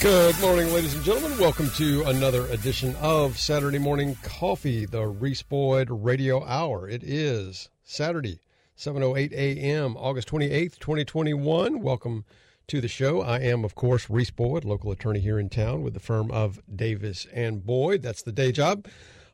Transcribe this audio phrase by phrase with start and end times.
[0.00, 1.36] Good morning, ladies and gentlemen.
[1.36, 6.88] Welcome to another edition of Saturday Morning Coffee, the Reese Boyd Radio Hour.
[6.88, 8.40] It is Saturday,
[8.78, 11.82] 7.08 a.m., August 28th, 2021.
[11.82, 12.24] Welcome
[12.68, 13.20] to the show.
[13.20, 16.62] I am, of course, Reese Boyd, local attorney here in town with the firm of
[16.74, 18.00] Davis and Boyd.
[18.00, 18.86] That's the day job.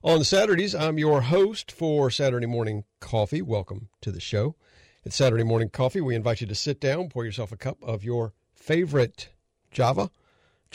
[0.03, 3.41] On Saturdays, I'm your host for Saturday Morning Coffee.
[3.41, 4.57] Welcome to the show.
[5.05, 6.01] It's Saturday Morning Coffee.
[6.01, 9.29] We invite you to sit down, pour yourself a cup of your favorite
[9.71, 10.11] Java.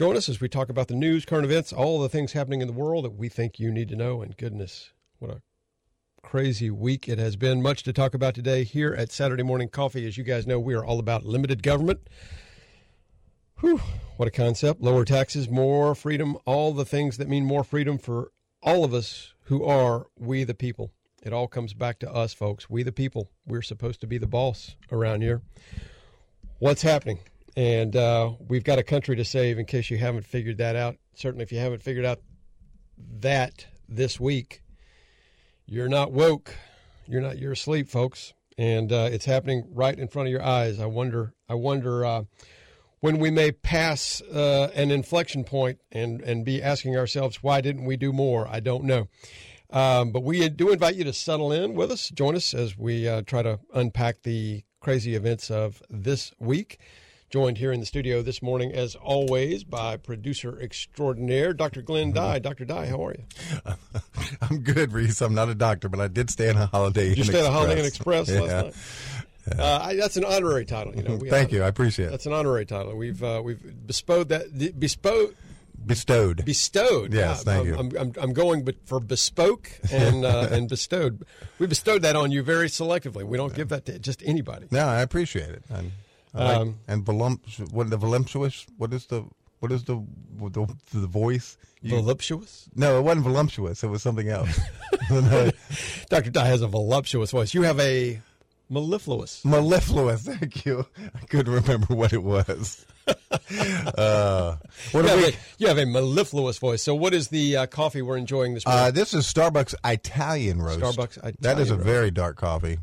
[0.02, 2.66] Join us as we talk about the news, current events, all the things happening in
[2.66, 4.24] the world that we think you need to know.
[4.24, 5.42] And goodness, what a
[6.24, 7.62] crazy week it has been.
[7.62, 10.08] Much to talk about today here at Saturday Morning Coffee.
[10.08, 12.00] As you guys know, we are all about limited government.
[13.60, 13.80] Whew,
[14.18, 14.82] what a concept.
[14.82, 18.32] Lower taxes, more freedom, all the things that mean more freedom for
[18.64, 20.90] all of us who are we the people.
[21.22, 22.68] It all comes back to us, folks.
[22.68, 23.30] We the people.
[23.46, 25.44] We're supposed to be the boss around here.
[26.58, 27.20] What's happening?
[27.56, 30.98] And uh, we've got a country to save in case you haven't figured that out.
[31.16, 32.20] Certainly, if you haven't figured out
[33.20, 34.62] that this week,
[35.66, 36.56] you're not woke.
[37.08, 38.34] You're not, you're asleep, folks.
[38.58, 40.80] And uh, it's happening right in front of your eyes.
[40.80, 42.24] I wonder, I wonder uh,
[43.00, 47.86] when we may pass uh, an inflection point and, and be asking ourselves, why didn't
[47.86, 48.48] we do more?
[48.48, 49.08] I don't know.
[49.72, 52.10] Um, but we do invite you to settle in with us.
[52.10, 56.80] Join us as we uh, try to unpack the crazy events of this week.
[57.32, 61.82] Joined here in the studio this morning, as always, by producer extraordinaire, Dr.
[61.82, 62.40] Glenn Dye.
[62.40, 62.66] Dr.
[62.66, 63.74] Dye, how are you?
[64.42, 65.22] I'm good, Reese.
[65.22, 67.48] I'm not a doctor, but I did stay on a Holiday You stayed at Express.
[67.48, 68.40] Holiday Inn Express yeah.
[68.42, 68.66] last
[69.48, 69.60] night.
[69.60, 71.16] Uh, I, that's an honorary title, you know.
[71.16, 71.64] We, Thank you.
[71.64, 72.12] I appreciate it.
[72.12, 72.98] That's an honorary title.
[72.98, 75.34] We've uh, we've bestowed that bestowed
[75.86, 76.44] Bestowed.
[76.44, 77.14] bestowed.
[77.14, 77.78] Yes, Yeah, thank you.
[77.78, 81.24] I'm, I'm, I'm going but for bespoke and uh, and bestowed.
[81.60, 83.24] We bestowed that on you very selectively.
[83.24, 84.68] We don't give that to just anybody.
[84.70, 85.64] no, I appreciate it.
[85.70, 85.92] And, I
[86.34, 88.66] like- Um, and voluptuous, what the voluptuous?
[88.78, 89.24] What is the
[89.60, 90.04] what is the
[90.40, 91.58] the, the voice?
[91.82, 92.68] You- Voluptuous.
[92.76, 93.84] no, it wasn't voluptuous.
[93.84, 94.60] It was something else.
[96.10, 96.30] Dr.
[96.32, 97.54] Dye has a voluptuous voice.
[97.54, 98.22] You have a
[98.70, 99.44] mellifluous.
[99.46, 100.24] Mellifluous.
[100.24, 100.86] Thank you.
[101.16, 102.86] I couldn't remember what it was.
[103.98, 104.56] uh,
[104.92, 105.26] what You have, we?
[105.26, 106.82] a, you have a mellifluous voice.
[106.84, 108.84] So, what is the uh, coffee we're enjoying this morning?
[108.86, 110.80] Uh, this is Starbucks Italian roast.
[110.80, 111.86] Starbucks Italian That is a roast.
[111.86, 112.78] very dark coffee.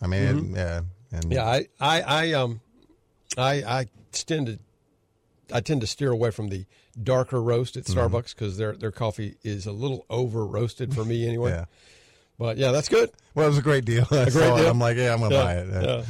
[0.00, 0.80] I mean, it- yeah,
[1.12, 2.60] and yeah, I, I, I, um,
[3.36, 4.58] I, I tend to,
[5.54, 6.64] I tend to steer away from the
[7.02, 7.98] darker roast at Mm-hmm.
[7.98, 11.50] Starbucks because their their coffee is a little over roasted for me anyway.
[11.56, 11.64] Yeah.
[12.38, 13.10] But yeah, that's good.
[13.34, 14.04] Well, it was a great deal.
[14.10, 14.60] I great saw it.
[14.60, 14.68] deal?
[14.70, 15.68] I'm like, yeah, I'm gonna Yeah, buy it.
[15.72, 16.02] yeah.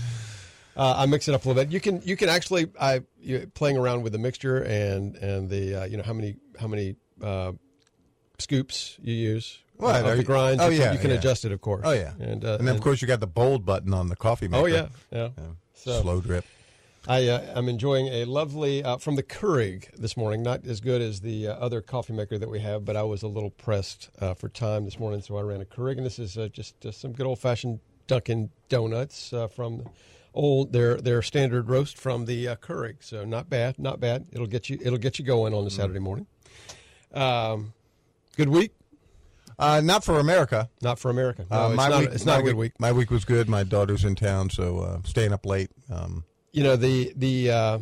[0.76, 1.72] Uh, I mix it up a little bit.
[1.72, 5.82] You can you can actually I you, playing around with the mixture and and the
[5.82, 7.52] uh, you know how many how many uh,
[8.38, 10.62] scoops you use of are the you- grinds.
[10.62, 11.82] oh, you yeah, you can adjust it, of course.
[11.84, 14.16] Oh yeah, and uh, and then of course you got the bold button on the
[14.16, 14.62] coffee maker.
[14.64, 15.28] oh yeah, yeah.
[15.36, 15.44] Yeah.
[15.74, 16.44] So- slow drip.
[17.08, 20.42] I uh, am enjoying a lovely uh, from the Keurig this morning.
[20.42, 23.22] Not as good as the uh, other coffee maker that we have, but I was
[23.22, 26.18] a little pressed uh, for time this morning, so I ran a Keurig, and this
[26.18, 27.78] is uh, just uh, some good old fashioned
[28.08, 29.88] Dunkin' Donuts uh, from
[30.34, 32.96] old their their standard roast from the uh, Keurig.
[33.00, 34.26] So not bad, not bad.
[34.32, 36.26] It'll get you it'll get you going on a Saturday morning.
[37.14, 37.72] Um,
[38.36, 38.72] good week,
[39.60, 40.68] Uh, not for America.
[40.82, 41.46] not for America.
[41.48, 42.80] No, Uh, it's my not, week, it's not a good week, week.
[42.80, 43.48] My week was good.
[43.48, 45.70] My daughter's in town, so uh, staying up late.
[45.88, 46.24] Um,
[46.56, 47.78] you know the the uh,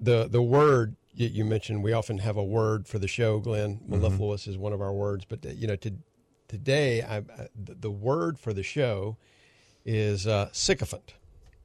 [0.00, 1.82] the the word you, you mentioned.
[1.82, 3.40] We often have a word for the show.
[3.40, 5.92] Glenn mellifluous is one of our words, but you know to,
[6.48, 9.18] today I, I, the word for the show
[9.84, 11.12] is uh, sycophant.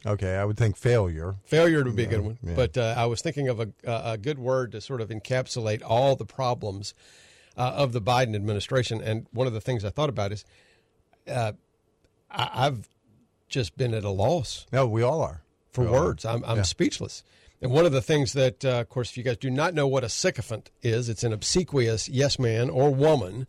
[0.06, 1.36] okay, I would think failure.
[1.46, 2.54] Failure would be a good one, yeah.
[2.54, 6.18] but uh, I was thinking of a, a good word to sort of encapsulate all
[6.18, 6.94] the problems
[7.56, 9.02] uh, of the Biden administration.
[9.02, 10.44] And one of the things I thought about is
[11.30, 11.54] uh,
[12.30, 12.90] I, I've
[13.48, 15.43] just been at a loss No, we all are.
[15.74, 15.92] For are.
[15.92, 16.25] words.
[16.25, 17.24] I'm, I'm speechless.
[17.62, 19.88] And one of the things that, uh, of course, if you guys do not know
[19.88, 23.48] what a sycophant is, it's an obsequious yes man or woman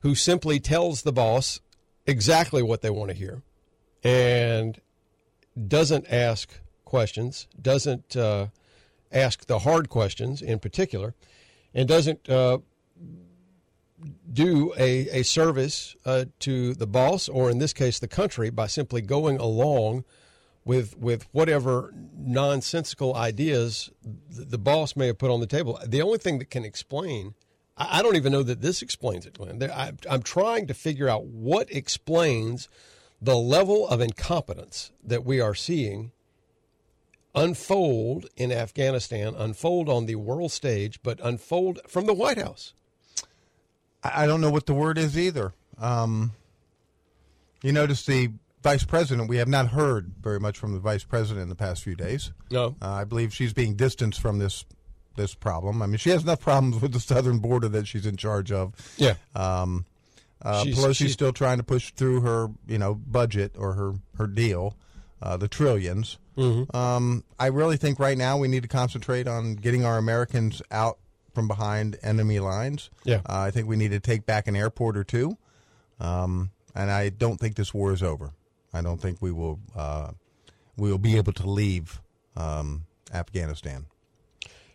[0.00, 1.60] who simply tells the boss
[2.06, 3.42] exactly what they want to hear
[4.02, 4.80] and
[5.68, 8.46] doesn't ask questions, doesn't uh,
[9.12, 11.14] ask the hard questions in particular,
[11.74, 12.58] and doesn't uh,
[14.32, 18.66] do a, a service uh, to the boss, or in this case, the country, by
[18.66, 20.04] simply going along
[20.64, 23.90] with with whatever nonsensical ideas
[24.28, 25.78] the, boss may have put on the table.
[25.86, 27.34] The only thing that can explain,
[27.76, 29.62] I, don't even know that this explains it, Glenn.
[29.62, 32.68] I, I'm trying to figure out what explains
[33.20, 36.12] the level of incompetence that we are seeing
[37.34, 42.74] unfold in Afghanistan, unfold on the world stage, but unfold from the White House.
[44.04, 45.52] I I don't know what the word is either.
[45.78, 46.32] Um,
[47.62, 48.30] you notice the
[48.62, 49.28] vice president.
[49.28, 52.32] We have not heard very much from the vice president in the past few days.
[52.50, 52.76] No.
[52.82, 54.64] Uh, I believe she's being distanced from this
[55.16, 55.82] this problem.
[55.82, 58.72] I mean, she has enough problems with the southern border that she's in charge of.
[58.96, 59.14] Yeah.
[59.34, 59.84] Um,
[60.40, 63.94] uh, She's- Pelosi's she's- still trying to push through her, you know, budget or her
[64.16, 64.76] her deal,
[65.20, 66.74] uh, the 1000000000000s Mm-hmm.
[66.74, 70.98] Um, I really think right now we need to concentrate on getting our Americans out
[71.34, 72.88] from behind enemy lines.
[73.04, 73.16] Yeah.
[73.28, 75.36] Uh, I think we need to take back an airport or two,
[75.98, 78.30] um, and I don't think this war is over.
[78.72, 80.12] I don't think we will uh,
[80.76, 82.00] we will be able to leave
[82.36, 83.86] um, Afghanistan.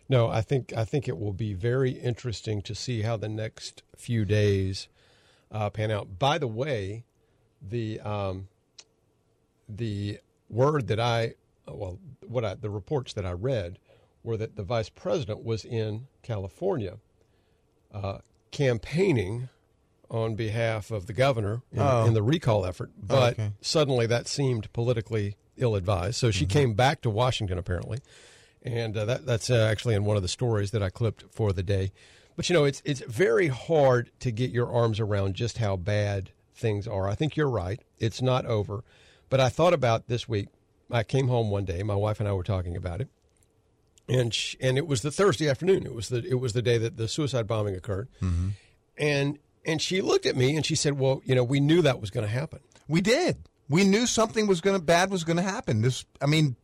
[0.08, 3.82] No, I think I think it will be very interesting to see how the next
[3.96, 4.88] few days
[5.50, 6.18] uh, pan out.
[6.18, 7.04] By the way,
[7.60, 8.48] the um,
[9.68, 11.34] the word that I
[11.66, 13.78] well, what I the reports that I read
[14.22, 16.98] were that the vice president was in California
[17.92, 18.18] uh,
[18.50, 19.48] campaigning
[20.10, 22.06] on behalf of the governor in, Oh.
[22.06, 23.52] in the recall effort, but okay.
[23.60, 26.14] suddenly that seemed politically ill-advised.
[26.16, 27.98] So she came back to Washington apparently,
[28.62, 31.52] and uh, that, that's uh, actually in one of the stories that I clipped for
[31.52, 31.92] the day.
[32.36, 36.30] But you know, it's it's very hard to get your arms around just how bad
[36.54, 37.08] things are.
[37.08, 38.84] I think you're right; it's not over.
[39.30, 40.48] But I thought about this week.
[40.90, 41.82] I came home one day.
[41.82, 43.08] My wife and I were talking about it,
[44.08, 45.86] and she, and it was the Thursday afternoon.
[45.86, 48.08] It was the it was the day that the suicide bombing occurred,
[48.98, 52.00] and and she looked at me and she said, "Well, you know, we knew that
[52.00, 53.36] was going to happen." We did.
[53.68, 55.82] We knew something was going to bad was going to happen.
[55.82, 56.54] This, I mean,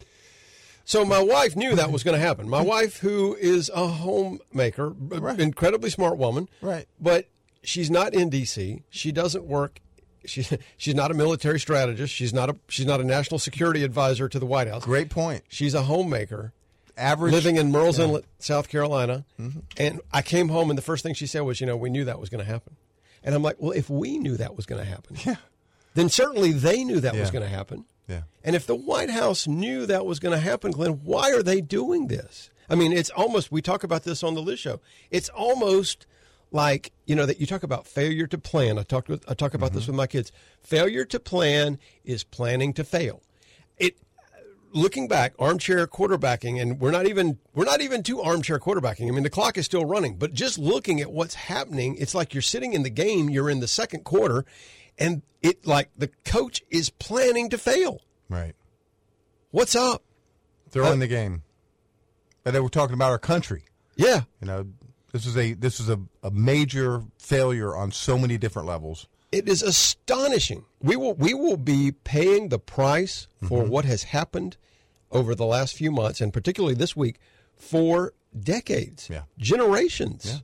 [0.85, 2.49] So my wife knew that was going to happen.
[2.49, 5.39] My wife, who is a homemaker, Right.
[5.41, 6.87] incredibly smart woman, Right.
[7.01, 7.29] But
[7.65, 8.83] she's not in D.C.
[8.91, 9.81] She doesn't work.
[10.25, 10.47] She,
[10.77, 12.15] she's not a military strategist.
[12.15, 14.85] She's not a she's not a national security advisor to the White House.
[14.85, 15.43] great point.
[15.49, 16.53] She's a homemaker
[16.97, 19.25] Average living in Murrells Inlet, South Carolina.
[19.41, 19.61] Mm-hmm.
[19.79, 22.05] And I came home, and the first thing she said was, "You know, we knew
[22.05, 22.77] that was going to happen."
[23.25, 25.37] And I'm like, "Well, if we knew that was going to happen, Yeah.
[25.95, 28.23] then certainly they knew that was going to happen." Yeah.
[28.45, 31.61] And if the White House knew that was going to happen, Glenn, why are they
[31.61, 32.51] doing this?
[32.69, 34.81] I mean, it's almost, we talk about this on the Liz show.
[35.11, 36.07] It's almost
[36.51, 38.79] like, you know, that you talk about failure to plan.
[38.79, 39.93] I talked with, I talk about this mm-hmm.
[39.93, 40.33] with my kids.
[40.61, 43.23] Failure to plan is planning to fail.
[43.79, 43.97] It,
[44.73, 49.09] looking back, armchair quarterbacking, and we're not even, we're not even to armchair quarterbacking.
[49.09, 52.35] I mean, the clock is still running, but just looking at what's happening, it's like
[52.35, 54.45] you're sitting in the game, you're in the second quarter,
[54.99, 58.01] and it like the coach is planning to fail.
[58.29, 58.55] Right.
[59.51, 60.03] What's up?
[60.71, 61.43] They're uh, in the game.
[62.45, 63.65] And they were talking about our country.
[63.97, 64.23] Yeah.
[64.41, 64.67] You know,
[65.13, 69.07] this is a this is a, a major failure on so many different levels.
[69.33, 70.67] It is astonishing.
[70.81, 74.59] We will we will be paying the price for what has happened
[75.11, 77.19] over the last few months and particularly this week
[77.57, 79.09] for decades.
[79.11, 79.23] Yeah.
[79.39, 80.27] Generations.
[80.27, 80.39] Yeah.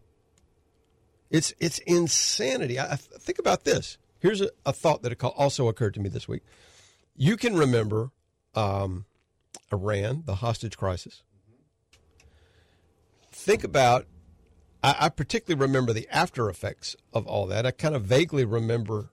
[1.30, 2.78] It's it's insanity.
[2.78, 3.99] I, I think about this.
[4.21, 6.42] Here's a, a thought that also occurred to me this week.
[7.14, 8.11] You can remember
[8.54, 9.04] um,
[9.73, 11.23] Iran, the hostage crisis.
[13.30, 14.07] Think about
[14.83, 17.67] I, I particularly remember the after effects of all that.
[17.67, 19.11] I kind of vaguely remember,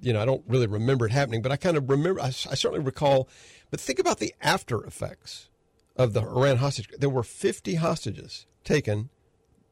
[0.00, 2.30] you know, I don't really remember it happening, but I kind of remember, I, I
[2.54, 3.28] certainly recall.
[3.70, 5.48] But think about the after effects
[5.96, 6.88] of the Iran hostage.
[6.98, 9.10] There were 50 hostages taken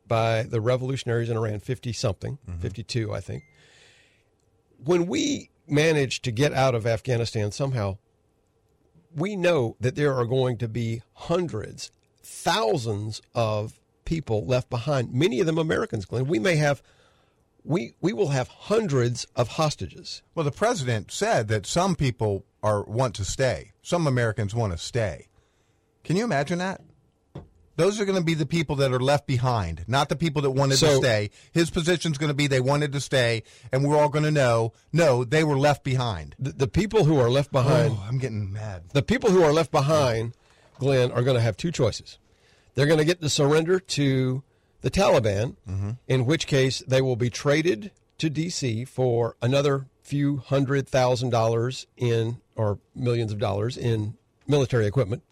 [0.07, 2.61] by the revolutionaries in Iran, 50 something, mm-hmm.
[2.61, 3.45] 52, I think.
[4.83, 7.99] When we managed to get out of Afghanistan somehow,
[9.15, 11.91] we know that there are going to be hundreds,
[12.23, 13.79] thousands of
[14.11, 16.27] people left behind, many of them Americans, Glenn.
[16.27, 16.83] We may have
[17.63, 20.23] we we will have hundreds of hostages.
[20.35, 23.71] Well, the president said that some people are want to stay.
[23.83, 25.29] Some Americans want to stay.
[26.03, 26.81] Can you imagine that?
[27.77, 30.51] Those are going to be the people that are left behind, not the people that
[30.51, 31.31] wanted to stay.
[31.53, 34.31] His position is going to be they wanted to stay, and we're all going to
[34.31, 36.35] know, no, they were left behind.
[36.39, 38.91] The, the people who are left behind Oh, I'm getting mad.
[38.93, 40.35] the people who are left behind,
[40.79, 42.19] Glenn, are going to have two choices.
[42.81, 44.43] They're going to get the surrender to
[44.81, 45.91] the Taliban, mm-hmm.
[46.09, 48.87] in which case they will be traded to D.C.
[48.87, 55.23] for another few hundred thousand dollars in, or millions of dollars in military equipment,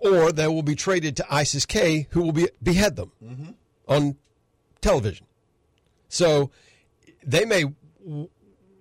[0.00, 3.52] or they will be traded to ISIS K, who will be, behead them mm-hmm.
[3.88, 4.18] on
[4.82, 5.24] television.
[6.10, 6.50] So
[7.24, 7.72] they may
[8.04, 8.28] w-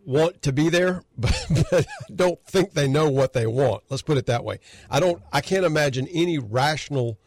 [0.06, 3.84] want to be there, but, but don't think they know what they want.
[3.88, 4.60] Let's put it that way.
[4.90, 5.24] I don't.
[5.32, 7.18] I can't imagine any rational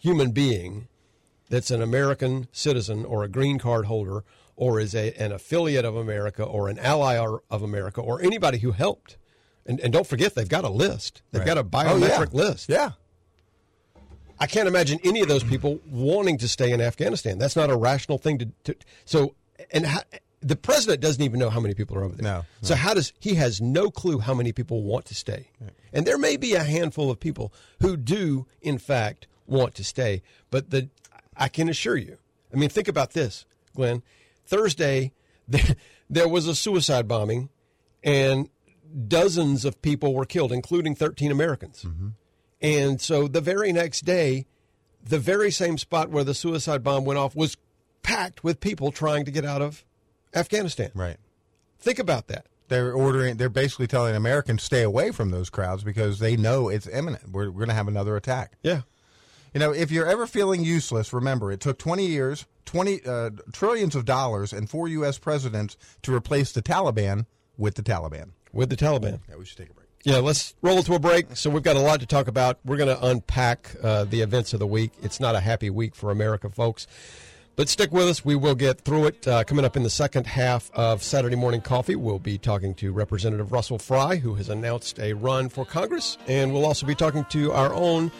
[0.00, 0.88] human being
[1.48, 4.24] that's an American citizen or a green card holder
[4.56, 7.16] or is a, an affiliate of America or an ally
[7.50, 9.16] of America or anybody who helped.
[9.66, 11.22] And, and don't forget, they've got a list.
[11.32, 12.08] They've got a Oh, yeah.
[12.18, 12.68] biometric list.
[12.68, 12.90] Yeah.
[14.38, 17.38] I can't imagine any of those people wanting to stay in Afghanistan.
[17.38, 18.46] That's not a rational thing to.
[18.64, 19.34] to so,
[19.70, 20.00] and how,
[20.42, 22.22] the president doesn't even know how many people are over there.
[22.22, 25.50] No, So how does he has no clue how many people want to stay?
[25.92, 27.52] And there may be a handful of people
[27.82, 30.22] who do, in fact, want to stay.
[30.50, 30.88] But the
[31.36, 32.18] I can assure you.
[32.52, 34.02] I mean, think about this, Glenn.
[34.44, 35.12] Thursday,
[35.48, 35.76] there,
[36.08, 37.48] there was a suicide bombing,
[38.02, 38.48] and
[39.08, 41.84] dozens of people were killed, including 13 Americans.
[41.86, 42.08] Mm-hmm.
[42.62, 44.46] And so the very next day,
[45.02, 47.56] the very same spot where the suicide bomb went off was
[48.02, 49.84] packed with people trying to get out of
[50.34, 50.90] Afghanistan.
[50.94, 51.16] Right.
[51.78, 52.46] Think about that.
[52.68, 53.36] They're ordering.
[53.36, 57.30] They're basically telling Americans stay away from those crowds because they know it's imminent.
[57.30, 58.52] We're, we're going to have another attack.
[58.62, 58.82] Yeah.
[59.52, 63.96] You know, if you're ever feeling useless, remember it took 20 years, 20 uh, trillions
[63.96, 65.18] of dollars, and four U.S.
[65.18, 67.26] presidents to replace the Taliban
[67.58, 68.30] with the Taliban.
[68.52, 69.20] With the Taliban.
[69.28, 69.88] Yeah, we should take a break.
[70.04, 71.36] Yeah, let's roll to a break.
[71.36, 72.58] So we've got a lot to talk about.
[72.64, 74.92] We're going to unpack uh, the events of the week.
[75.02, 76.86] It's not a happy week for America, folks.
[77.56, 78.24] But stick with us.
[78.24, 79.28] We will get through it.
[79.28, 82.92] Uh, coming up in the second half of Saturday Morning Coffee, we'll be talking to
[82.92, 86.16] Representative Russell Fry, who has announced a run for Congress.
[86.26, 88.10] And we'll also be talking to our own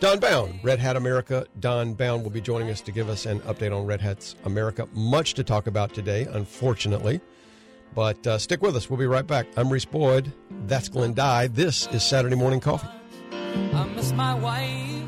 [0.00, 1.46] Don Bound, Red Hat America.
[1.60, 4.88] Don Bound will be joining us to give us an update on Red Hat's America.
[4.94, 7.20] Much to talk about today, unfortunately.
[7.94, 8.88] But uh, stick with us.
[8.88, 9.46] We'll be right back.
[9.58, 10.32] I'm Reese Boyd.
[10.66, 11.48] That's Glenn Dye.
[11.48, 12.88] This is Saturday Morning Coffee.
[13.30, 15.02] I miss my wife.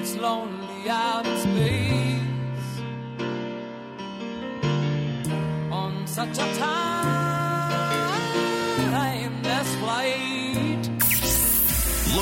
[0.00, 2.20] It's lonely out in space
[5.72, 7.03] on such a timeless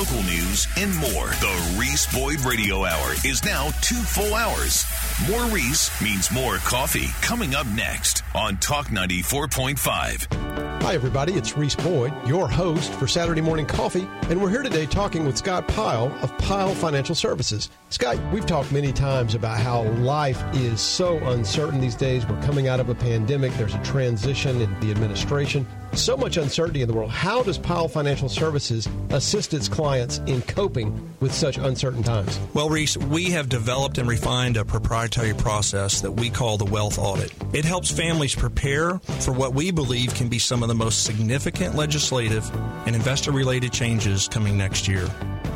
[0.03, 1.27] Local news and more.
[1.27, 4.85] The Reese Boyd Radio Hour is now two full hours.
[5.29, 7.07] More Reese means more coffee.
[7.21, 10.81] Coming up next on Talk 94.5.
[10.81, 11.35] Hi, everybody.
[11.35, 15.37] It's Reese Boyd, your host for Saturday Morning Coffee, and we're here today talking with
[15.37, 17.69] Scott Pyle of Pyle Financial Services.
[17.87, 22.27] Scott, we've talked many times about how life is so uncertain these days.
[22.27, 25.65] We're coming out of a pandemic, there's a transition in the administration,
[25.95, 27.11] so much uncertainty in the world.
[27.11, 32.39] How does Pyle Financial Services assist its clients in coping with such uncertain times?
[32.53, 36.97] Well, Reese, we have developed and refined a proprietary process that we call the wealth
[36.97, 37.31] audit.
[37.53, 41.75] It helps families prepare for what we believe can be some of the most significant
[41.75, 42.49] legislative
[42.85, 45.07] and investor related changes coming next year.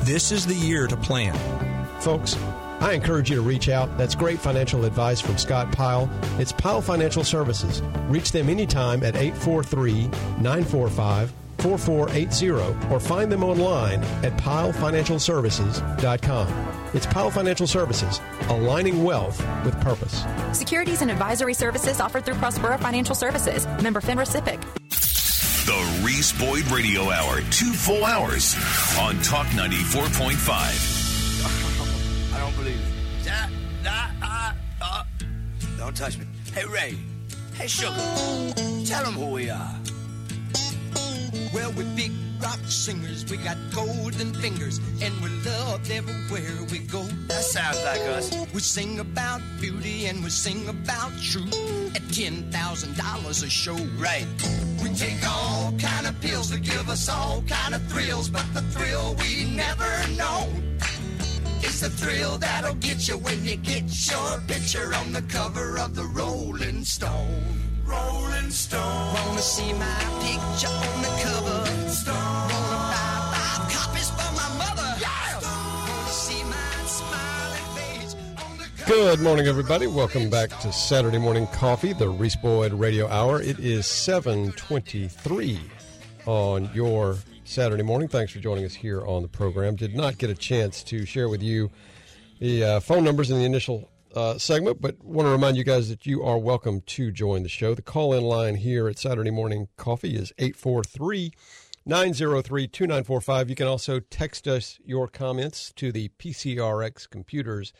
[0.01, 1.35] This is the year to plan.
[1.99, 2.35] Folks,
[2.79, 3.97] I encourage you to reach out.
[3.97, 6.09] That's great financial advice from Scott Pyle.
[6.37, 7.81] It's Pyle Financial Services.
[8.07, 10.07] Reach them anytime at 843
[10.41, 16.67] 945 4480 or find them online at pylefinancialservices.com.
[16.93, 20.23] It's Pyle Financial Services, aligning wealth with purpose.
[20.53, 23.65] Securities and advisory services offered through Prospera Financial Services.
[23.81, 24.61] Member FINRA SIPC.
[25.65, 28.55] The Reese Boyd Radio Hour, two full hours
[28.99, 30.96] on Talk 94.5.
[32.67, 32.79] I don't believe
[33.21, 33.25] it.
[33.25, 33.47] Da,
[33.83, 35.05] da, ah, ah.
[35.77, 36.25] Don't touch me.
[36.53, 36.97] Hey, Ray.
[37.53, 37.95] Hey, Sugar.
[38.85, 39.75] Tell them who we are.
[41.53, 43.25] Well, we're big rock singers.
[43.29, 47.03] We got golden fingers, and we're loved everywhere we go.
[47.27, 48.35] That sounds like us.
[48.53, 53.75] We sing about beauty and we sing about truth at ten thousand dollars a show.
[53.97, 54.27] Right.
[54.83, 58.61] We take all kind of pills to give us all kind of thrills, but the
[58.61, 60.47] thrill we never know
[61.77, 65.95] is the thrill that'll get you when you get your picture on the cover of
[65.95, 67.43] the Rolling Stone.
[67.85, 69.13] Rolling Stone.
[69.13, 71.89] Wanna see my picture on the cover?
[71.89, 72.15] Stone.
[72.15, 74.89] Wanna buy five copies for my mother?
[74.99, 75.39] Yeah.
[75.41, 78.91] Wanna see my smiling face on the cover?
[78.91, 79.87] Good morning, everybody.
[79.87, 83.41] Welcome back to Saturday Morning Coffee, the Reese Boyd Radio Hour.
[83.41, 85.59] It is 723
[86.25, 88.09] on your Saturday morning.
[88.09, 89.77] Thanks for joining us here on the program.
[89.77, 91.71] Did not get a chance to share with you
[92.39, 95.87] the uh, phone numbers in the initial uh, segment, but want to remind you guys
[95.87, 97.73] that you are welcome to join the show.
[97.73, 101.31] The call in line here at Saturday Morning Coffee is 843
[101.85, 103.49] 903 2945.
[103.49, 107.71] You can also text us your comments to the PCRX Computers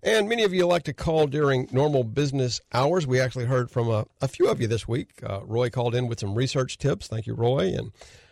[0.00, 3.06] And many of you like to call during normal business hours.
[3.06, 5.10] We actually heard from a, a few of you this week.
[5.28, 7.08] Uh, Roy called in with some research tips.
[7.08, 7.74] Thank you, Roy.
[7.74, 7.90] And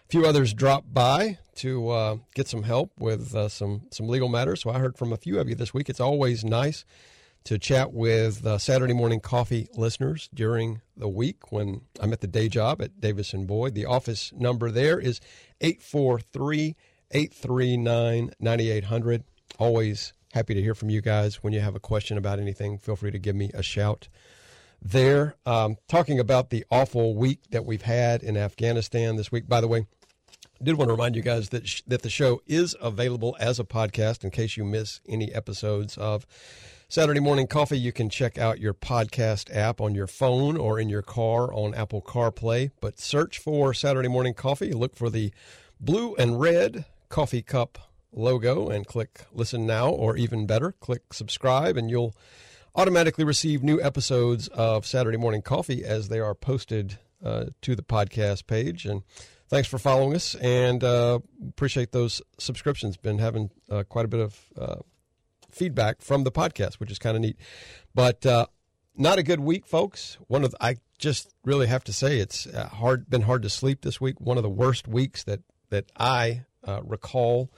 [0.08, 4.62] few others dropped by to uh, get some help with uh, some, some legal matters.
[4.62, 5.88] So I heard from a few of you this week.
[5.88, 6.84] It's always nice
[7.44, 12.26] to chat with uh, Saturday morning coffee listeners during the week when I'm at the
[12.26, 13.74] day job at Davis and Boyd.
[13.74, 15.20] The office number there is
[15.60, 16.74] 843
[17.12, 19.24] 839 9800.
[19.58, 21.36] Always happy to hear from you guys.
[21.42, 24.08] When you have a question about anything, feel free to give me a shout
[24.82, 25.36] there.
[25.46, 29.48] Um, talking about the awful week that we've had in Afghanistan this week.
[29.48, 29.86] By the way,
[30.62, 33.64] did want to remind you guys that sh- that the show is available as a
[33.64, 36.26] podcast in case you miss any episodes of
[36.88, 37.78] Saturday Morning Coffee.
[37.78, 41.74] You can check out your podcast app on your phone or in your car on
[41.74, 42.70] Apple CarPlay.
[42.80, 44.72] But search for Saturday Morning Coffee.
[44.72, 45.32] Look for the
[45.80, 47.78] blue and red coffee cup
[48.12, 52.14] logo and click listen now, or even better, click subscribe, and you'll
[52.74, 57.82] automatically receive new episodes of Saturday Morning Coffee as they are posted uh, to the
[57.82, 58.86] podcast page.
[58.86, 59.02] And
[59.48, 62.96] thanks for following us, and uh, appreciate those subscriptions.
[62.96, 64.76] Been having uh, quite a bit of uh,
[65.50, 67.36] feedback from the podcast, which is kind of neat.
[67.94, 68.46] But uh,
[68.96, 70.18] not a good week, folks.
[70.26, 73.50] One of the, I just really have to say it's uh, hard been hard to
[73.50, 74.20] sleep this week.
[74.20, 75.40] One of the worst weeks that
[75.70, 77.50] that I uh, recall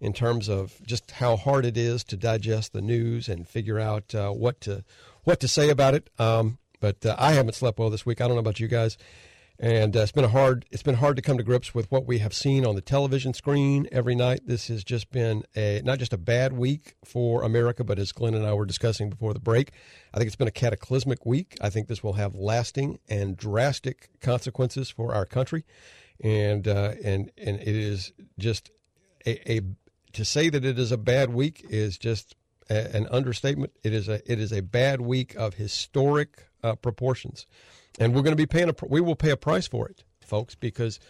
[0.00, 4.12] in terms of just how hard it is to digest the news and figure out
[4.14, 4.84] what to
[5.22, 6.10] what to say about it.
[6.18, 8.20] Um, but I haven't slept well this week.
[8.20, 8.98] I don't know about you guys,
[9.58, 12.06] and uh, it's been a hard it's been hard to come to grips with what
[12.06, 14.40] we have seen on the television screen every night.
[14.46, 18.34] This has just been a not just a bad week for America, but as Glenn
[18.34, 19.70] and I were discussing before the break,
[20.12, 21.56] I think it's been a cataclysmic week.
[21.60, 25.64] I think this will have lasting and drastic consequences for our country,
[26.20, 28.70] and uh, and and it is just
[29.26, 29.60] a, a
[30.14, 32.34] to say that it is a bad week is just
[32.70, 33.72] a, an understatement.
[33.82, 37.46] It is a it is a bad week of historic uh, proportions,
[37.98, 40.54] and we're going to be paying a we will pay a price for it, folks,
[40.54, 41.00] because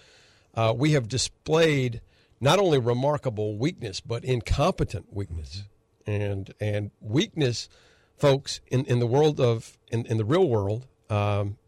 [0.54, 2.00] uh, we have displayed
[2.40, 5.64] not only remarkable weakness but incompetent weakness,
[6.06, 7.68] and and weakness,
[8.16, 10.86] folks, in, in the world of in, in the real world.
[11.10, 11.58] Um,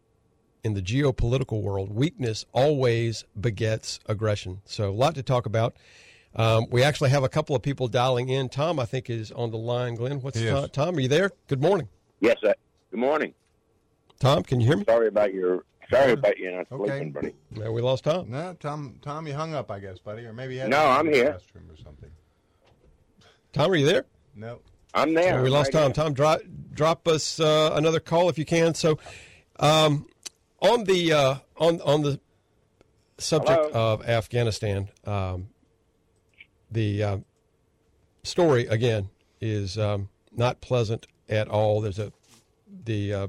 [0.63, 4.59] in the geopolitical world, weakness always begets aggression.
[4.65, 5.77] So, a lot to talk about.
[6.35, 8.49] Um, we actually have a couple of people dialing in.
[8.49, 9.95] Tom, I think, is on the line.
[9.95, 10.51] Glenn, what's Yes.
[10.51, 10.97] Tom, Tom?
[10.97, 11.31] Are you there?
[11.47, 11.87] Good morning,
[12.19, 12.51] Yes, uh,
[12.91, 13.33] good morning.
[14.19, 14.43] Tom.
[14.43, 14.83] Can you hear me?
[14.87, 16.89] Sorry about your sorry about you not Okay.
[16.91, 17.33] sleeping, buddy.
[17.55, 18.29] Yeah, we lost Tom.
[18.29, 18.99] No, Tom.
[19.01, 21.37] Tom, you hung up, I guess, buddy, or maybe you had No, to I'm here.
[21.39, 22.09] restroom or something.
[23.53, 24.05] Tom, are you there?
[24.35, 24.59] No.
[24.93, 25.39] I'm there.
[25.39, 25.93] Oh, we lost Right Tom.
[25.93, 26.41] Tom, drop
[26.73, 28.73] drop us uh, another call if you can.
[28.73, 28.97] So,
[29.59, 30.07] um,
[30.61, 32.19] on the uh, on on the
[33.17, 33.93] subject Hello?
[33.93, 35.49] of Afghanistan, um,
[36.71, 37.17] the uh,
[38.23, 41.81] story again is um, not pleasant at all.
[41.81, 42.11] There's a
[42.85, 43.27] the uh,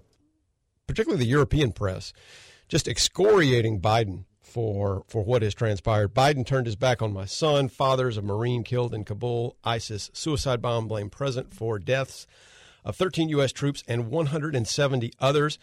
[0.89, 2.13] particularly the European press
[2.69, 6.15] just excoriating Biden for for what has transpired.
[6.15, 7.69] Biden turned his back on my son.
[7.69, 9.57] Fathers of Marine killed in Kabul.
[9.65, 12.27] ISIS suicide bomb blamed president for deaths
[12.85, 13.53] of 13 U.S.
[13.53, 15.59] troops and 170 others.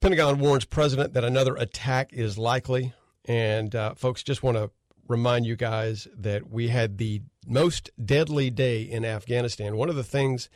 [0.00, 2.92] Pentagon warns president that another attack is likely.
[3.24, 4.70] And uh, folks, just want to
[5.06, 9.76] remind you guys that we had the most deadly day in Afghanistan.
[9.76, 10.48] One of the things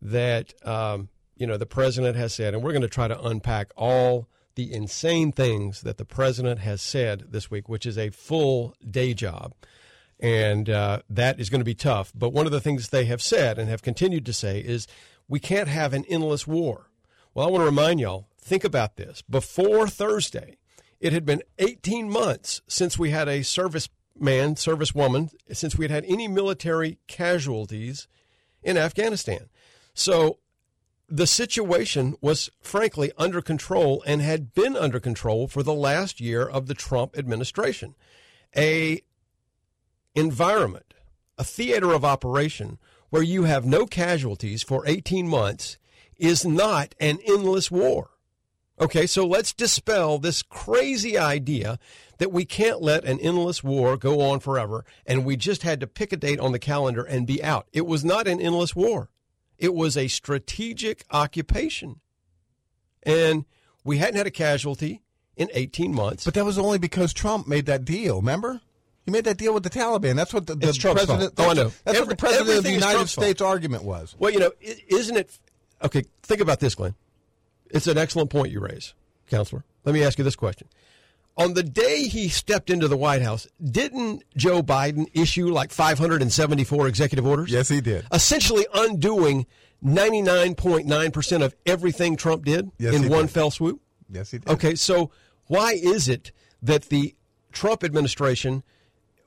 [0.00, 3.72] that um, you know the president has said, and we're going to try to unpack
[3.76, 8.74] all the insane things that the president has said this week, which is a full
[8.88, 9.54] day job.
[10.18, 12.10] And uh, that is going to be tough.
[12.14, 14.86] But one of the things they have said and have continued to say is
[15.28, 16.88] we can't have an endless war.
[17.34, 19.20] Well, I want to remind y'all think about this.
[19.22, 20.56] Before Thursday,
[21.00, 26.04] it had been 18 months since we had a serviceman, servicewoman, since we had had
[26.06, 28.08] any military casualties
[28.62, 29.50] in Afghanistan.
[29.92, 30.38] So
[31.08, 36.42] the situation was frankly under control and had been under control for the last year
[36.42, 37.94] of the Trump administration.
[38.56, 39.02] A
[40.14, 40.94] environment,
[41.38, 42.78] a theater of operation
[43.10, 45.78] where you have no casualties for 18 months
[46.16, 48.10] is not an endless war.
[48.78, 51.78] Okay, so let's dispel this crazy idea
[52.18, 55.86] that we can't let an endless war go on forever and we just had to
[55.86, 57.68] pick a date on the calendar and be out.
[57.72, 59.08] It was not an endless war.
[59.58, 62.00] It was a strategic occupation.
[63.02, 63.44] And
[63.84, 65.02] we hadn't had a casualty
[65.36, 66.24] in 18 months.
[66.24, 68.16] But that was only because Trump made that deal.
[68.16, 68.60] Remember,
[69.04, 70.16] he made that deal with the Taliban.
[70.16, 71.34] That's what the, the president.
[71.38, 71.64] Oh, I know.
[71.84, 74.16] That's Every- what the president of the United States argument was.
[74.18, 75.38] Well, you know, isn't it?
[75.82, 76.94] Okay, think about this, Glenn.
[77.70, 78.94] It's an excellent point you raise,
[79.30, 79.64] counselor.
[79.84, 80.68] Let me ask you this question.
[81.38, 86.88] On the day he stepped into the White House, didn't Joe Biden issue like 574
[86.88, 87.50] executive orders?
[87.50, 88.06] Yes, he did.
[88.10, 89.46] Essentially undoing
[89.84, 93.30] 99.9% of everything Trump did Yes, in one did.
[93.30, 93.80] fell swoop?
[94.10, 94.48] Yes, he did.
[94.48, 95.10] Okay, so
[95.46, 97.14] why is it that the
[97.52, 98.62] Trump administration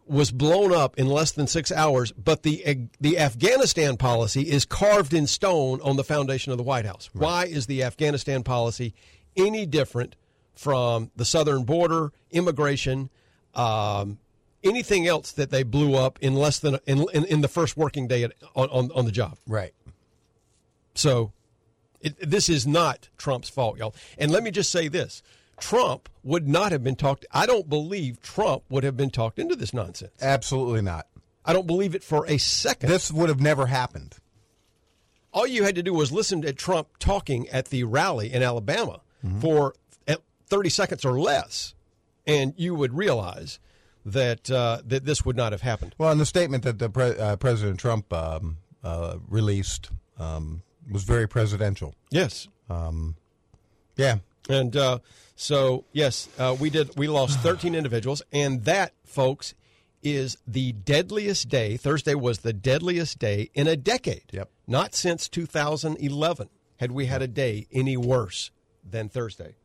[0.08, 4.66] was blown up in less than six hours, but the eh, the Afghanistan policy is
[4.66, 7.10] carved in stone on the foundation of the White House?
[7.14, 8.96] Why is the Afghanistan policy
[9.38, 10.16] any different
[10.60, 13.10] from the southern border, immigration,
[13.56, 14.20] um,
[14.62, 18.08] anything else that they blew up in less than in in, in the first working
[18.08, 19.38] day at, on, on on the job?
[19.48, 19.74] Right.
[20.96, 21.32] So
[22.02, 23.96] it, this is not Trump's fault, y'all.
[24.18, 25.24] And let me just say this
[25.62, 29.56] Trump would not have been talked, I don't believe Trump would have been talked into
[29.56, 30.12] this nonsense.
[30.22, 31.08] Absolutely not.
[31.46, 32.90] I don't believe it for a second.
[32.90, 34.16] This would have never happened.
[35.32, 39.02] All you had to do was listen to Trump talking at the rally in Alabama
[39.40, 39.89] for uh,
[40.50, 41.74] 30 seconds or less,
[42.26, 43.60] and you would realize
[44.06, 45.96] that uh, that this would not have happened.
[45.98, 51.04] Well, and the statement that the pre- uh, President Trump um, uh, released um, was
[51.04, 51.96] very presidential.
[52.10, 52.48] Yes.
[54.00, 54.20] Yeah.
[54.48, 55.00] And uh,
[55.36, 56.98] so, yes, uh, we did.
[56.98, 59.54] We lost 13 individuals, and that, folks,
[60.02, 61.78] is the deadliest day.
[61.78, 64.24] Thursday was the deadliest day in a decade.
[64.32, 64.50] Yep.
[64.66, 68.52] Not since 2011 had we had a day any worse
[68.90, 69.56] than Thursday.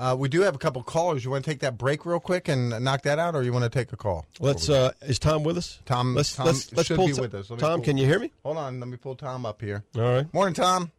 [0.00, 1.22] Uh, we do have a couple callers.
[1.26, 3.64] You want to take that break real quick and knock that out, or you want
[3.64, 4.24] to take a call?
[4.40, 4.70] Let's.
[4.70, 5.78] Uh, is Tom with us?
[5.84, 7.50] Tom, Let's Tom let's, let's should pull be Tom- with us.
[7.50, 8.32] Let Tom, pull- can you hear me?
[8.42, 9.84] Hold on, let me pull Tom up here.
[9.96, 10.32] All right.
[10.32, 10.90] Morning, Tom.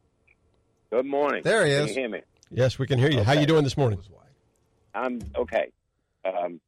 [0.91, 1.41] Good morning.
[1.43, 1.79] There he is.
[1.85, 2.21] Can you hear me?
[2.51, 3.23] Yes, we can hear you.
[3.23, 3.41] How Okay.
[3.41, 3.99] you doing this morning?
[4.93, 5.71] I'm okay.
[6.23, 6.61] Um,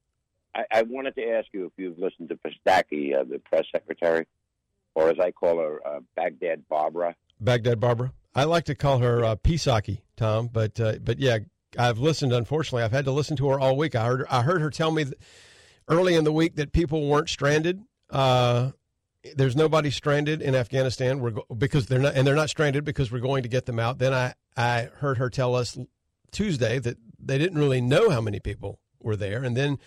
[0.56, 4.26] I, I wanted to ask you if you've listened to Pistaki, uh, the press secretary,
[4.96, 7.16] or as I call her, uh, Baghdad Barbara.
[7.40, 8.12] Baghdad Barbara.
[8.34, 11.40] I like to call her uh, Pisaki, Tom, but uh, but yeah,
[11.78, 12.34] I've listened.
[12.34, 13.96] Unfortunately, I've had to listen to her all week.
[13.96, 15.06] I heard I heard her tell me
[15.88, 17.82] early in the week that people weren't stranded.
[18.10, 18.72] Uh,
[19.36, 21.20] there's nobody stranded in Afghanistan.
[21.20, 23.80] We're go- because they're not, and they're not stranded because we're going to get them
[23.80, 24.00] out.
[24.00, 25.78] Then I I heard her tell us
[26.32, 29.80] Tuesday that they didn't really know how many people were there, and then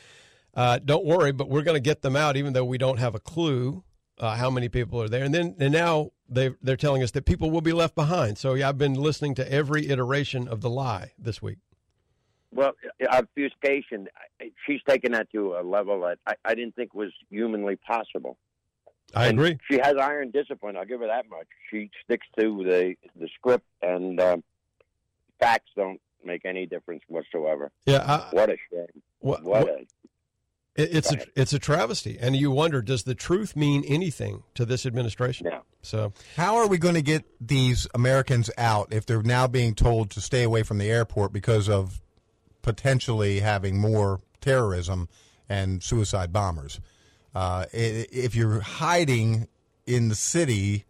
[0.54, 3.14] uh, don't worry, but we're going to get them out, even though we don't have
[3.14, 3.84] a clue
[4.18, 5.24] uh, how many people are there.
[5.24, 8.38] And then and now they they're telling us that people will be left behind.
[8.38, 11.58] So yeah, I've been listening to every iteration of the lie this week.
[12.56, 12.72] Well,
[13.08, 14.08] obfuscation,
[14.66, 18.36] she's taken that to a level that I, I didn't think was humanly possible.
[19.14, 19.58] I And agree.
[19.70, 20.76] She has iron discipline.
[20.76, 21.46] I'll give her that much.
[21.70, 24.42] She sticks to the the script, and um,
[25.38, 27.70] facts don't make any difference whatsoever.
[27.84, 28.86] Yeah, I, What a shame.
[29.20, 29.86] what, What what- a
[30.78, 34.84] it's a it's a travesty, and you wonder does the truth mean anything to this
[34.84, 35.48] administration?
[35.50, 35.62] no.
[35.80, 40.10] So How are we going to get these Americans out if they're now being told
[40.10, 42.02] to stay away from the airport because of
[42.66, 45.08] potentially having more terrorism
[45.48, 46.80] and suicide bombers?
[47.34, 49.46] Uh, if you're hiding
[49.86, 50.84] in the city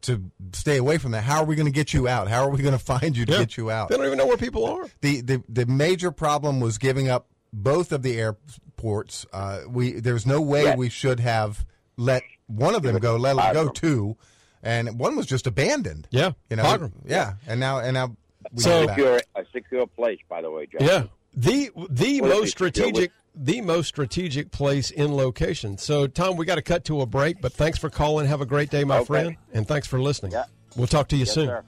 [0.00, 2.28] to stay away from that, how are we going to get you out?
[2.28, 3.38] How are we going to find you to yeah.
[3.38, 3.90] get you out?
[3.90, 4.86] They don't even know where people are.
[5.02, 9.26] the, the the major problem was giving up both of the airports.
[9.32, 13.52] Uh, we there's no way we should have let one of them go, let it
[13.52, 14.16] go two,
[14.62, 16.08] and one was just abandoned.
[16.10, 18.16] Yeah, you know, yeah, and now and now
[18.56, 20.86] So- go secure a secure place, by the way, John.
[20.88, 21.02] Yeah,
[21.34, 25.78] the the What most strategic the most strategic place in location.
[25.78, 28.26] So Tom, we got to cut to a break, but thanks for calling.
[28.26, 29.04] Have a great day, my Okay.
[29.06, 30.32] friend, and thanks for listening.
[30.32, 30.44] Yeah.
[30.76, 31.64] We'll talk to you Yes, soon, sir.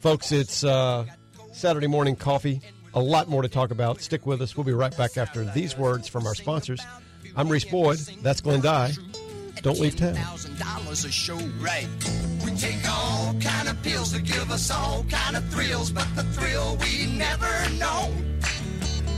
[0.00, 0.32] folks.
[0.32, 1.06] It's uh,
[1.52, 2.60] Saturday morning coffee.
[2.94, 4.00] A lot more to talk about.
[4.00, 4.56] Stick with us.
[4.56, 6.80] We'll be right back after these words from our sponsors.
[7.36, 7.98] I'm Reese Boyd.
[8.22, 8.92] That's Glenn Dye.
[9.64, 10.12] Don't leave town.
[10.12, 11.88] thousand dollars a show right.
[12.44, 16.22] We take all kind of pills to give us all kind of thrills, but the
[16.22, 18.12] thrill we never know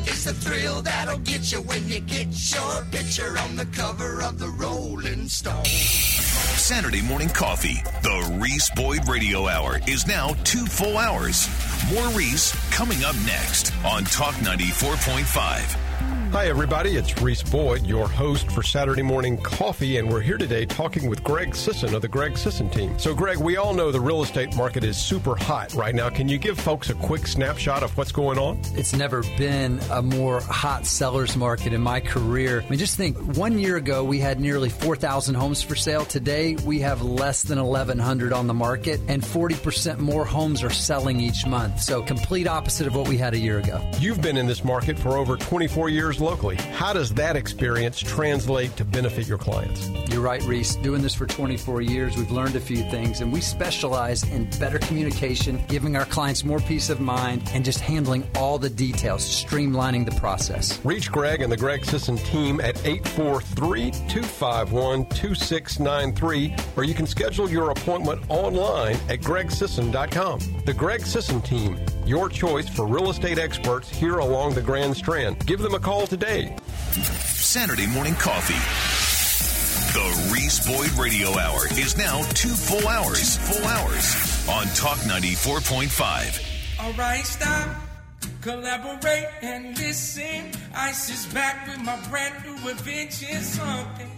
[0.07, 4.39] is the thrill that'll get you when you get your picture on the cover of
[4.39, 5.65] the Rolling Stone.
[5.65, 7.83] Saturday morning coffee.
[8.05, 11.49] The Reese Boyd Radio Hour is now two full hours.
[11.93, 15.86] More Reese coming up next on Talk 94.5.
[16.33, 16.97] Hi, everybody.
[16.97, 21.23] It's Reese Boyd, your host for Saturday Morning Coffee, and we're here today talking with
[21.23, 22.99] Greg Sisson of the Greg Sisson team.
[22.99, 26.11] So, Greg, we all know the real estate market is super hot right now.
[26.11, 28.61] Can you give folks a quick snapshot of what's going on?
[28.75, 32.63] It's never been a more hot seller's market in my career.
[32.67, 36.05] I mean, just think one year ago we had nearly 4,000 homes for sale.
[36.05, 41.21] Today we have less than 1,100 on the market, and 40% more homes are selling
[41.21, 41.81] each month.
[41.81, 43.81] So, complete opposite of what we had a year ago.
[44.01, 46.57] You've been in this market for over 24 years locally.
[46.57, 49.89] How does that experience translate to benefit your clients?
[50.09, 50.77] You're right, Reese.
[50.77, 54.79] Doing this for 24 years, we've learned a few things, and we specialize in better
[54.79, 60.05] communication, giving our clients more peace of mind, and just handling all the details, streamlining
[60.05, 60.79] the process.
[60.85, 67.51] Reach Greg and the Greg Sisson team at 843 251 2693, or you can schedule
[67.51, 70.41] your appointment online at gregsisson.com.
[70.65, 75.45] The Greg Sisson team, your choice for real estate experts here along the Grand Strand.
[75.47, 76.57] Give them a call today.
[76.93, 78.55] Saturday morning coffee.
[79.93, 83.37] The Reese Boyd Radio Hour is now two full hours.
[83.39, 86.85] Full hours on Talk 94.5.
[86.85, 87.69] Alright, stop.
[88.41, 90.53] Collaborate and listen.
[90.75, 93.43] Ice is back with my brand new invention.
[93.43, 94.11] Something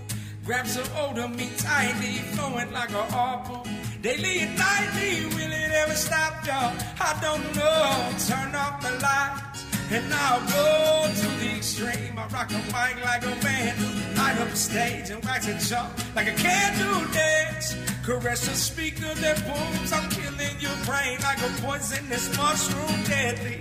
[0.44, 3.66] grabs a hold of me tightly, flowing like a apple.
[4.02, 6.74] Daily and nightly, will it ever stop, y'all?
[7.00, 8.12] I don't know.
[8.26, 9.47] Turn off the lights.
[9.90, 12.18] And I'll go to the extreme.
[12.18, 13.74] I rock a mic like a man.
[14.16, 17.74] Light up the stage and wax a jump like a candle dance.
[18.04, 19.92] Caress a speaker that booms.
[19.92, 23.60] I'm killing your brain like a poisonous mushroom deadly.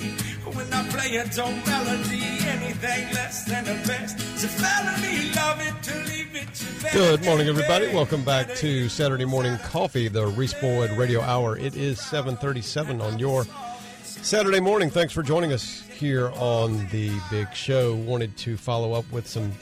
[0.53, 4.17] When I play a dope melody, anything less than the best.
[4.17, 7.87] It's a felony, love it to leave it Good morning, everybody.
[7.93, 11.57] Welcome back to Saturday Morning Coffee, the Reese Boyd Radio Hour.
[11.57, 13.45] It is 737 on your
[14.27, 14.89] Saturday morning.
[14.89, 17.95] Thanks for joining us here on the big show.
[17.95, 19.53] Wanted to follow up with some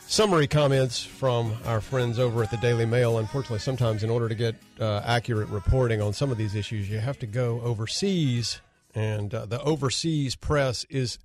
[0.00, 3.18] summary comments from our friends over at the Daily Mail.
[3.18, 6.98] Unfortunately, sometimes in order to get uh, accurate reporting on some of these issues, you
[6.98, 8.60] have to go overseas,
[8.96, 11.20] and uh, the overseas press is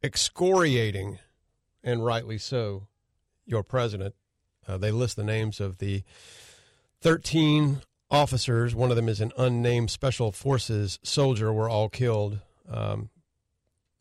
[0.00, 1.18] excoriating,
[1.82, 2.86] and rightly so,
[3.46, 4.14] your president.
[4.64, 6.04] Uh, they list the names of the
[7.00, 8.74] 13 officers.
[8.74, 11.52] One of them is an unnamed special forces soldier.
[11.52, 12.40] Were all killed.
[12.68, 13.10] Um,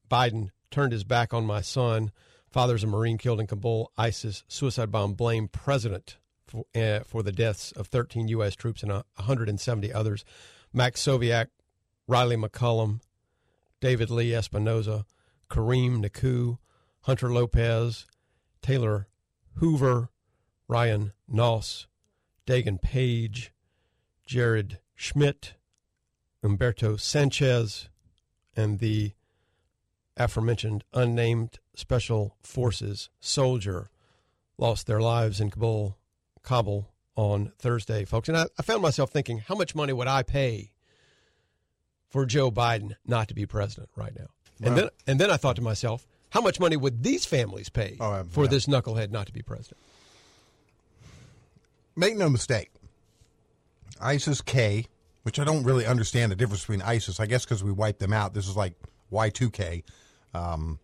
[0.09, 2.11] Biden turned his back on my son.
[2.49, 3.91] Father's a Marine killed in Kabul.
[3.97, 6.17] ISIS suicide bomb blamed president
[6.47, 8.55] for, uh, for the deaths of 13 U.S.
[8.55, 10.25] troops and uh, 170 others.
[10.73, 11.47] Max Soviak,
[12.09, 13.01] Rylee McCollum,
[13.79, 15.05] David Lee Espinoza,
[15.49, 16.57] Kareem Nikoui,
[17.01, 18.05] Hunter Lopez,
[18.61, 19.07] Taylor
[19.55, 20.09] Hoover,
[20.67, 21.87] Ryan Knauss,
[22.45, 23.51] Daegan Page,
[24.29, 25.55] Jared Schmidt,
[26.43, 27.89] Humberto Sanchez,
[28.55, 29.13] and the
[30.15, 33.89] aforementioned unnamed special forces soldier
[34.55, 35.97] lost their lives in Kabul,
[36.43, 38.29] Kabul on Thursday, folks.
[38.29, 40.73] And I, I found myself thinking, how much money would I pay
[42.07, 44.27] for Joe Biden not to be president right now?
[44.61, 47.97] And then, and then I thought to myself, how much money would these families pay
[47.99, 48.51] Oh, uh, for yeah.
[48.51, 49.79] this knucklehead not to be president?
[51.95, 52.69] Make no mistake.
[54.01, 54.85] ISIS K,
[55.23, 57.19] which I don't really understand the difference between ISIS.
[57.19, 58.33] I guess because we wiped them out.
[58.33, 58.73] This is like
[59.11, 59.83] Y2K.
[60.33, 60.79] Um,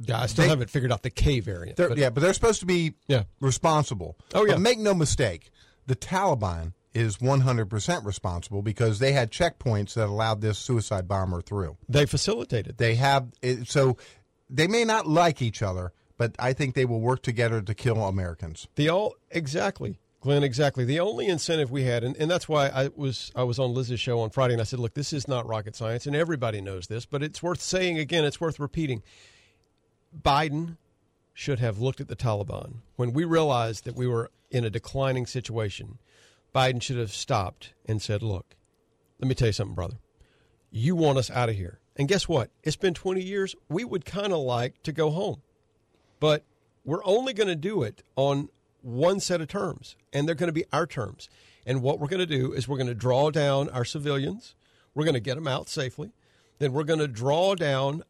[0.00, 1.76] Yeah, I still They- haven't figured out the K variant.
[1.76, 3.22] but- yeah, but they're supposed to be Yeah.
[3.40, 4.16] responsible.
[4.34, 4.54] Oh, yeah.
[4.54, 5.50] But make no mistake,
[5.86, 11.76] the Taliban is 100% responsible because they had checkpoints that allowed this suicide bomber through.
[11.88, 12.78] They facilitated.
[12.78, 13.28] They have
[13.64, 13.96] so
[14.50, 18.04] they may not like each other, but I think they will work together to kill
[18.04, 18.66] Americans.
[18.74, 20.84] The all exactly, Glenn, exactly.
[20.84, 24.00] The only incentive we had, and, and that's why I was I was on Liz's
[24.00, 26.86] show on Friday, and I said, look, this is not rocket science, and everybody knows
[26.86, 28.24] this, but it's worth saying again.
[28.24, 29.02] It's worth repeating.
[30.18, 30.78] Biden
[31.34, 35.26] should have looked at the Taliban when we realized that we were in a declining
[35.26, 35.98] situation.
[36.54, 38.54] Biden should have stopped and said, look,
[39.18, 39.98] let me tell you something, brother.
[40.70, 41.80] You want us out of here.
[41.96, 42.50] And guess what?
[42.62, 43.56] It's been 20 years.
[43.68, 45.42] We would kind of like to go home
[46.24, 46.42] but
[46.86, 48.48] we're only going to do it on
[48.84, 51.28] one set of terms, and they're going to be our terms.
[51.66, 54.54] And what we're going to do is we're going to draw down our civilians,
[54.94, 56.12] we're going to get them out safely,
[56.58, 58.02] then we're going to draw down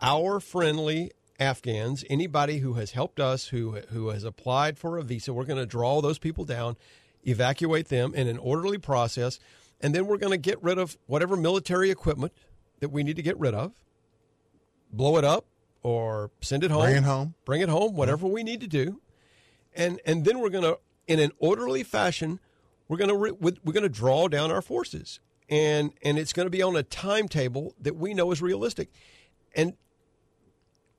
[0.00, 5.32] our friendly Afghans, anybody who has helped us, who who has applied for a visa,
[5.32, 6.76] we're going to draw those people down,
[7.24, 9.40] evacuate them in an orderly process,
[9.80, 12.32] and then we're going to get rid of whatever military equipment
[12.80, 13.72] that we need to get rid of,
[14.92, 15.46] blow it up,
[15.82, 17.34] or send it home, Bring it home.
[17.44, 19.00] bring it home, whatever we need to do,
[19.74, 22.40] and and then we're going to, in an orderly fashion,
[22.88, 23.32] we're going to re-
[23.64, 26.82] we're going to draw down our forces, and and it's going to be on a
[26.82, 28.90] timetable that we know is realistic,
[29.54, 29.74] and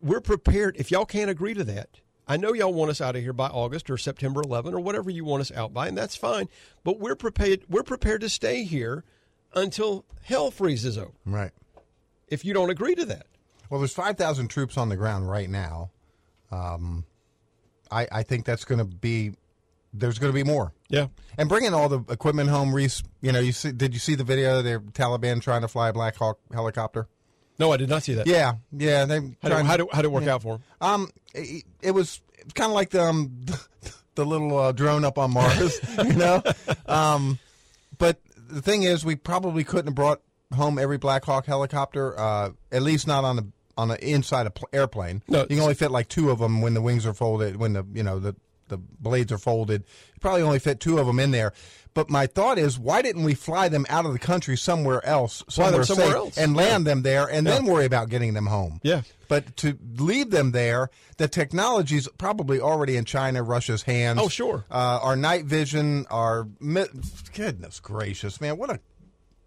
[0.01, 0.75] we're prepared.
[0.77, 3.47] If y'all can't agree to that, I know y'all want us out of here by
[3.47, 6.47] August or September 11 or whatever you want us out by, and that's fine.
[6.83, 7.61] But we're prepared.
[7.69, 9.03] We're prepared to stay here
[9.53, 11.13] until hell freezes over.
[11.25, 11.51] Right.
[12.27, 13.27] If you don't agree to that,
[13.69, 15.91] Well, there's 5,000 troops on the ground right now.
[16.51, 17.05] Um,
[17.91, 19.33] I, I think that's going to be,
[19.93, 20.73] there's going to be more.
[20.89, 21.07] yeah.
[21.37, 24.23] And bringing all the equipment home, Reese, you know, you see, did you see the
[24.23, 27.07] video of the Taliban trying to fly a Black Hawk helicopter?
[27.59, 28.27] No, I did not see that.
[28.27, 29.05] Yeah, yeah.
[29.05, 30.63] They How did, how did, how did it work out for him?
[30.81, 32.21] Um, it, it was
[32.53, 33.45] kind of like the um,
[34.15, 36.41] the little uh, drone up on Mars, you know.
[36.85, 37.39] Um,
[37.97, 38.19] but
[38.49, 40.21] the thing is, we probably couldn't have brought
[40.53, 44.51] home every Black Hawk helicopter, uh, at least not on the on the inside a
[44.51, 45.21] pl- airplane.
[45.27, 47.73] No, you can only fit like two of them when the wings are folded, when
[47.73, 48.35] the you know the
[48.67, 49.83] the blades are folded.
[50.15, 51.53] You probably only fit two of them in there.
[51.93, 55.43] But my thought is, why didn't we fly them out of the country somewhere else,
[55.49, 56.37] Fly them somewhere safe, else.
[56.37, 58.81] and land them there, and then worry about getting them home?
[58.83, 59.03] Yeah.
[59.29, 64.19] But to leave them there, the technology's probably already in China, Russia's hands.
[64.21, 64.65] Oh, sure.
[64.69, 66.83] Uh, our night vision, our mi-
[67.33, 68.79] goodness gracious, man, what a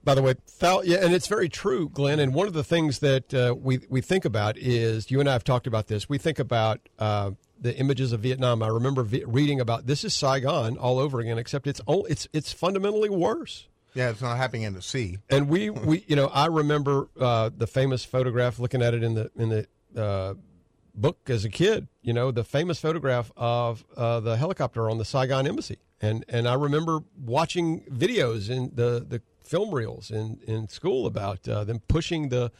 [0.09, 2.19] By the way, thou- yeah, and it's very true, Glenn.
[2.19, 5.33] And one of the things that uh, we we think about is you and I
[5.35, 6.09] have talked about this.
[6.09, 8.63] We think about uh, the images of Vietnam.
[8.63, 12.27] I remember vi- reading about this is Saigon all over again, except it's only, it's
[12.33, 13.69] it's fundamentally worse.
[13.93, 15.19] yeah, it's not happening in the sea.
[15.29, 18.59] And we, we you know, I remember uh, the famous photograph.
[18.59, 20.35] Looking at it in the in the uh,
[20.95, 25.05] book as a kid, you know, the famous photograph of uh, the helicopter on the
[25.05, 25.81] Saigon embassy.
[26.01, 31.49] And and I remember watching videos in the the film reels in in school about
[31.49, 32.53] uh, them pushing the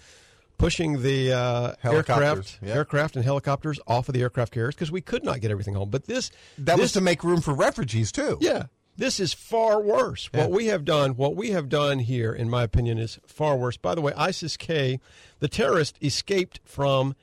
[0.57, 2.75] pushing the uh, aircraft yeah.
[2.75, 5.91] aircraft and helicopters off of the aircraft carriers because we could not get everything home.
[5.91, 8.39] But this That this, was to make room for refugees too.
[8.41, 8.65] yeah,
[8.97, 10.29] this is far worse.
[10.33, 13.77] What we have done, what we have done here, in my opinion, is far worse.
[13.77, 14.99] By the way, ISIS K,
[15.39, 17.15] the terrorist, escaped from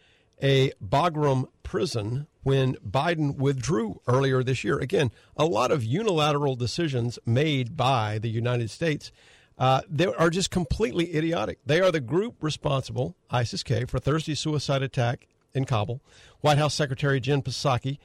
[0.42, 4.80] a Bagram prison when Biden withdrew earlier this year.
[4.80, 9.12] Again, a lot of unilateral decisions made by the United States.
[9.58, 11.60] Uh, they are just completely idiotic.
[11.66, 16.02] They are the group responsible, ISIS K, for Thursday's suicide attack in Kabul.
[16.42, 17.98] White House Secretary Jen Psaki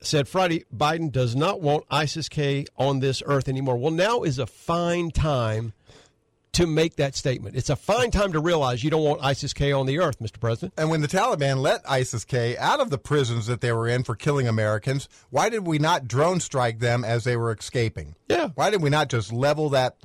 [0.00, 3.76] said Friday Biden does not want ISIS K on this earth anymore.
[3.76, 5.72] Well, now is a fine time
[6.52, 7.54] to make that statement.
[7.54, 10.40] It's a fine time to realize you don't want ISIS K on the earth, Mr.
[10.40, 10.74] President.
[10.76, 14.02] And when the Taliban let ISIS K out of the prisons that they were in
[14.02, 18.16] for killing Americans, why did we not drone strike them as they were escaping?
[18.28, 18.48] Yeah.
[18.56, 19.96] Why did we not just level that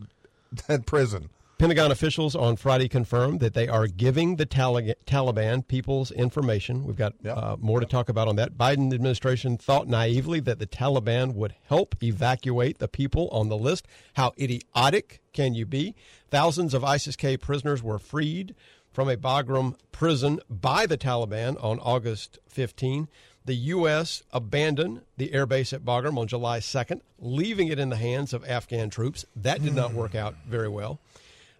[0.68, 1.30] that prison?
[1.58, 6.84] Pentagon officials on Friday confirmed that they are giving the Tali- Taliban people's information.
[6.84, 7.32] We've got Yeah.
[7.32, 8.58] uh, more to talk about on that.
[8.58, 13.88] Biden administration thought naively that the Taliban would help evacuate the people on the list.
[14.16, 15.96] How idiotic can you be?
[16.30, 18.54] Thousands of ISIS K prisoners were freed
[18.92, 23.08] from a Bagram prison by the Taliban on August 15.
[23.46, 24.24] The U.S.
[24.34, 28.90] abandoned the airbase at Bagram on July 2nd, leaving it in the hands of Afghan
[28.90, 29.24] troops.
[29.36, 31.00] That did not work out very well.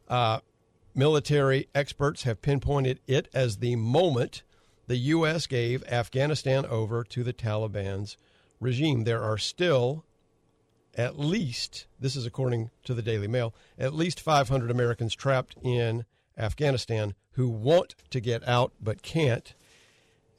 [0.08, 0.40] Uh,
[0.96, 4.42] military experts have pinpointed it as the moment
[4.88, 5.46] the U.S.
[5.46, 8.18] gave Afghanistan over to the Taliban's
[8.60, 9.04] regime.
[9.04, 10.06] There are still
[10.98, 16.06] at least, this is according to the Daily Mail, at least 500 Americans trapped in
[16.38, 19.54] Afghanistan who want to get out but can't.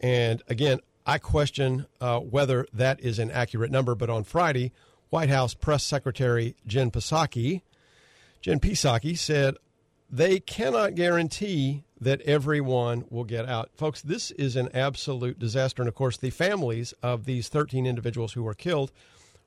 [0.00, 3.94] And again, I question uh, whether that is an accurate number.
[3.94, 4.72] But on Friday,
[5.08, 7.62] White House Press Secretary Jen Psaki,
[8.40, 9.56] Jen Psaki said
[10.10, 13.70] they cannot guarantee that everyone will get out.
[13.74, 15.80] Folks, this is an absolute disaster.
[15.82, 18.92] And of course, the families of these 13 individuals who were killed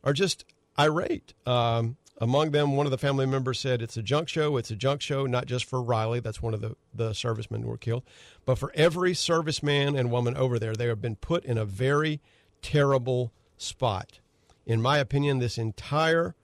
[0.04, 0.46] are just
[0.78, 1.34] irate.
[1.46, 4.58] Um, among them, one of the family members said, It's a junk show.
[4.58, 6.22] It's a junk show, not just for Rylee.
[6.22, 8.04] That's one of the, the servicemen who were killed,
[8.46, 10.76] but for every serviceman and woman over there.
[10.76, 12.20] They have been put in a very
[12.62, 14.20] terrible spot.
[14.66, 16.36] In my opinion, this entire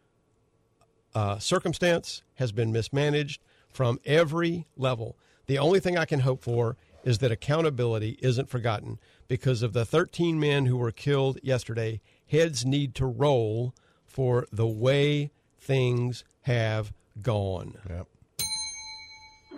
[1.13, 5.17] uh, circumstance has been mismanaged from every level.
[5.47, 8.97] The only thing I can hope for is that accountability isn't forgotten
[9.27, 12.01] because of the 13 men who were killed yesterday.
[12.27, 15.31] Heads need to roll for the way
[15.65, 17.77] things have gone.
[17.89, 18.07] Yep.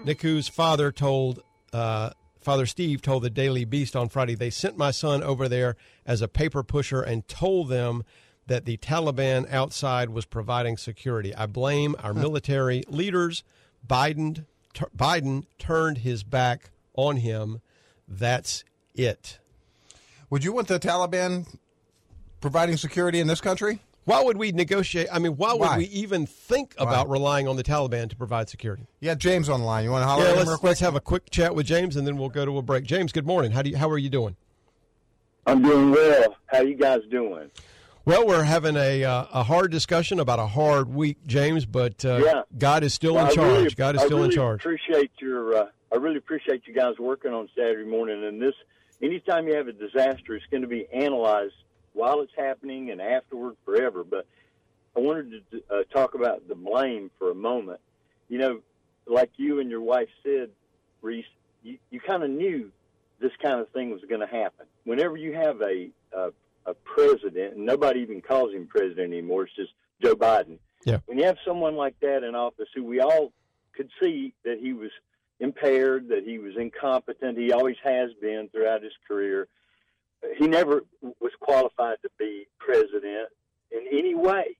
[0.05, 1.41] Nikoui's father told
[1.73, 5.75] uh, Father Steve told the Daily Beast on Friday they sent my son over there
[6.05, 8.03] as a paper pusher and told them
[8.45, 11.35] that the Taliban outside was providing security.
[11.35, 13.43] I blame our military leaders.
[13.85, 17.59] Biden t- Biden turned his back on him.
[18.07, 18.63] That's
[18.95, 19.39] it.
[20.29, 21.47] Would you want the Taliban
[22.39, 23.81] providing security in this country?
[24.07, 25.09] Why would we negotiate?
[25.11, 25.77] I mean, why would Why?
[25.79, 28.87] we even think about relying on the Taliban to provide security?
[29.01, 29.83] Yeah, James on the line.
[29.83, 30.69] You want to holler Yeah, at him let's, real quick?
[30.69, 32.85] let's have a quick chat with James, and then we'll go to a break.
[32.85, 33.51] James, good morning.
[33.51, 34.37] How do you, how are you doing?
[35.45, 36.37] I'm doing well.
[36.45, 37.51] How you guys doing?
[38.05, 41.65] Well, we're having a uh, a hard discussion about a hard week, James.
[41.65, 42.41] But uh, Yeah.
[42.57, 43.57] God is still Well, in charge.
[43.57, 44.61] really- God is I still in charge.
[44.61, 45.53] Appreciate your.
[45.53, 48.23] Uh, I really appreciate you guys working on Saturday morning.
[48.23, 48.53] And this,
[49.01, 51.55] anytime you have a disaster, it's going to be analyzed
[51.97, 54.03] while it's happening and afterward forever.
[54.03, 54.25] But
[54.95, 57.79] I wanted to uh, talk about the blame for a moment.
[58.29, 58.59] You know,
[59.05, 60.49] like you and your wife said,
[61.01, 61.25] Reese,
[61.63, 62.71] you, you kind of knew
[63.19, 64.65] this kind of thing was going to happen.
[64.83, 66.31] Whenever you have a, a
[66.67, 69.71] a president, and nobody even calls him president anymore, it's just
[70.03, 70.57] Joe Biden.
[70.85, 70.99] Yeah.
[71.05, 73.31] When you have someone like that in office, who we all
[73.73, 74.91] could see that he was
[75.39, 79.47] impaired, that he was incompetent, he always has been throughout his career.
[80.37, 83.29] He never was qualified to be president
[83.71, 84.57] in any way.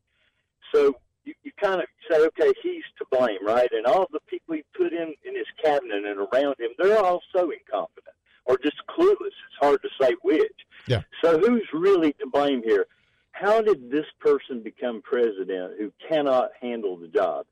[0.74, 0.96] So
[1.26, 3.70] you, you kind of say, okay, he's to blame, right?
[3.72, 7.22] And all the people he put in in his cabinet and around him, they're all
[7.36, 9.28] so incompetent or just clueless.
[9.28, 10.66] It's hard to say which.
[10.88, 11.02] Yeah.
[11.24, 12.88] So who's really to blame here?
[13.32, 17.46] How did this person become president who cannot handle the job?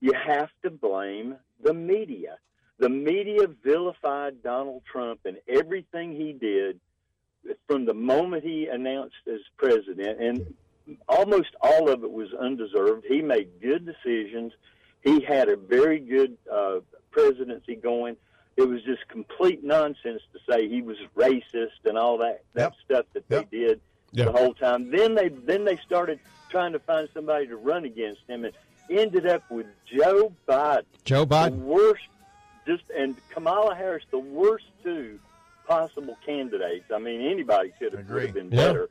[0.00, 2.38] You have to blame the media.
[2.78, 6.80] The media vilified Donald Trump and everything he did
[7.66, 10.54] from the moment he announced as president, and
[11.08, 13.04] almost all of it was undeserved.
[13.08, 14.52] He made good decisions.
[15.02, 16.80] He had a very good uh,
[17.10, 18.16] presidency going.
[18.56, 23.06] It was just complete nonsense to say he was racist and all that that stuff
[23.14, 23.80] that they did
[24.14, 24.26] Yep.
[24.26, 24.90] the whole time.
[24.90, 26.20] Then they then they started
[26.50, 28.52] trying to find somebody to run against him, and
[28.90, 31.58] ended up with Joe Biden, Joe the Biden.
[31.60, 32.04] worst,
[32.66, 35.18] just and Kamala Harris, the worst two
[35.72, 36.86] possible candidates.
[36.94, 38.66] I mean, anybody could have, would have been Yeah.
[38.66, 38.88] better.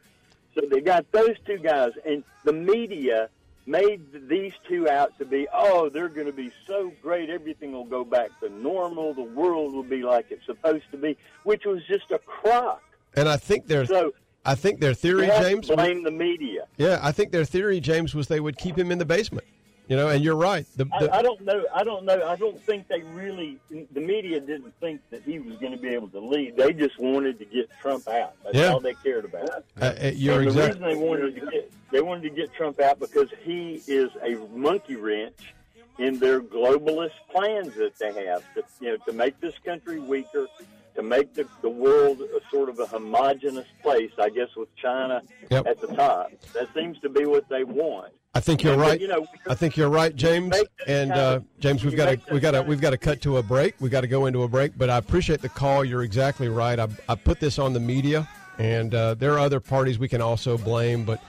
[0.56, 3.30] So they got those two guys, and the media
[3.66, 7.30] made these two out to be, oh, they're going to be so great.
[7.30, 9.14] Everything will go back to normal.
[9.14, 12.82] The world will be like it's supposed to be, which was just a crock.
[13.16, 14.14] And I think their So
[14.44, 15.68] I think their theory, James.
[15.68, 16.66] blame the media.
[16.78, 19.46] Yeah, I think their theory, James, was they would keep him in the basement.
[19.92, 20.66] You know, and you're right.
[20.78, 21.66] The, the, I, I don't know.
[21.76, 22.26] I don't know.
[22.26, 23.58] I don't think they really.
[23.70, 26.56] The media didn't think that he was going to be able to lead.
[26.56, 28.36] They just wanted to get Trump out.
[28.42, 28.72] That's Yeah.
[28.72, 29.66] all they cared about.
[29.82, 32.80] Uh, uh, you're and the reason they wanted to get they wanted to get Trump
[32.80, 35.54] out because he is a monkey wrench
[36.00, 40.48] in their globalist plans that they have to you know to make this country weaker,
[40.96, 44.12] to make the, the world a sort of a homogenous place.
[44.18, 45.68] I guess with China Yep.
[45.68, 46.32] at the top.
[46.54, 48.14] That seems to be what they want.
[48.34, 49.00] I think you're right.
[49.00, 50.56] you know, I think you're right, James.
[50.88, 53.44] And uh, James, we've got to we got to we've got to cut to a
[53.44, 53.76] break.
[53.82, 54.78] We got to go into a break.
[54.78, 55.84] But I appreciate the call.
[55.84, 56.80] You're exactly right.
[56.80, 58.28] I, I put this on the media,
[58.58, 61.04] and uh, there are other parties we can also blame.
[61.04, 61.22] But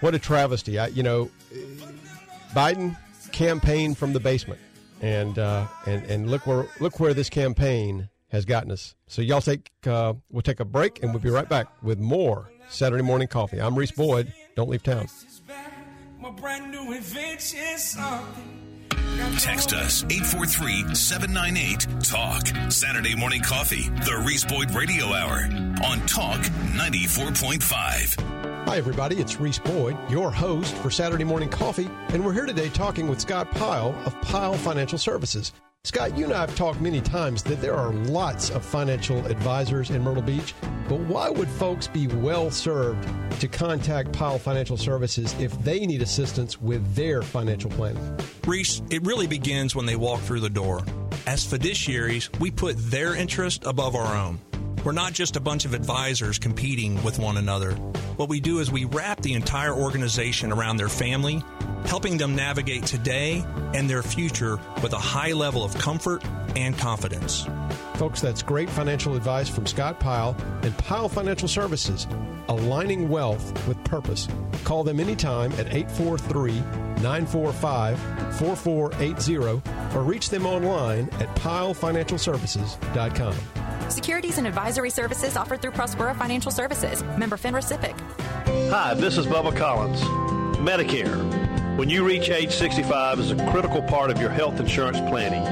[0.00, 0.78] what a travesty!
[0.78, 1.30] I, you know,
[2.52, 2.96] Biden
[3.32, 4.60] campaigned from the basement,
[5.02, 8.94] and uh, and and look where look where this campaign has gotten us.
[9.08, 12.50] So y'all take uh, we'll take a break, and we'll be right back with more
[12.70, 13.60] Saturday morning coffee.
[13.60, 14.32] I'm Reese Boyd.
[14.54, 15.08] Don't leave town.
[16.26, 18.84] My brand new invention, something.
[19.38, 22.72] Text us 843 798 TALK.
[22.72, 25.48] Saturday morning coffee, the Reese Boyd Radio Hour
[25.84, 26.40] on Talk
[26.74, 28.66] 94.5.
[28.66, 29.18] Hi, everybody.
[29.18, 33.20] It's Reese Boyd, your host for Saturday Morning Coffee, and we're here today talking with
[33.20, 35.52] Scott Pyle of Pyle Financial Services.
[35.86, 39.90] Scott, you and I have talked many times that there are lots of financial advisors
[39.90, 40.52] in Myrtle Beach,
[40.88, 43.08] but why would folks be well served
[43.40, 48.18] to contact Pyle Financial Services if they need assistance with their financial planning?
[48.44, 50.84] Reese, it really begins when they walk through the door.
[51.24, 54.40] As fiduciaries, we put their interest above our own.
[54.86, 57.72] We're not just a bunch of advisors competing with one another.
[58.18, 61.42] What we do is we wrap the entire organization around their family,
[61.86, 66.24] helping them navigate today and their future with a high level of comfort
[66.54, 67.48] and confidence.
[67.96, 72.06] Folks, that's great financial advice from Scott Pyle and Pyle Financial Services,
[72.48, 74.28] aligning wealth with purpose.
[74.62, 76.60] Call them anytime at 843
[77.02, 77.98] 945
[78.38, 83.34] 4480 or reach them online at pylefinancialservices.com.
[83.88, 87.02] Securities and advisory services offered through Prospera Financial Services.
[87.16, 88.70] Member FINRA SIPC.
[88.70, 90.00] Hi, this is Bubba Collins.
[90.58, 91.76] Medicare.
[91.76, 95.44] When you reach age 65 is a critical part of your health insurance planning.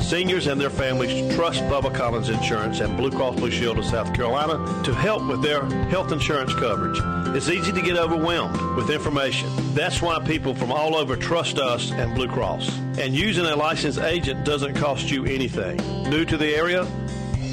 [0.00, 4.14] Seniors and their families trust Bubba Collins Insurance and Blue Cross Blue Shield of South
[4.14, 6.98] Carolina to help with their health insurance coverage.
[7.36, 9.48] It's easy to get overwhelmed with information.
[9.74, 12.76] That's why people from all over trust us and Blue Cross.
[12.98, 15.76] And using a licensed agent doesn't cost you anything.
[16.10, 16.86] New to the area?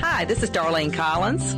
[0.00, 1.54] Hi, this is Darlene Collins.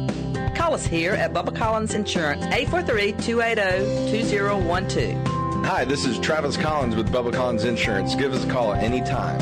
[0.57, 5.34] Call us here at Bubba Collins Insurance, 843-280-2012.
[5.65, 8.15] Hi, this is Travis Collins with Bubba Collins Insurance.
[8.15, 9.41] Give us a call anytime.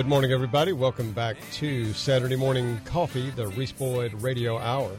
[0.00, 0.72] Good morning, everybody.
[0.72, 4.98] Welcome back to Saturday Morning Coffee, the Reese Boyd Radio Hour.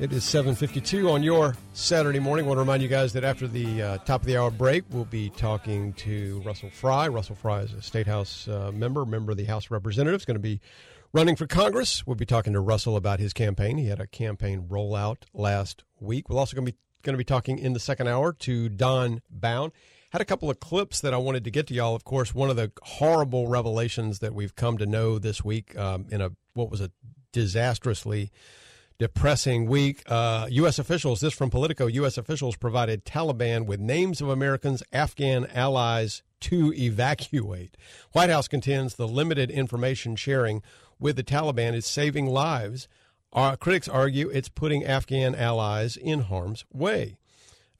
[0.00, 2.46] It is 7.52 on your Saturday morning.
[2.46, 4.82] I want to remind you guys that after the uh, top of the hour break,
[4.90, 7.06] we'll be talking to Russell Fry.
[7.06, 10.34] Russell Fry is a State House uh, member, member of the House of Representatives, going
[10.34, 10.60] to be
[11.12, 12.04] running for Congress.
[12.04, 13.78] We'll be talking to Russell about his campaign.
[13.78, 16.28] He had a campaign rollout last week.
[16.28, 19.22] We're also going to be going to be talking in the second hour to Don
[19.30, 19.70] Bound.
[20.10, 21.94] Had a couple of clips that I wanted to get to y'all.
[21.94, 26.06] Of course, one of the horrible revelations that we've come to know this week um,
[26.10, 26.90] in a what was a
[27.32, 28.30] disastrously
[28.98, 30.02] depressing week.
[30.06, 30.78] Uh, U.S.
[30.78, 32.18] officials, this from Politico, U.S.
[32.18, 37.76] officials provided Taliban with names of Americans, Afghan allies to evacuate.
[38.12, 40.62] White House contends the limited information sharing
[40.98, 42.88] with the Taliban is saving lives.
[43.32, 47.18] Uh, critics argue it's putting Afghan allies in harm's way.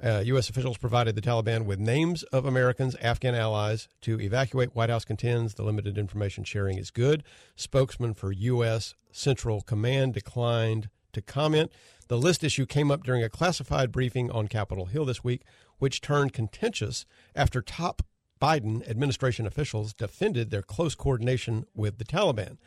[0.00, 0.48] Uh, U.S.
[0.48, 4.74] officials provided the Taliban with names of Americans, Afghan allies to evacuate.
[4.74, 7.24] White House contends the limited information sharing is good.
[7.56, 8.94] Spokesman for U.S.
[9.10, 11.72] Central Command declined to comment.
[12.06, 15.42] The list issue came up during a classified briefing on Capitol Hill this week,
[15.78, 18.02] which turned contentious after top
[18.40, 22.58] Biden administration officials defended their close coordination with the Taliban.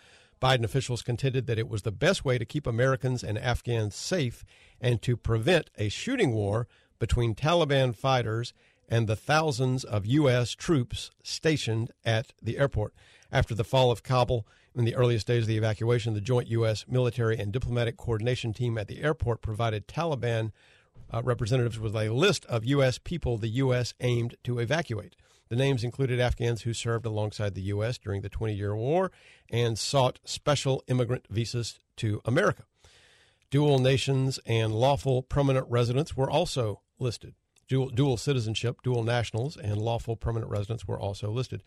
[0.41, 4.43] Biden officials contended that it was the best way to keep Americans and Afghans safe
[4.81, 6.67] and to prevent a shooting war
[7.01, 8.53] between Taliban fighters
[8.87, 10.51] and the thousands of U.S.
[10.51, 12.93] troops stationed at the airport.
[13.31, 14.45] After the fall of Kabul,
[14.75, 16.85] in the earliest days of the evacuation, the joint U.S.
[16.87, 20.51] military and diplomatic coordination team at the airport provided Taliban
[21.11, 22.99] uh, representatives with a list of U.S.
[22.99, 23.95] people the U.S.
[23.99, 25.15] aimed to evacuate.
[25.49, 27.97] The names included Afghans who served alongside the U.S.
[27.97, 29.11] during the 20 year war
[29.49, 32.63] and sought special immigrant visas to America.
[33.49, 37.33] Dual nations and lawful permanent residents were also listed.
[37.67, 41.63] Dual, dual citizenship, dual nationals, and lawful permanent residents were also listed.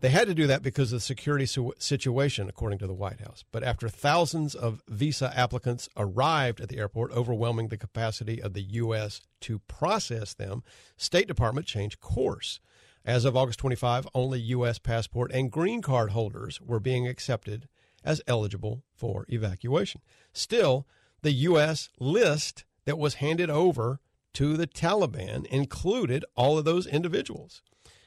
[0.00, 1.46] They had to do that because of the security
[1.78, 3.44] situation, according to the White House.
[3.50, 8.62] But after thousands of visa applicants arrived at the airport, overwhelming the capacity of the
[8.62, 9.22] U.S.
[9.42, 10.62] to process them,
[10.98, 12.60] State Department changed course.
[13.06, 14.78] As of August 25, only U.S.
[14.78, 17.66] passport and green card holders were being accepted
[18.04, 20.02] as eligible for evacuation.
[20.32, 20.86] Still,
[21.22, 21.88] the U.S.
[21.98, 24.00] list that was handed over
[24.36, 27.62] to the Taliban included all of those individuals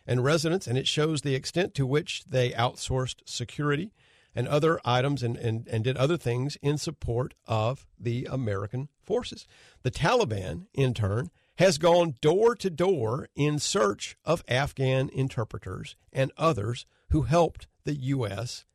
[0.06, 3.92] and residents, and it shows the extent to which they outsourced security
[4.36, 9.48] and other items and, and, and did other things in support of the American forces.
[9.82, 16.32] The Taliban, in turn, has gone door to door in search of Afghan interpreters and
[16.38, 18.66] others who helped the U.S.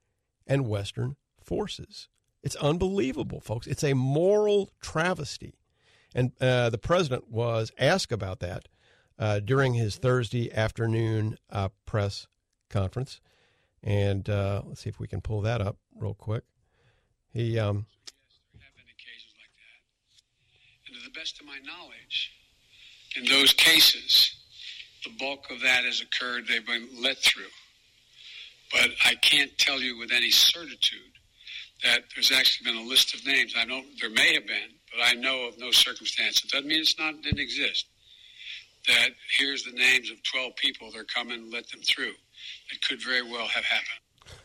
[0.45, 2.09] and Western forces.
[2.43, 3.69] It's unbelievable, folks.
[3.69, 5.55] It's a moral travesty.
[6.15, 8.69] And uh, the president was asked about that
[9.19, 12.27] uh, during his Thursday afternoon uh, press
[12.71, 13.21] conference.
[13.83, 16.45] And uh, let's see if we can pull that up real quick.
[17.33, 17.59] He.
[17.59, 20.87] Um, so yes, there have been occasions like that.
[20.87, 22.33] And to the best of my knowledge,
[23.17, 24.37] in those cases,
[25.05, 26.47] the bulk of that has occurred.
[26.49, 27.53] They've been let through.
[28.73, 31.01] But I can't tell you with any certitude
[31.85, 33.55] that there's actually been a list of names.
[33.57, 36.43] I know there may have been, but I know of no circumstance.
[36.45, 37.87] It doesn't mean it's not didn't exist.
[38.87, 40.91] That here's the names of 12 people.
[40.93, 41.51] They're coming.
[41.51, 42.13] Let them through.
[42.71, 44.01] It could very well have happened.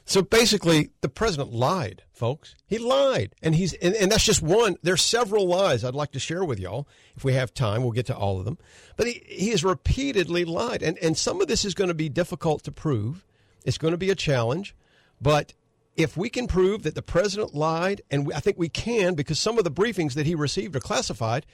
[0.06, 2.56] So basically, the president lied, folks.
[2.68, 4.76] He lied, and he's and, and that's just one.
[4.82, 6.88] There's several lies I'd like to share with y'all.
[7.16, 8.58] If we have time, we'll get to all of them.
[8.98, 12.10] But he, he has repeatedly lied, and and some of this is going to be
[12.10, 13.26] difficult to prove.
[13.66, 14.76] It's going to be a challenge,
[15.22, 15.54] but
[16.00, 19.38] if we can prove that the president lied, and we, I think we can because
[19.38, 21.46] some of the briefings that he received are classified,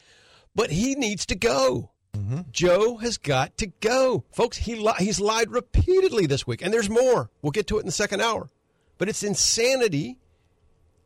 [0.54, 1.90] but he needs to go.
[2.14, 2.42] Mm-hmm.
[2.52, 4.58] Joe has got to go, folks.
[4.58, 7.32] He li- he's lied repeatedly this week, and there's more.
[7.42, 8.52] We'll get to it in the second hour,
[9.00, 10.20] but it's insanity,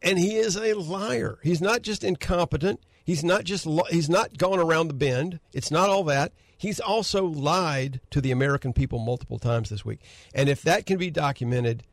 [0.01, 1.39] and he is a liar.
[1.41, 2.81] He's not just incompetent.
[3.05, 5.39] He's not just li- he's not gone around the bend.
[5.53, 6.33] It's not all that.
[6.57, 10.01] He's also lied to the American people multiple times this week,
[10.35, 11.85] and if that can be documented,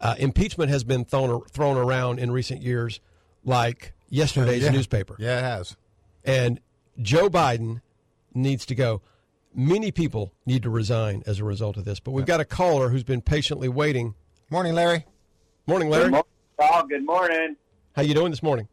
[0.00, 3.00] uh, impeachment has been thrown thrown around in recent years,
[3.44, 4.70] like yesterday's Yeah.
[4.70, 5.16] newspaper.
[5.18, 5.76] Yeah, it has.
[6.24, 6.60] And
[7.00, 7.80] Joe Biden
[8.34, 9.02] needs to go.
[9.54, 11.98] Many people need to resign as a result of this.
[12.00, 14.14] But we've got a caller who's been patiently waiting.
[14.48, 15.04] Morning, Larry.
[15.66, 16.04] Morning, Larry.
[16.04, 16.26] Good morning,
[16.58, 16.86] Paul.
[16.86, 17.56] Good morning.
[17.94, 18.68] How you doing this morning?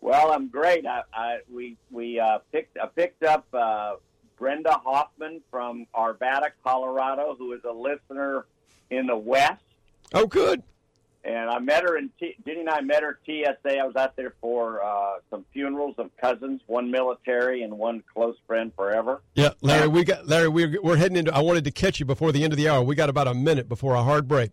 [0.00, 0.86] Well, I'm great.
[0.86, 3.94] I, I we we uh, picked I picked up uh,
[4.38, 8.44] Brenda Hoffman from Arvada, Colorado, who is a listener
[8.90, 9.62] in the West.
[10.12, 10.62] Oh, good.
[11.24, 13.78] And I met her in T- Jenny and I met her at TSA.
[13.78, 18.36] I was out there for uh, some funerals of cousins, one military and one close
[18.46, 19.22] friend forever.
[19.34, 19.88] Yeah, Larry.
[19.88, 20.48] We got Larry.
[20.48, 21.34] We're we're heading into.
[21.34, 22.82] I wanted to catch you before the end of the hour.
[22.82, 24.50] We got about a minute before a hard break.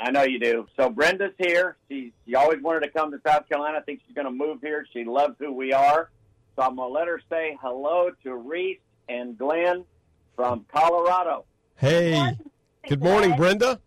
[0.00, 0.66] I know you do.
[0.76, 1.76] So Brenda's here.
[1.88, 3.78] She she always wanted to come to South Carolina.
[3.78, 4.84] I think she's going to move here.
[4.92, 6.10] She loves who we are.
[6.56, 9.84] So I'm going to let her say hello to Reese and Glenn
[10.34, 11.44] from Colorado.
[11.76, 12.36] Hey,
[12.88, 13.80] good morning, Brenda.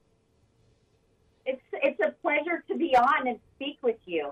[1.45, 4.31] It's it's a pleasure to be on and speak with you.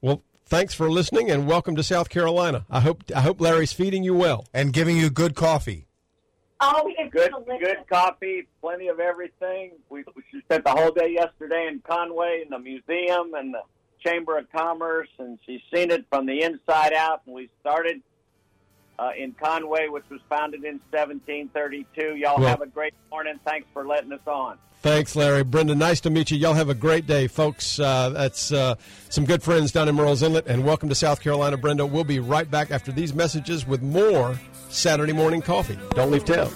[0.00, 2.64] Well, thanks for listening and welcome to South Carolina.
[2.70, 5.86] I hope I hope Larry's feeding you well and giving you good coffee.
[6.60, 7.66] Oh, it's Good delicious.
[7.66, 9.72] good coffee, plenty of everything.
[9.90, 13.62] We, we spent the whole day yesterday in Conway in the museum and the
[14.06, 17.22] Chamber of Commerce, and she's seen it from the inside out.
[17.26, 18.00] And we started
[18.98, 22.16] uh, in Conway, which was founded in 1732.
[22.16, 23.38] Y'all Well- have a great morning.
[23.44, 24.58] Thanks for letting us on.
[24.82, 25.44] Thanks, Larry.
[25.44, 26.36] Brenda, nice to meet you.
[26.36, 27.80] Y'all have a great day, folks.
[27.80, 28.74] Uh, that's uh,
[29.08, 31.86] some good friends down in Murrells Inlet, and welcome to South Carolina, Brenda.
[31.86, 34.38] We'll be right back after these messages with more
[34.68, 35.78] Saturday morning coffee.
[35.94, 36.50] Don't leave town.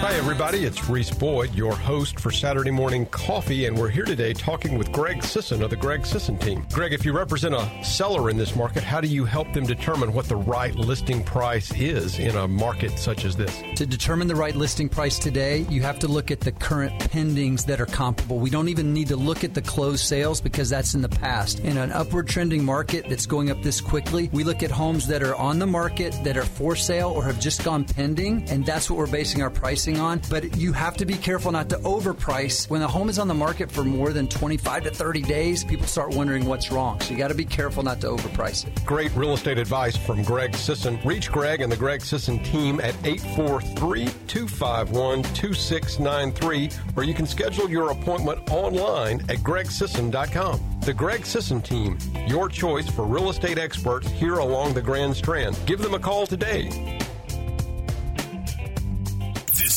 [0.00, 0.64] Hi, everybody.
[0.64, 4.90] It's Reese Boyd, your host for Saturday Morning Coffee, and we're here today talking with
[4.92, 6.66] Greg Sisson of the Greg Sisson team.
[6.72, 10.14] Greg, if you represent a seller in this market, how do you help them determine
[10.14, 13.62] what the right listing price is in a market such as this?
[13.76, 17.66] To determine the right listing price today, you have to look at the current pendings
[17.66, 18.38] that are comparable.
[18.38, 21.60] We don't even need to look at the closed sales because that's in the past.
[21.60, 25.22] In an upward trending market that's going up this quickly, we look at homes that
[25.22, 28.88] are on the market, that are for sale, or have just gone pending, and that's
[28.88, 30.20] what we're basing our pricing on.
[30.30, 32.68] But you have to be careful not to overprice.
[32.68, 35.86] When a home is on the market for more than 25 to 30 days, people
[35.86, 37.00] start wondering what's wrong.
[37.00, 38.84] So you got to be careful not to overprice it.
[38.84, 40.98] Great real estate advice from Greg Sisson.
[41.04, 47.70] Reach Greg and the Greg Sisson team at 843 251 2693, or you can schedule
[47.70, 50.60] your appointment online at gregsisson.com.
[50.82, 55.58] The Greg Sisson team, your choice for real estate experts here along the Grand Strand.
[55.66, 56.98] Give them a call today.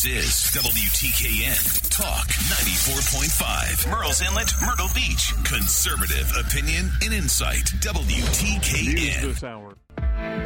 [0.04, 3.88] This is WTKN Talk 94.5.
[3.90, 5.34] Murrells Inlet, Myrtle Beach.
[5.46, 7.64] Conservative opinion and insight.
[7.80, 9.22] WTKN.
[9.22, 9.78] this hour.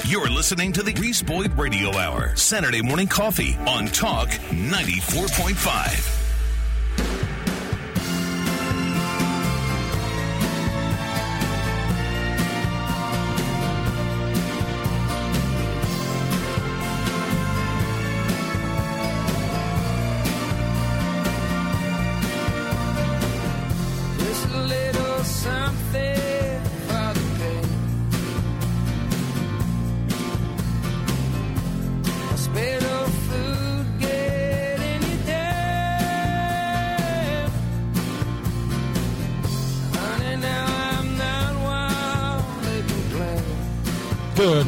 [0.06, 6.17] You're listening to the Reese Boyd Radio Hour, Saturday morning coffee on Talk 94.5.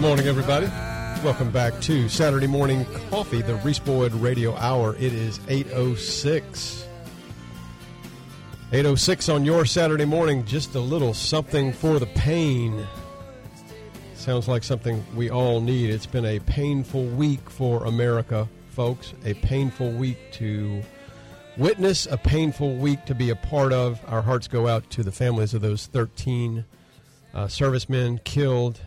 [0.09, 0.65] morning, everybody.
[1.23, 4.95] Welcome back to Saturday Morning Coffee, the Reese Boyd Radio Hour.
[4.95, 6.87] It is 806.
[8.71, 10.43] 806 on your Saturday morning.
[10.45, 12.87] Just a little something for the pain.
[14.15, 15.91] Sounds like something we all need.
[15.91, 19.13] It's been a painful week for America, folks.
[19.25, 20.81] A painful week to
[21.55, 24.01] witness, a painful week to be a part of.
[24.07, 26.65] Our hearts go out to the families of those 13
[27.35, 28.81] uh, servicemen killed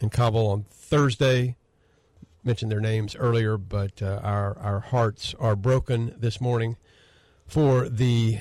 [0.00, 1.56] in Kabul on Thursday.
[2.42, 6.76] Mentioned their names earlier, but uh, our our hearts are broken this morning
[7.46, 8.38] for the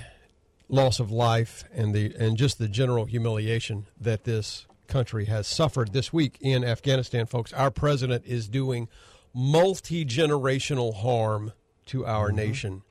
[0.70, 5.92] loss of life and the and just the general humiliation that this country has suffered
[5.92, 7.52] this week in Afghanistan, folks.
[7.54, 8.88] Our president is doing
[9.34, 11.52] multi generational harm
[11.88, 12.84] to our nation.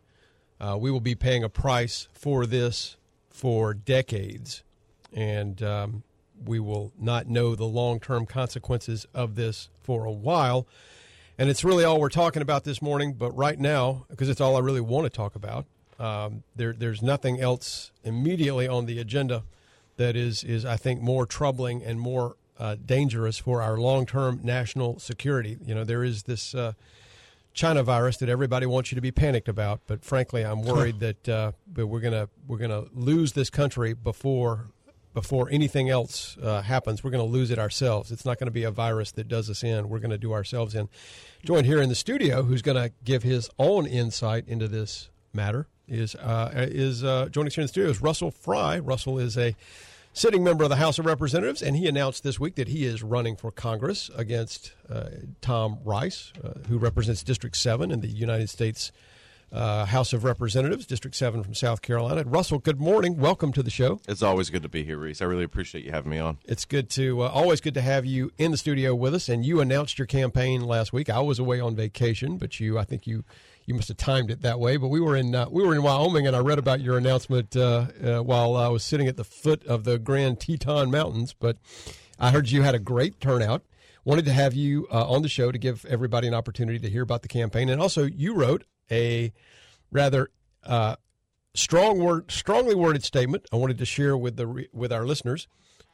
[0.61, 2.97] Uh, we will be paying a price for this
[3.31, 4.63] for decades,
[5.13, 6.03] and um,
[6.45, 10.67] we will not know the long term consequences of this for a while.
[11.39, 13.13] And it's really all we're talking about this morning.
[13.13, 15.67] But right now, because it's all I really want to talk about,
[15.99, 19.45] um, there, there's nothing else immediately on the agenda
[19.97, 24.41] that is, is I think, more troubling and more uh, dangerous for our long term
[24.43, 25.59] national security.
[25.65, 26.55] You know, there is this.
[26.55, 26.73] Uh,
[27.55, 31.29] China virus that everybody wants you to be panicked about, but frankly, I'm worried that
[31.29, 34.69] uh, but we're gonna we're gonna lose this country before
[35.21, 37.03] before anything else uh, happens.
[37.03, 38.13] We're going to lose it ourselves.
[38.13, 39.89] It's not going to be a virus that does us in.
[39.89, 40.89] We're going to do ourselves in.
[41.45, 45.67] Joined here in the studio, who's going to give his own insight into this matter
[45.89, 48.79] is uh, is uh, joining us here in the studio is Russell Fry.
[48.79, 49.57] Russell is a
[50.13, 53.03] sitting member of the House of Representatives, and he announced this week that he is
[53.03, 55.09] running for Congress against uh,
[55.41, 58.93] Tom Rice, uh, who represents District 7 in the United States
[59.53, 62.23] uh, House of Representatives, District 7 from South Carolina.
[62.27, 63.17] Russell, good morning.
[63.17, 64.01] Welcome to the show.
[64.09, 65.23] It's always good to be here, Reese.
[65.23, 66.39] I really appreciate you having me on.
[66.45, 69.29] It's good to, uh, always good to have you in the studio with us.
[69.29, 71.09] And you announced your campaign last week.
[71.09, 73.25] I was away on vacation, but you, I think you,
[73.69, 74.77] you must have timed it that way.
[74.77, 77.55] But we were in uh, we were in Wyoming, and I read about your announcement
[77.55, 81.35] uh, uh, while I was sitting at the foot of the Grand Teton Mountains.
[81.39, 81.59] But
[82.19, 83.63] I heard you had a great turnout.
[84.05, 87.03] Wanted to have you uh, on the show to give everybody an opportunity to hear
[87.03, 89.33] about the campaign, and also you wrote a
[89.91, 90.31] rather
[90.65, 90.97] uh,
[91.55, 93.47] strong word, strongly worded statement.
[93.53, 95.49] I wanted to share with the with our listeners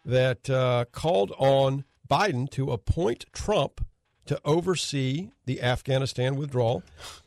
[0.04, 3.84] that uh, called on Biden to appoint Trump
[4.26, 6.82] to oversee the Afghanistan withdrawal.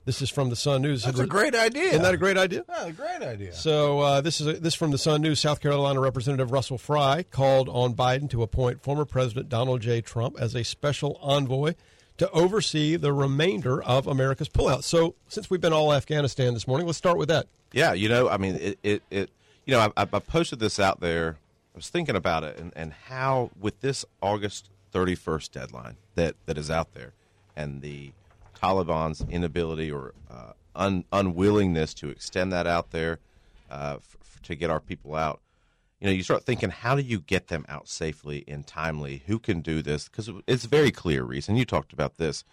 [0.05, 1.03] This is from the Sun News.
[1.03, 1.89] That's a great idea.
[1.89, 2.63] Isn't that a great idea?
[2.67, 3.53] Yeah, a great idea.
[3.53, 5.39] So uh, this is a, this from the Sun News.
[5.39, 10.01] South Carolina Representative Russell Fry called on Biden to appoint former President Donald J.
[10.01, 11.75] Trump as a special envoy
[12.17, 14.83] to oversee the remainder of America's pullout.
[14.83, 17.47] So since we've been all Afghanistan this morning, let's start with that.
[17.71, 19.29] Yeah, you know, I mean, it, it, it
[19.65, 21.37] you know, I, I posted this out there.
[21.73, 26.57] I was thinking about it and, and how with this August 31st deadline that, that
[26.57, 27.13] is out there
[27.55, 28.13] and the
[28.55, 33.19] Taliban's inability or uh, un, unwillingness to extend that out there
[33.69, 35.41] uh, f- to get our people out,
[35.99, 39.23] you know, you start thinking, how do you get them out safely and timely?
[39.27, 40.07] Who can do this?
[40.07, 41.55] Because it's very clear, reason.
[41.55, 42.43] you talked about this.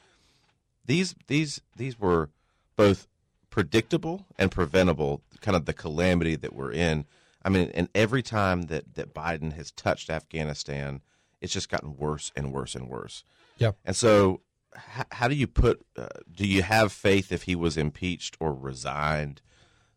[0.86, 2.30] These these these were
[2.76, 3.06] both
[3.50, 5.22] predictable and preventable.
[5.40, 7.04] Kind of the calamity that we're in.
[7.44, 11.02] I mean, and every time that that Biden has touched Afghanistan,
[11.40, 13.24] it's just gotten worse and worse and worse.
[13.58, 13.72] Yeah.
[13.84, 14.40] And so,
[14.74, 15.84] h- how do you put?
[15.96, 19.42] Uh, do you have faith if he was impeached or resigned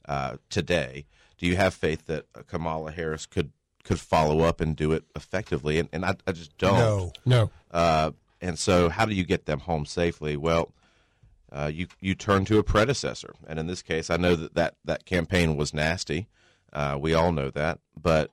[0.06, 1.06] uh, today?
[1.38, 3.52] Do you have faith that Kamala Harris could
[3.84, 5.80] could follow up and do it effectively?
[5.80, 6.78] And, and I, I just don't.
[6.78, 7.12] No.
[7.26, 7.52] No.
[7.72, 8.12] Uh,
[8.42, 10.36] and so, how do you get them home safely?
[10.38, 10.72] Well,
[11.52, 14.76] uh, you you turn to a predecessor, and in this case, I know that that,
[14.86, 16.28] that campaign was nasty.
[16.74, 18.32] Uh, we all know that, but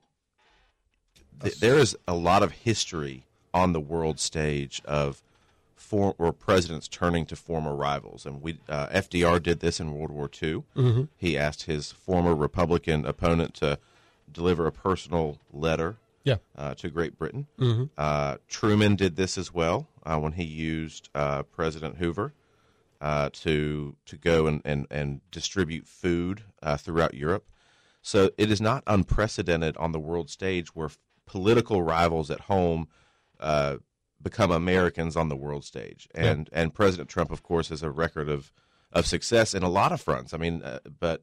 [1.41, 5.23] th- there is a lot of history on the world stage of
[5.75, 10.11] for or presidents turning to former rivals, and we uh, FDR did this in World
[10.11, 10.63] War II.
[10.75, 11.09] Mhm.
[11.17, 13.77] He asked his former Republican opponent to
[14.31, 16.37] deliver a personal letter Yeah.
[16.57, 17.47] uh, to Great Britain.
[17.59, 17.89] Mhm.
[17.97, 22.33] Uh, Truman did this as well uh, when he used uh, President Hoover
[23.01, 27.45] uh, to to go and, and, and distribute food uh, throughout Europe.
[28.01, 30.89] So it is not unprecedented on the world stage where
[31.25, 32.87] political rivals at home
[33.39, 33.77] uh,
[34.25, 36.09] become Americans on the world stage.
[36.13, 36.25] Yeah.
[36.25, 38.51] And and President Trump, of course, has a record of
[38.91, 40.33] of success in a lot of fronts.
[40.33, 41.21] I mean, uh, but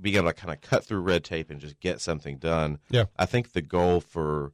[0.00, 2.78] being able to kind of cut through red tape and just get something done.
[2.90, 3.04] Yeah.
[3.18, 4.52] I think the goal for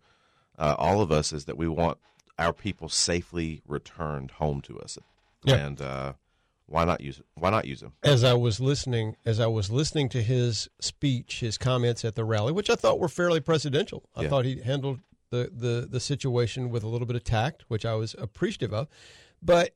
[0.58, 1.98] uh, all of us is that we want
[2.38, 4.98] our people safely returned home to us.
[5.44, 5.56] Yeah.
[5.56, 6.12] And uh,
[6.66, 7.92] why not use why not use them?
[8.02, 12.24] As I was listening, as I was listening to his speech, his comments at the
[12.24, 14.04] rally, which I thought were fairly presidential.
[14.16, 14.28] I Yeah.
[14.30, 15.00] thought he handled
[15.32, 18.86] the, the the situation with a little bit of tact, which I was appreciative of.
[19.42, 19.74] But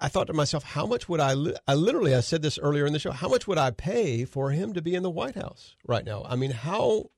[0.00, 1.34] I thought to myself, how much would I?
[1.66, 3.12] I literally, I said this earlier in the show.
[3.12, 6.26] How much would I pay for him to be in the White House right now?
[6.28, 7.10] I mean, how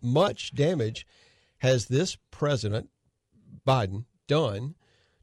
[0.00, 1.04] much damage
[1.58, 2.88] has this president
[3.66, 4.76] Biden done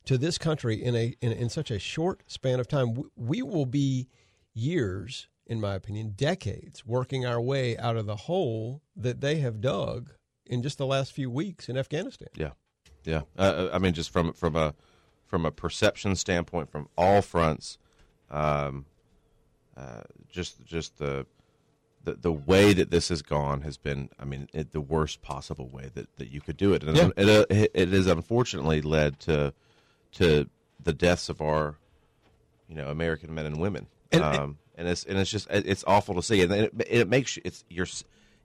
[0.06, 2.94] to this country in a in, in such a short span of time?
[2.94, 4.10] We, we will be
[4.54, 9.62] years, in my opinion, decades working our way out of the hole that they have
[9.62, 10.12] dug
[10.50, 12.30] in just the last few weeks in Afghanistan.
[12.36, 12.52] Yeah,
[13.04, 13.22] yeah.
[13.38, 14.74] Uh, I mean, just from from a
[15.26, 17.78] from a perception standpoint, from all fronts,
[18.32, 18.86] um,
[19.76, 21.26] uh, just just the,
[22.04, 25.68] the the way that this has gone has been, I mean, it, the worst possible
[25.68, 27.10] way that, that you could do it, and Yeah.
[27.18, 29.54] it, uh, it, it has unfortunately led to
[30.14, 30.50] to
[30.84, 31.76] the deaths of our,
[32.70, 33.88] you know, American men and women.
[34.12, 37.36] And- um, and it's and it's just it's awful to see, and it, it makes
[37.36, 37.88] you it's you're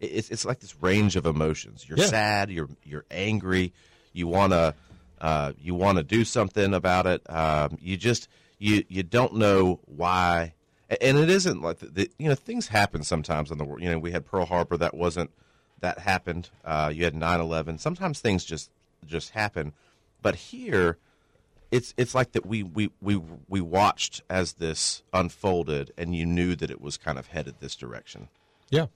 [0.03, 1.84] it's it's like this range of emotions.
[1.88, 2.07] You're Yeah.
[2.07, 3.72] sad, you're you're angry,
[4.12, 4.74] you want to
[5.20, 7.22] uh, you want to do something about it.
[7.30, 8.28] Um, you just
[8.59, 10.55] you you don't know why,
[11.00, 13.82] and it isn't like the, the, you know things happen sometimes in the world.
[13.82, 15.30] You know, we had Pearl Harbor that wasn't
[15.80, 16.48] that happened.
[16.64, 17.80] Uh, you had 9-11.
[17.80, 18.70] Sometimes things just
[19.07, 19.72] just happen,
[20.20, 20.96] but here
[21.72, 23.16] it's it's like that we, we, we,
[23.48, 27.74] we watched as this unfolded and you knew that it was kind of headed this
[27.74, 28.28] direction.
[28.68, 28.86] Yeah.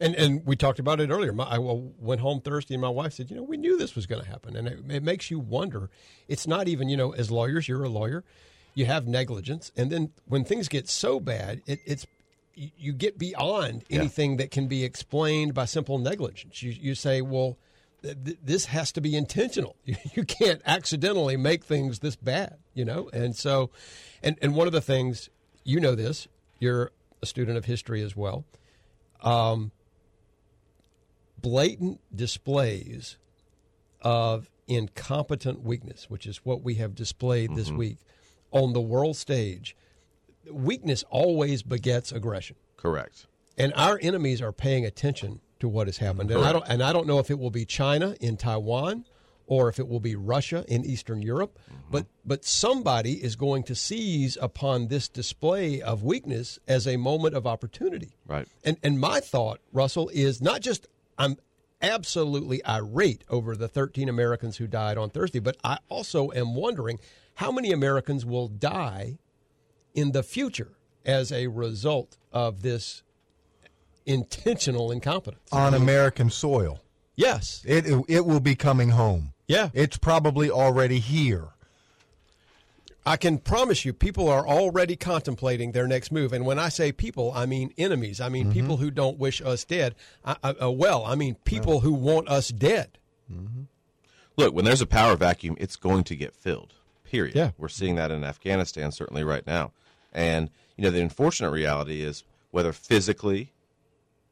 [0.00, 1.32] And and we talked about it earlier.
[1.32, 4.06] My, I went home Thursday, and my wife said, "You know, we knew this was
[4.06, 5.88] going to happen." And it, it makes you wonder.
[6.26, 8.24] It's not even, you know, as lawyers, you're a lawyer,
[8.74, 12.06] you have negligence, and then when things get so bad, it, it's
[12.56, 13.98] you get beyond Yeah.
[14.00, 16.60] anything that can be explained by simple negligence.
[16.62, 17.56] You you say, "Well,
[18.02, 19.76] th- th- this has to be intentional.
[19.84, 23.10] You, you can't accidentally make things this bad," you know.
[23.12, 23.70] And so,
[24.24, 25.30] and and one of the things
[25.62, 26.26] you know this,
[26.58, 26.90] you're
[27.22, 28.44] a student of history as well.
[29.22, 29.70] Um,
[31.44, 33.18] blatant displays
[34.00, 37.76] of incompetent weakness, which is what we have displayed this Mhm.
[37.76, 37.98] week
[38.50, 39.76] on the world stage.
[40.50, 43.26] Weakness always begets aggression, Correct.
[43.58, 46.30] and our enemies are paying attention to what has happened.
[46.30, 49.04] And I don't, and I don't know if it will be China in Taiwan
[49.46, 51.58] or if it will be Russia in Eastern Europe,
[51.90, 57.34] but but somebody is going to seize upon this display of weakness as a moment
[57.34, 58.16] of opportunity.
[58.26, 58.48] Right.
[58.64, 60.86] And and my thought, Russell, is not just
[61.18, 61.36] I'm
[61.82, 66.98] absolutely irate over the 13 Americans who died on Thursday, but I also am wondering
[67.34, 69.18] how many Americans will die
[69.94, 70.72] in the future
[71.04, 73.02] as a result of this
[74.06, 76.80] intentional incompetence on American soil.
[77.16, 79.32] Yes, it it will be coming home.
[79.46, 81.53] Yeah, it's probably already here.
[83.06, 86.32] I can promise you, people are already contemplating their next move.
[86.32, 88.20] And when I say people, I mean enemies.
[88.20, 89.94] I mean people who don't wish us dead.
[90.24, 92.98] I, I, uh, well, I mean people who want us dead.
[94.36, 96.74] Look, when there's a power vacuum, it's going to get filled.
[97.04, 97.36] Period.
[97.36, 97.50] Yeah.
[97.58, 99.72] We're seeing that in Afghanistan certainly right now.
[100.12, 103.52] And you know, the unfortunate reality is whether physically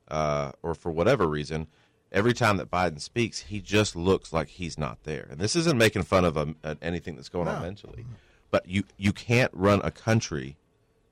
[0.09, 1.66] uh, or for whatever reason,
[2.11, 5.29] every time that Biden speaks, he just looks like he's not there.
[5.31, 7.66] And this isn't making fun of um, uh, anything that's going on No.
[7.66, 8.05] mentally,
[8.53, 10.57] but you you can't run a country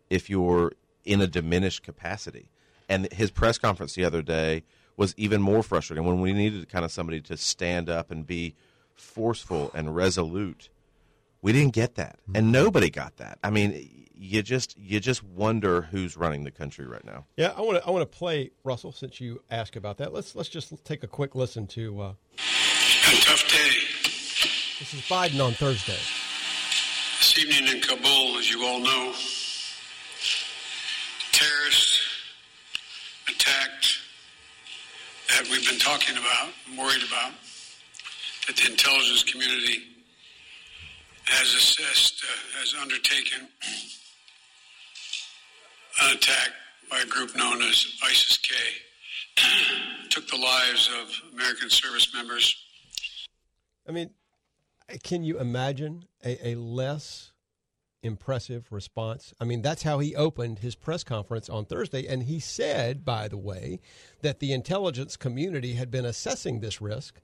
[0.09, 0.73] if you're
[1.05, 2.49] in a diminished capacity.
[2.89, 4.63] And his press conference the other day
[4.97, 8.55] was even more frustrating when we needed kind of somebody to stand up and be
[8.95, 10.69] forceful and resolute.
[11.43, 13.39] We didn't get that, and nobody got that.
[13.43, 17.25] I mean, you just you just wonder who's running the country right now.
[17.39, 17.87] Yeah, I want to.
[17.87, 20.13] I want to play Russell since you asked about that.
[20.13, 22.01] Let's let's just take a quick listen to.
[22.03, 23.71] Uh, A tough day.
[24.81, 25.97] this is Biden on Thursday.
[27.21, 29.13] This evening in Kabul, as you all know,
[31.33, 32.01] terrorists
[33.29, 33.99] attacked
[35.29, 36.49] that we've been talking about,
[36.79, 37.33] worried about,
[38.47, 39.83] that the intelligence community
[41.27, 43.47] has assessed, uh, has undertaken
[46.03, 46.49] an attack
[46.91, 48.55] by a group known as ISIS-K.
[50.09, 52.57] Took the lives of American service members.
[53.87, 54.09] I mean,
[55.03, 57.33] can you imagine a, a less
[58.03, 59.35] impressive response?
[59.41, 62.07] I mean, that's how he opened his press conference on Thursday.
[62.07, 63.81] And he said, by the way,
[64.23, 67.21] that the intelligence community had been assessing this risk,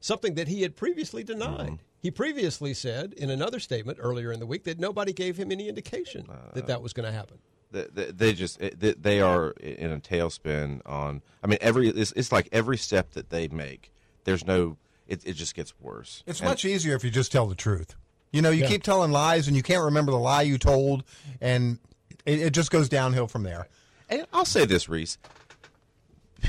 [0.00, 1.66] something that he had previously denied.
[1.66, 1.74] Mm-hmm.
[2.00, 5.68] He previously said in another statement earlier in the week that nobody gave him any
[5.68, 7.38] indication uh, that that was going to happen.
[7.70, 11.22] They, they, they just they, they are in a tailspin on.
[11.42, 13.92] I mean, every it's, it's like every step that they make,
[14.24, 14.78] there's no.
[15.08, 16.22] It, it just gets worse.
[16.26, 17.96] It's And- much easier if you just tell the truth.
[18.30, 18.68] You know, you Yeah.
[18.68, 21.02] keep telling lies and you can't remember the lie you told,
[21.40, 21.78] and
[22.26, 23.68] it, it just goes downhill from there.
[24.10, 25.16] And I'll say this, Reese.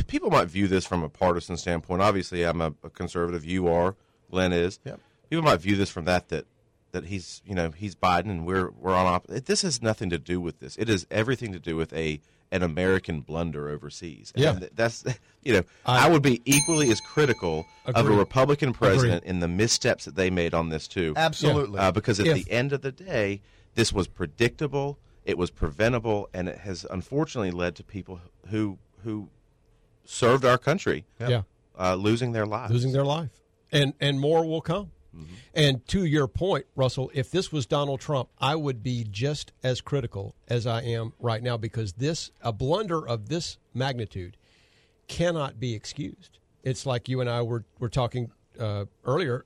[0.08, 2.02] People might view this from a partisan standpoint.
[2.02, 3.44] Obviously, I'm a, a conservative.
[3.44, 3.96] You are.
[4.30, 4.80] Glenn is.
[4.86, 5.00] Yep.
[5.30, 6.46] People might view this from that that
[6.92, 10.20] that he's you know he's Biden and we're we're on op- This has nothing to
[10.20, 10.76] do with this.
[10.78, 12.20] It has everything to do with a
[12.52, 14.34] an American blunder overseas.
[14.36, 14.52] Yeah.
[14.52, 15.04] And that's
[15.44, 19.30] you know I, would be equally as critical of a Republican president Agreed.
[19.30, 21.14] in the missteps that they made on this too.
[21.16, 21.80] Absolutely.
[21.80, 23.42] Uh, because at If- the end of the day,
[23.76, 28.20] this was predictable, it was preventable, and it has unfortunately led to people
[28.50, 29.30] who who
[30.06, 31.44] served our country, Yeah.
[31.78, 32.74] uh, losing their lives.
[32.74, 33.30] losing their life,
[33.72, 34.92] and and more will come.
[35.54, 39.82] And to your point, Russell, if this was Donald Trump, I would be just as
[39.82, 44.38] critical as I am right now because this a blunder of this magnitude
[45.08, 46.40] cannot be excused.
[46.64, 49.46] It's like you and I were were talking uh, earlier.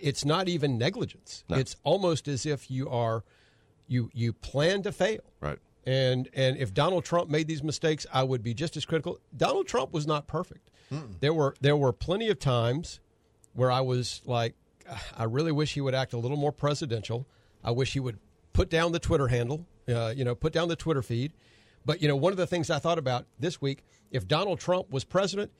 [0.00, 1.44] It's not even negligence.
[1.48, 1.56] No.
[1.56, 3.24] It's almost as if you are
[3.86, 5.22] you you plan to fail.
[5.40, 5.58] Right.
[5.84, 9.18] And and if Donald Trump made these mistakes, I would be just as critical.
[9.36, 10.70] Donald Trump was not perfect.
[11.20, 12.98] There were there were plenty of times
[13.54, 14.54] where I was like,
[15.16, 17.26] I really wish he would act a little more presidential.
[17.62, 18.18] I wish he would
[18.52, 21.32] put down the Twitter handle, uh, you know, put down the Twitter feed.
[21.84, 24.90] But you know, one of the things I thought about this week, if Donald Trump
[24.90, 25.50] was president,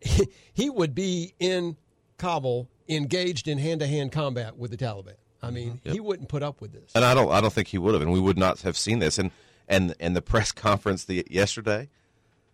[0.00, 1.76] he, he would be in
[2.18, 5.14] Kabul, engaged in hand-to-hand combat with the Taliban.
[5.42, 5.94] I mean, Yep.
[5.94, 6.92] he wouldn't put up with this.
[6.94, 9.00] And I don't I don't think he would have, and we would not have seen
[9.00, 9.18] this.
[9.18, 9.30] And
[9.68, 11.88] and and the press conference the yesterday,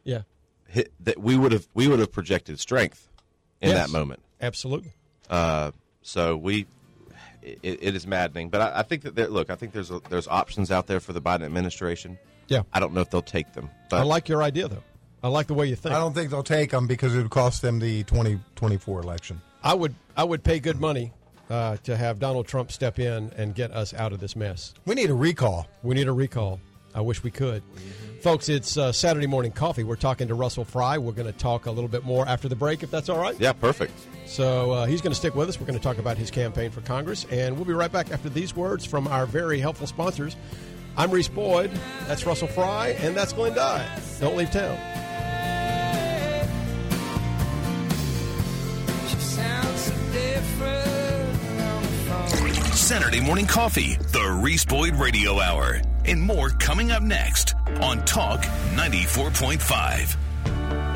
[0.05, 0.23] Yeah.
[0.67, 3.09] hit, that we would have we would have projected strength
[3.61, 3.79] in Yes.
[3.87, 4.21] that moment.
[4.41, 4.95] Absolutely.
[5.29, 5.73] Uh,
[6.09, 6.67] so we,
[7.43, 8.49] it, it is maddening.
[8.49, 11.01] But I, I think that there, look, I think there's a, there's options out there
[11.01, 12.19] for the Biden administration.
[12.49, 12.63] Yeah.
[12.73, 13.69] I don't know if they'll take them.
[13.91, 14.83] But I like your idea, though.
[15.23, 15.95] I like the way you think.
[15.95, 19.43] I don't think they'll take them because it would cost them the 2024 election.
[19.63, 21.13] I would I would pay good money
[21.51, 24.73] uh, to have Donald Trump step in and get us out of this mess.
[24.87, 25.67] We need a recall.
[25.83, 26.61] We need a recall.
[26.95, 27.63] I wish we could.
[28.23, 29.85] Folks, it's uh, Saturday morning coffee.
[29.85, 30.97] We're talking to Russell Fry.
[30.97, 33.39] We're going to talk a little bit more after the break, if that's all right.
[33.39, 33.93] Yeah, perfect.
[34.29, 35.59] So uh, he's going to stick with us.
[35.59, 38.29] We're going to talk about his campaign for Congress, and we'll be right back after
[38.29, 40.37] these words from our very helpful sponsors.
[40.97, 41.71] I'm Reese Boyd.
[42.07, 43.87] That's Russell Fry, and that's Glenn Dye.
[44.21, 44.77] Don't leave town.
[52.75, 58.41] Saturday morning coffee, the Reese Boyd Radio Hour, and more coming up next on Talk
[58.41, 60.28] 94.5.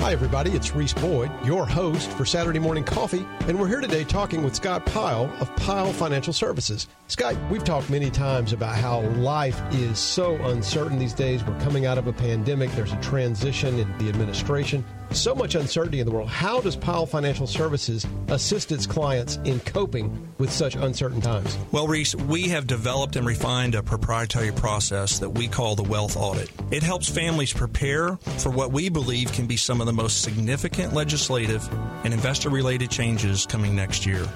[0.03, 0.51] Hi, everybody.
[0.51, 4.53] It's Reese Boyd, your host for Saturday Morning Coffee, and we're here today talking with
[4.53, 6.89] Scott Pyle of Pyle Financial Services.
[7.07, 11.45] Scott, we've talked many times about how life is so uncertain these days.
[11.45, 14.85] We're coming out of a pandemic, there's a transition in the administration,
[15.15, 16.29] so much uncertainty in the world.
[16.29, 21.57] How does Pyle Financial Services assist its clients in coping with such uncertain times?
[21.71, 26.17] Well, Reese, we have developed and refined a proprietary process that we call the wealth
[26.17, 26.51] audit.
[26.71, 30.93] It helps families prepare for what we believe can be some of the most significant
[30.95, 31.69] legislative
[32.05, 34.27] and investor related changes coming next year.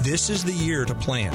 [0.00, 1.34] This is the year to plan.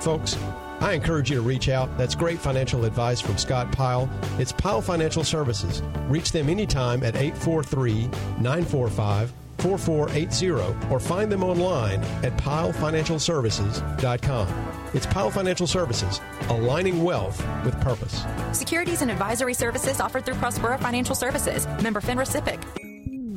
[0.00, 0.36] Folks,
[0.80, 1.88] I encourage you to reach out.
[1.98, 4.08] That's great financial advice from Scott Pyle.
[4.38, 5.82] It's Pyle Financial Services.
[6.08, 8.04] Reach them anytime at 843
[8.40, 14.48] 945 4480 or find them online at pylefinancialservices.com.
[14.94, 18.22] It's Pyle Financial Services, aligning wealth with purpose.
[18.52, 21.66] Securities and advisory services offered through Prospera Financial Services.
[21.82, 22.87] Member FINRA SIPC.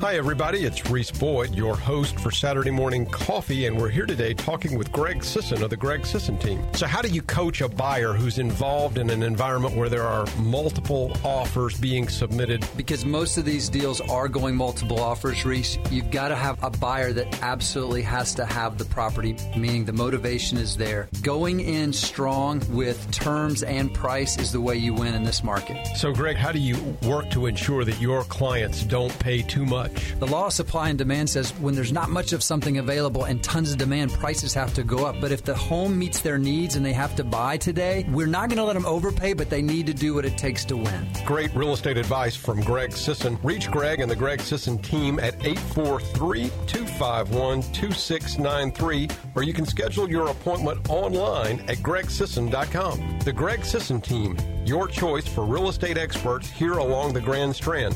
[0.02, 0.66] Hi, everybody.
[0.66, 4.92] It's Reese Boyd, your host for Saturday Morning Coffee, and we're here today talking with
[4.92, 6.60] Greg Sisson of the Greg Sisson team.
[6.74, 10.26] So, how do you coach a buyer who's involved in an environment where there are
[10.40, 12.68] multiple offers being submitted?
[12.76, 16.72] Because most of these deals are going multiple offers, Reese, you've got to have a
[16.72, 21.10] buyer that absolutely has to have the property, meaning the motivation is there.
[21.22, 25.78] Going in strong with terms and price is the way you win in this market.
[25.96, 29.91] So, Greg, how do you work to ensure that your clients don't pay too much?
[30.20, 33.44] The law of supply and demand says when there's not much of something available and
[33.44, 35.20] tons of demand, prices have to go up.
[35.20, 38.50] But if the home meets their needs and they have to buy today, we're not
[38.50, 41.08] going to let them overpay, but they need to do what it takes to win.
[41.26, 43.38] Great real estate advice from Greg Sisson.
[43.44, 50.10] Reach Greg and the Greg Sisson team at 843 251 2693, or you can schedule
[50.10, 53.20] your appointment online at gregsisson.com.
[53.24, 57.96] The Greg Sisson team, your choice for real estate experts here along the Grand Strand.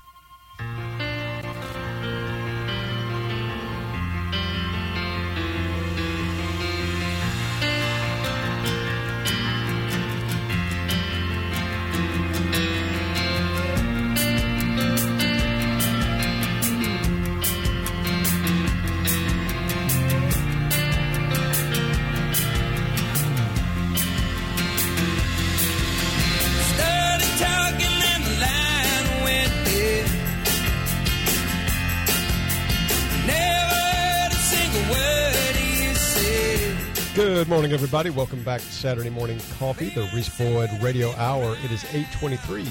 [37.71, 38.09] morning, everybody.
[38.09, 41.55] Welcome back to Saturday Morning Coffee, the Reese Boyd Radio Hour.
[41.63, 42.67] It is 823.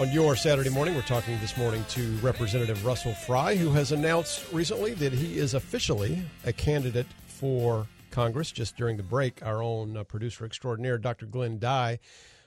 [0.00, 4.52] On your Saturday morning, we're talking this morning to Representative Russell Fry, who has announced
[4.52, 8.50] recently that he is officially a candidate for Congress.
[8.50, 11.26] Just during the break, our own uh, producer extraordinaire, Dr.
[11.26, 12.00] Glenn Dye,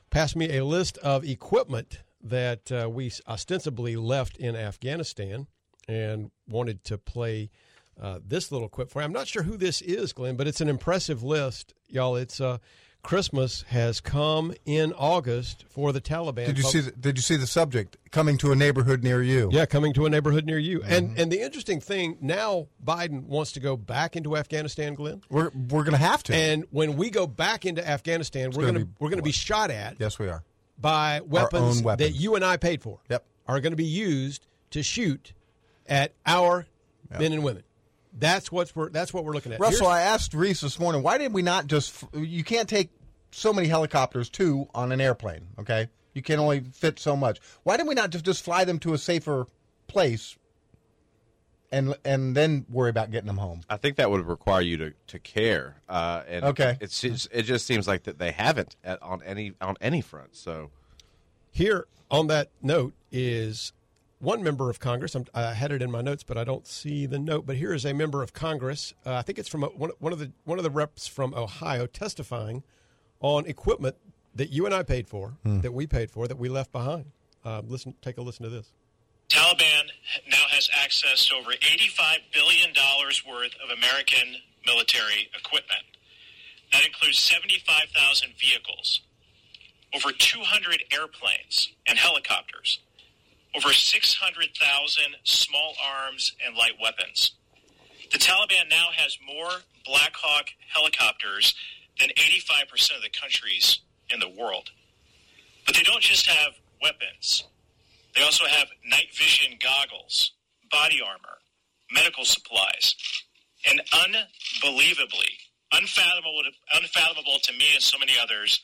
[0.10, 5.48] passed me a list of equipment that uh, we ostensibly left in Afghanistan
[5.88, 7.52] and wanted to play
[8.00, 9.06] uh, this little quip for you.
[9.06, 12.16] I'm not sure who this is, Glenn, but it's an impressive list, y'all.
[12.16, 12.58] It's uh,
[13.04, 16.46] Christmas has come in August for the Taliban.
[16.46, 16.74] Did you folks.
[16.74, 16.82] see?
[16.82, 19.50] The, did you see the subject coming to a neighborhood near you?
[19.52, 20.82] Yeah, coming to a neighborhood near you.
[20.84, 25.22] And and the interesting thing now, Biden wants to go back into Afghanistan, Glenn.
[25.30, 26.36] We're we're going to have to.
[26.36, 29.72] And when we go back into Afghanistan, we're gonna be- we're going to be shot
[29.72, 30.44] at yes, we are.
[30.80, 32.08] By weapons, weapons.
[32.10, 33.00] that you and I paid for.
[33.10, 33.26] Yep.
[33.48, 35.34] Are going to be used to shoot
[35.88, 36.66] at our
[37.20, 37.64] men and women.
[38.18, 39.60] That's what's we're, that's what we're looking at.
[39.60, 42.04] Russell, Here's- I asked Reese this morning, why didn't we not just?
[42.14, 42.90] You can't take
[43.32, 45.48] so many helicopters too on an airplane.
[45.60, 47.40] Okay, you can only fit so much.
[47.64, 49.48] Why didn't we not just just fly them to a safer
[49.88, 50.36] place,
[51.72, 53.62] and and then worry about getting them home?
[53.70, 55.78] I think that would require you to, to care.
[55.88, 56.78] Uh, and Okay.
[56.82, 60.36] it's just, it just seems like that they haven't at, on any on any front.
[60.36, 60.70] So
[61.52, 63.72] Here on that note is
[64.22, 65.16] one member of Congress.
[65.16, 67.46] I'm, I had it in my notes, but I don't see the note.
[67.46, 68.94] But here is a member of Congress.
[69.06, 71.34] Uh, I think it's from a, one, one of the one of the reps from
[71.34, 72.64] Ohio testifying
[73.20, 73.96] on equipment
[74.36, 77.06] that you and I paid for, that we paid for, that we left behind.
[77.44, 78.72] Uh, listen, take a listen to this.
[79.30, 79.90] Taliban
[80.30, 82.70] now has access to over $85 billion
[83.30, 85.84] worth of American military equipment.
[86.72, 89.02] That includes 75,000 vehicles,
[89.94, 92.80] over 200 airplanes and helicopters,
[93.56, 97.34] over 600,000 small arms and light weapons.
[98.12, 99.50] The Taliban now has more
[99.86, 101.54] Black Hawk helicopters
[102.00, 103.80] than 85% of the countries
[104.10, 104.70] in the world.
[105.66, 107.44] But they don't just have weapons.
[108.16, 110.32] They also have night vision goggles,
[110.70, 111.40] body armor,
[111.92, 112.96] medical supplies,
[113.70, 115.30] and unbelievably,
[115.72, 116.44] unfathomable,
[116.74, 118.62] unfathomable to me and so many others,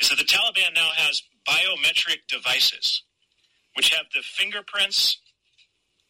[0.00, 3.02] is that the Taliban now has biometric devices,
[3.74, 5.20] which have the fingerprints,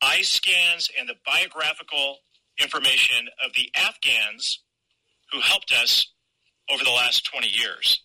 [0.03, 2.19] eye scans, and the biographical
[2.59, 4.61] information of the Afghans
[5.33, 6.13] who helped us
[6.71, 8.03] over the last 20 years.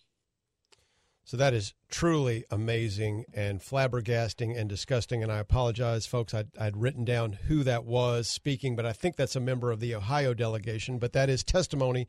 [1.24, 5.22] So that is truly amazing and flabbergasting and disgusting.
[5.22, 6.34] And I apologize, folks.
[6.34, 9.78] I'd, I'd written down who that was speaking, but I think that's a member of
[9.78, 10.98] the Ohio delegation.
[10.98, 12.08] But that is testimony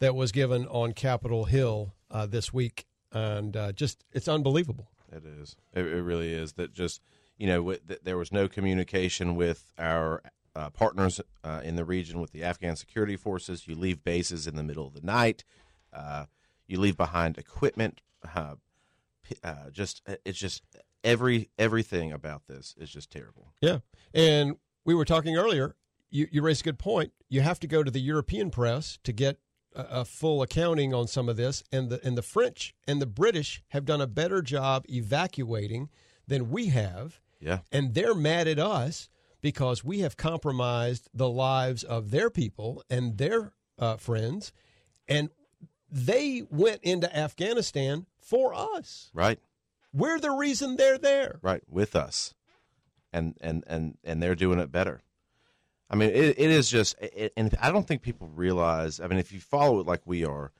[0.00, 2.84] that was given on Capitol Hill uh, this week.
[3.10, 4.90] And uh, just, it's unbelievable.
[5.12, 5.56] It is.
[5.74, 6.54] It, it really is.
[6.54, 7.02] That just
[7.38, 10.22] you know, there was no communication with our
[10.56, 13.68] uh, partners uh, in the region, with the Afghan security forces.
[13.68, 15.44] You leave bases in the middle of the night.
[15.92, 16.26] Uh,
[16.66, 18.00] you leave behind equipment.
[18.34, 18.56] Uh,
[19.44, 20.62] uh, just it's just
[21.04, 23.52] every everything about this is just terrible.
[23.60, 23.78] Yeah.
[24.12, 25.76] And we were talking earlier,
[26.10, 27.12] you, you raised a good point.
[27.28, 29.38] You have to go to the European press to get
[29.78, 31.62] a, full accounting on some of this.
[31.72, 35.88] And the, and the French and the British have done a better job evacuating
[36.26, 37.20] than we have.
[37.40, 37.60] Yeah.
[37.70, 39.08] And they're mad at us
[39.40, 44.52] because we have compromised the lives of their people and their uh, friends.
[45.06, 45.30] And
[45.90, 49.10] they went into Afghanistan for us.
[49.14, 49.38] Right.
[49.92, 51.38] We're the reason they're there.
[51.42, 52.34] Right with us,
[53.12, 55.00] and and and and they're doing it better.
[55.90, 59.00] I mean, it, it is just, it, and I don't think people realize.
[59.00, 60.52] I mean, if you follow it like we are,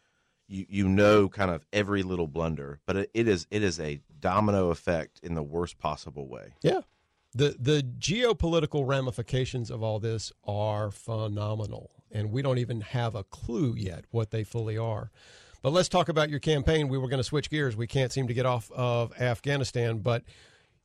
[0.48, 4.00] you you know kind of every little blunder, but it, it is it is a
[4.18, 6.54] domino effect in the worst possible way.
[6.62, 6.80] Yeah.
[7.34, 13.24] The the geopolitical ramifications of all this are phenomenal, and we don't even have a
[13.24, 15.10] clue yet what they fully are.
[15.60, 16.88] But let's talk about your campaign.
[16.88, 17.76] We were going to switch gears.
[17.76, 20.22] We can't seem to get off of Afghanistan, but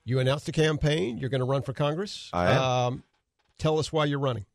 [0.03, 1.17] you announced a campaign.
[1.17, 2.29] You're going to run for Congress.
[2.33, 2.61] I am.
[2.61, 3.03] Um,
[3.58, 4.45] tell us why you're running.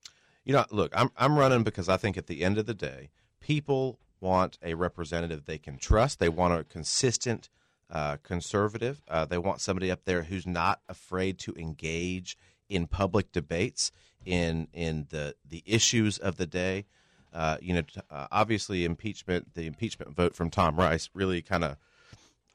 [0.45, 3.11] You know, look, I'm I'm running because I think at the end of the day,
[3.41, 6.19] people want a representative they can trust.
[6.19, 7.49] They want a consistent
[7.91, 9.03] uh, conservative.
[9.09, 12.37] Uh, they want somebody up there who's not afraid to engage
[12.69, 13.91] in public debates
[14.25, 16.87] in in the the issues of the day.
[17.33, 21.77] Uh, you know, uh, obviously, impeachment, the impeachment vote from Tom Rice really kind of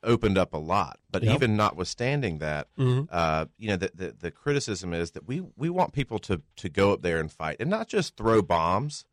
[0.04, 1.00] opened up a lot.
[1.12, 1.36] But Yep.
[1.36, 3.08] even notwithstanding that, Mhm.
[3.12, 6.70] uh, you know, the, the the criticism is that we we want people to to
[6.70, 9.06] go up there and fight, and not just throw bombs.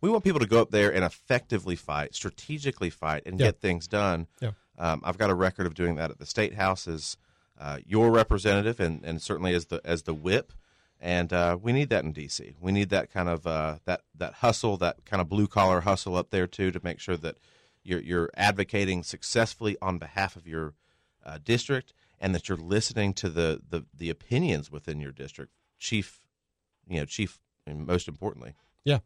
[0.00, 3.46] We want people to go up there and effectively fight, strategically fight, and Yeah.
[3.46, 4.28] get things done.
[4.40, 4.52] Yeah.
[4.78, 7.16] Um, I've got a record of doing that at the state house as
[7.58, 10.52] uh, your representative, and, and certainly as the as the whip.
[11.00, 12.54] And uh, we need that in DC.
[12.60, 16.14] We need that kind of uh, that that hustle, that kind of blue collar hustle
[16.16, 17.36] up there too, to make sure that
[17.88, 20.74] you're you're advocating successfully on behalf of your
[21.24, 26.20] uh, district, and that you're listening to the, the the opinions within your district, chief.
[26.86, 28.54] You know, chief, and most importantly.
[28.82, 29.00] Yeah.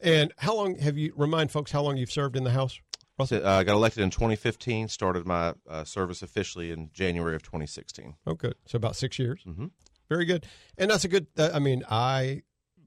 [0.00, 2.80] And how long have you remind folks how long you've served in the House?
[3.18, 4.88] Uh, I got elected in 2015.
[4.88, 8.14] Started my uh, service officially in January of 2016.
[8.26, 8.54] Oh, good.
[8.66, 9.42] So about six years.
[9.46, 9.66] Mm-hmm.
[10.08, 10.46] Very good.
[10.78, 11.26] And that's a good.
[11.36, 12.42] Uh, I mean, I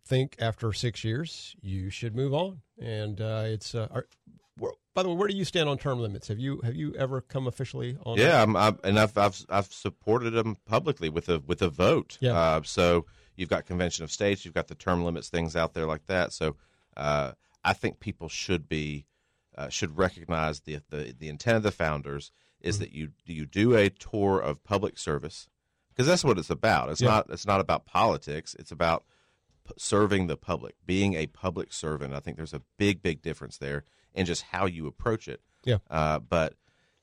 [0.06, 2.62] think after six years, you should move on.
[2.82, 3.76] And uh, it's.
[4.94, 6.28] By the way, where do you stand on term limits?
[6.28, 8.18] Have you have you ever come officially on?
[8.18, 12.18] Yeah, I'm, I'm, and I've, I've I've supported them publicly with a with a vote.
[12.22, 12.38] Yeah.
[12.38, 13.06] Uh, so
[13.36, 16.32] you've got convention of states, you've got the term limits things out there like that.
[16.32, 16.56] So
[16.96, 17.32] uh,
[17.64, 19.08] I think people should be
[19.58, 23.76] uh, should recognize the, the the intent of the founders is that you you do
[23.76, 25.48] a tour of public service
[25.90, 26.90] because that's what it's about.
[26.90, 27.10] It's Yeah.
[27.10, 28.56] not it's not about politics.
[28.60, 29.06] It's about
[29.78, 32.14] serving the public, being a public servant.
[32.14, 33.84] I think there's a big big difference there
[34.14, 35.42] in just how you approach it.
[35.64, 35.78] Yeah.
[35.90, 36.56] Uh, but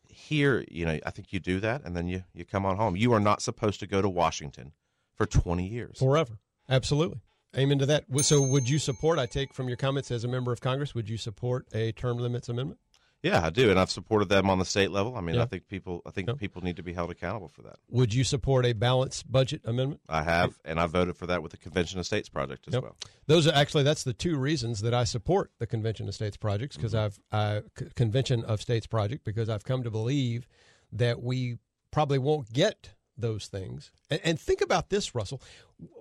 [0.08, 2.96] here, you know, I think you do that, and then you you come on home.
[2.96, 4.72] You are not supposed to go to Washington
[5.14, 5.98] for 20 years.
[5.98, 6.38] Forever.
[6.68, 7.20] Absolutely.
[7.56, 8.04] Amen to that.
[8.22, 9.18] So, would you support?
[9.18, 10.94] I take from your comments as a member of Congress.
[10.94, 12.78] Would you support a term limits amendment?
[13.22, 15.14] Yeah, I do, and I've supported them on the state level.
[15.14, 15.42] I mean, Yeah.
[15.42, 17.76] I think people, I think people need to be held accountable for that.
[17.90, 20.00] Would you support a balanced budget amendment?
[20.08, 22.82] I have, and I voted for that with the Convention of States project as Yep.
[22.82, 22.96] well.
[23.26, 26.76] Those are actually that's the two reasons that I support the Convention of States projects
[26.76, 27.18] because mm-hmm.
[27.32, 30.46] I've I, C- Convention of States project because I've come to believe
[30.92, 31.58] that we
[31.90, 33.92] probably won't get those things.
[34.08, 35.42] And, and think about this, Russell.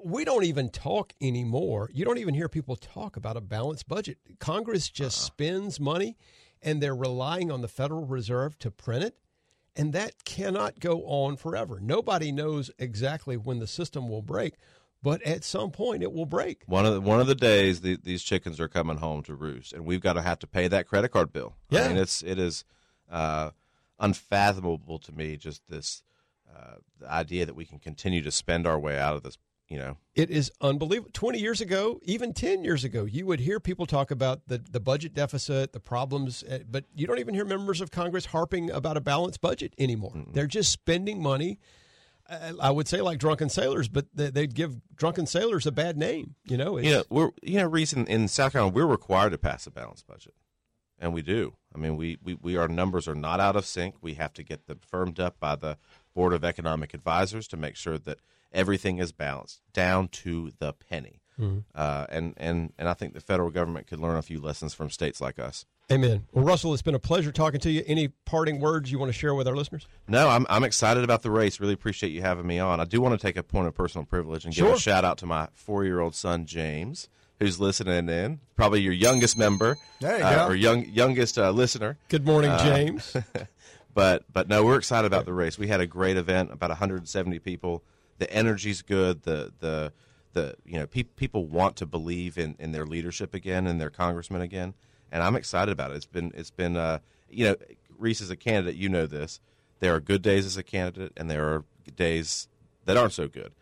[0.04, 1.90] We don't even talk anymore.
[1.94, 4.18] You don't even hear people talk about a balanced budget.
[4.40, 5.26] Congress just uh-uh.
[5.26, 6.18] spends money,
[6.62, 9.18] and they're relying on the Federal Reserve to print it.
[9.76, 11.80] And that cannot go on forever.
[11.80, 14.56] Nobody knows exactly when the system will break,
[15.02, 16.64] but at some point it will break.
[16.66, 19.72] One of the, one of the days the, these chickens are coming home to roost,
[19.72, 21.56] and we've got to have to pay that credit card bill.
[21.70, 21.86] Yeah.
[21.86, 22.66] I mean, it's it is
[23.10, 23.52] uh,
[24.00, 26.04] unfathomable to me just this
[26.54, 29.38] uh, the idea that we can continue to spend our way out of this.
[29.70, 31.12] You know, It is unbelievable.
[31.14, 34.80] 20 years ago, even 10 years ago, you would hear people talk about the, the
[34.80, 38.98] budget deficit, the problems, eh, but you don't even hear members of Congress harping about
[38.98, 40.26] a balanced budget anymore.
[40.34, 41.60] They're just spending money,
[42.28, 45.98] uh, I would say like drunken sailors, but they, they'd give drunken sailors a bad
[45.98, 46.34] name.
[46.46, 49.38] You know, it's, you know, we're you know, reason in South Carolina we're required to
[49.38, 50.34] pass a balanced budget,
[50.98, 51.54] and we do.
[51.76, 53.96] I mean, we, we, we our numbers are not out of sync.
[54.02, 55.78] We have to get them firmed up by the
[56.16, 58.20] Board of Economic Advisors to make sure that
[58.52, 61.22] everything is balanced down to the penny.
[61.40, 61.64] Mhm.
[61.74, 64.90] Uh, and and and I think the federal government could learn a few lessons from
[64.90, 65.66] states like us.
[65.92, 66.28] Amen.
[66.34, 67.84] Well, Russell, it's been a pleasure talking to you.
[67.88, 69.88] Any parting words you want to share with our listeners?
[70.08, 71.60] No, I'm I'm excited about the race.
[71.62, 72.80] Really appreciate you having me on.
[72.82, 75.18] I do want to take a point of personal privilege and give a shout out
[75.20, 77.08] to my four year old son James,
[77.40, 78.42] who's listening in.
[78.58, 80.52] Probably your youngest member, There you uh, go.
[80.52, 81.98] or young youngest uh, listener.
[82.10, 83.16] Good morning, Uh, James.
[83.94, 85.58] but but no, we're excited about the race.
[85.58, 87.82] We had a great event, about 170 people.
[88.20, 89.24] The energy's good.
[89.24, 89.92] The the
[90.34, 93.90] the you know pe- people want to believe in, in their leadership again and their
[93.90, 94.76] congressman again,
[95.12, 95.96] and I'm excited about it.
[95.96, 97.56] It's been it's been uh, you know
[97.98, 99.40] Reese is a candidate, you know this.
[99.80, 101.64] There are good days as a candidate, and there are
[101.96, 102.48] days
[102.86, 103.54] that aren't so good.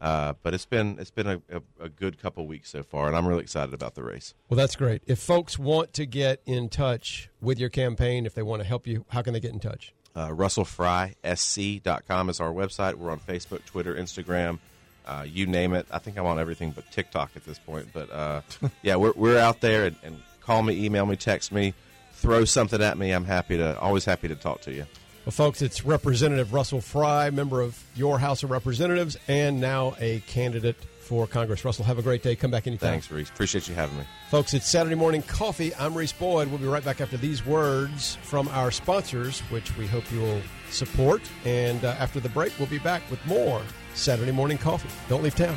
[0.00, 3.16] Uh, but it's been it's been a, a, a good couple weeks so far, and
[3.16, 4.34] I'm really excited about the race.
[4.48, 5.02] Well, that's great.
[5.06, 8.86] If folks want to get in touch with your campaign, if they want to help
[8.86, 9.94] you, how can they get in touch?
[10.16, 12.94] Uh, RussellFrySC.com is our website.
[12.94, 14.58] We're on Facebook, Twitter, Instagram,
[15.06, 15.86] uh, you name it.
[15.90, 17.88] I think I'm on everything but TikTok at this point.
[17.92, 18.40] But uh,
[18.82, 21.74] yeah, we're, we're out there and, and call me, email me, text me,
[22.14, 23.12] throw something at me.
[23.12, 24.86] I'm happy to, always happy to talk to you.
[25.26, 30.20] Well, folks, it's Representative Russell Fry, member of your House of Representatives, and now a
[30.20, 30.76] candidate
[31.06, 31.64] for Congress.
[31.64, 32.36] Russell, have a great day.
[32.36, 32.90] Come back anytime.
[32.90, 33.28] Thanks, Reese.
[33.28, 34.04] Appreciate you having me.
[34.30, 35.74] Folks, it's Saturday Morning Coffee.
[35.76, 36.48] I'm Reese Boyd.
[36.48, 41.22] We'll be right back after these words from our sponsors, which we hope you'll support.
[41.44, 43.62] And uh, after the break, we'll be back with more
[43.94, 44.90] Saturday Morning Coffee.
[45.08, 45.56] Don't leave town.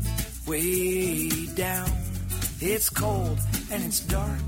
[0.47, 1.91] way down.
[2.59, 3.39] It's cold
[3.71, 4.39] and it's dark.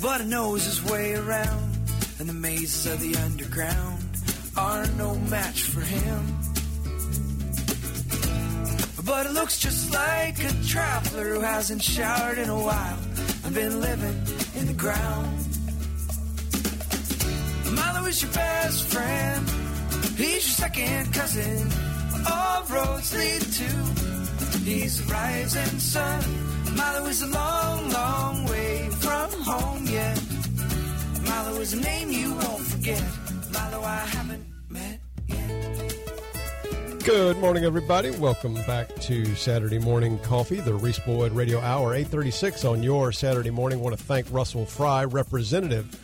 [0.00, 1.76] But he knows his way around,
[2.18, 4.04] and the mazes of the underground
[4.56, 6.38] are no match for him.
[9.04, 12.98] But it looks just like a traveler who hasn't showered in a while
[13.44, 14.22] and been living
[14.56, 15.38] in the ground.
[17.76, 19.48] Milo is your best friend.
[20.16, 21.91] He's your second cousin.
[22.30, 23.68] All roads lead to.
[24.64, 26.24] He's the rising sun.
[26.76, 30.22] Milo is a long, long way from home yet.
[31.24, 33.02] Milo is a name you won't forget.
[33.52, 35.00] Milo, I haven't met.
[37.04, 38.12] Good morning, everybody.
[38.12, 43.50] Welcome back to Saturday Morning Coffee, the Reese Boyd Radio Hour, 836 on your Saturday
[43.50, 43.80] morning.
[43.80, 45.98] I want to thank Russell Fry, Representative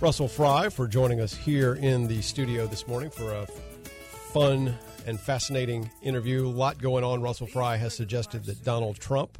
[0.00, 3.46] Russell Fry, for joining us here in the studio this morning for a
[4.32, 4.74] fun
[5.06, 6.46] and fascinating interview.
[6.46, 7.22] A lot going on.
[7.22, 9.38] Russell Fry has suggested that Donald Trump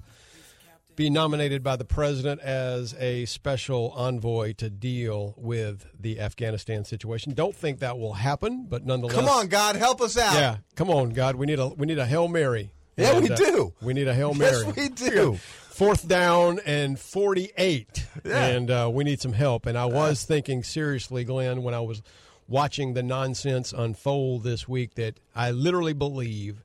[0.97, 7.35] be nominated by the president as a special envoy to deal with the Afghanistan situation.
[7.35, 10.35] Don't think that will happen, but nonetheless, Come on, God, help us out.
[10.35, 12.73] Yeah, come on, God, we need a we need a hail mary.
[12.97, 13.75] Yeah, we And, uh, do.
[13.81, 14.65] We need a hail mary.
[14.67, 15.35] Yes, we do.
[15.71, 18.47] Fourth down and forty-eight, Yeah.
[18.47, 19.67] and uh, we need some help.
[19.67, 22.03] And I was thinking seriously, Glenn, when I was
[22.49, 26.65] watching the nonsense unfold this week, that I literally believe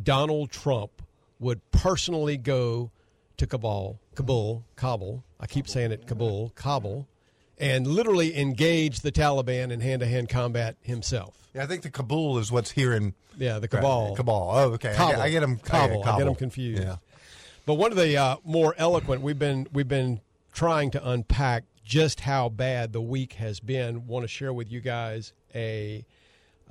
[0.00, 1.02] Donald Trump
[1.40, 2.90] would personally go
[3.38, 5.24] to Kabul, Kabul, Kabul.
[5.40, 7.08] I keep saying it, Kabul, Kabul,
[7.58, 11.48] and literally engage the Taliban in hand-to-hand combat himself.
[11.54, 13.14] Yeah, I think the Kabul is what's here in.
[13.36, 14.14] Yeah, the Cabal.
[14.14, 14.50] Kabul.
[14.52, 14.90] Oh, okay.
[14.90, 15.12] I Kabul.
[15.12, 15.58] get, I get them.
[15.58, 16.04] Kabul.
[16.04, 16.82] I get them confused.
[16.82, 16.96] Yeah.
[17.66, 20.20] But one of the uh, more eloquent, we've been we've been
[20.52, 24.06] trying to unpack just how bad the week has been.
[24.06, 26.04] Want to share with you guys a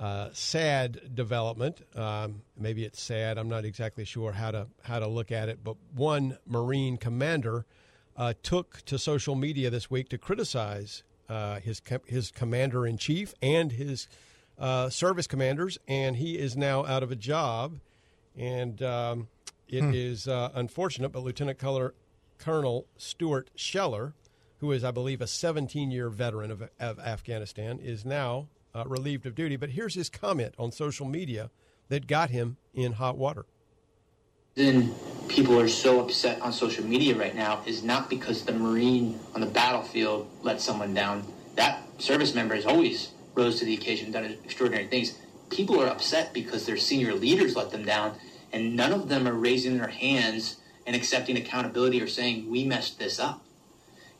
[0.00, 1.80] uh, sad development.
[1.96, 3.38] Um, maybe it's sad.
[3.38, 5.62] I'm not exactly sure how to how to look at it.
[5.62, 7.66] But one Marine commander
[8.16, 13.34] uh, took to social media this week to criticize uh, his his commander in chief
[13.40, 14.08] and his
[14.58, 17.78] uh, service commanders, and he is now out of a job.
[18.36, 19.28] And um,
[19.68, 21.92] it is uh, unfortunate, but Lieutenant Colonel,
[22.38, 24.14] Colonel Stuart Scheller,
[24.62, 29.26] who is, I believe, a 17 year veteran of, of Afghanistan, is now uh, relieved
[29.26, 29.56] of duty.
[29.56, 31.50] But here's his comment on social media
[31.88, 33.44] that got him in hot water.
[34.56, 34.94] reason
[35.26, 39.40] people are so upset on social media right now is not because the Marine on
[39.40, 41.26] the battlefield let someone down.
[41.56, 45.18] That service member has always rose to the occasion, and done extraordinary things.
[45.50, 48.14] People are upset because their senior leaders let them down,
[48.52, 53.00] and none of them are raising their hands and accepting accountability or saying, we messed
[53.00, 53.44] this up.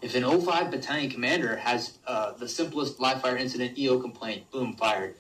[0.03, 4.75] If an 05 battalion commander has uh, the simplest live fire incident EO complaint, boom,
[4.75, 5.15] fired.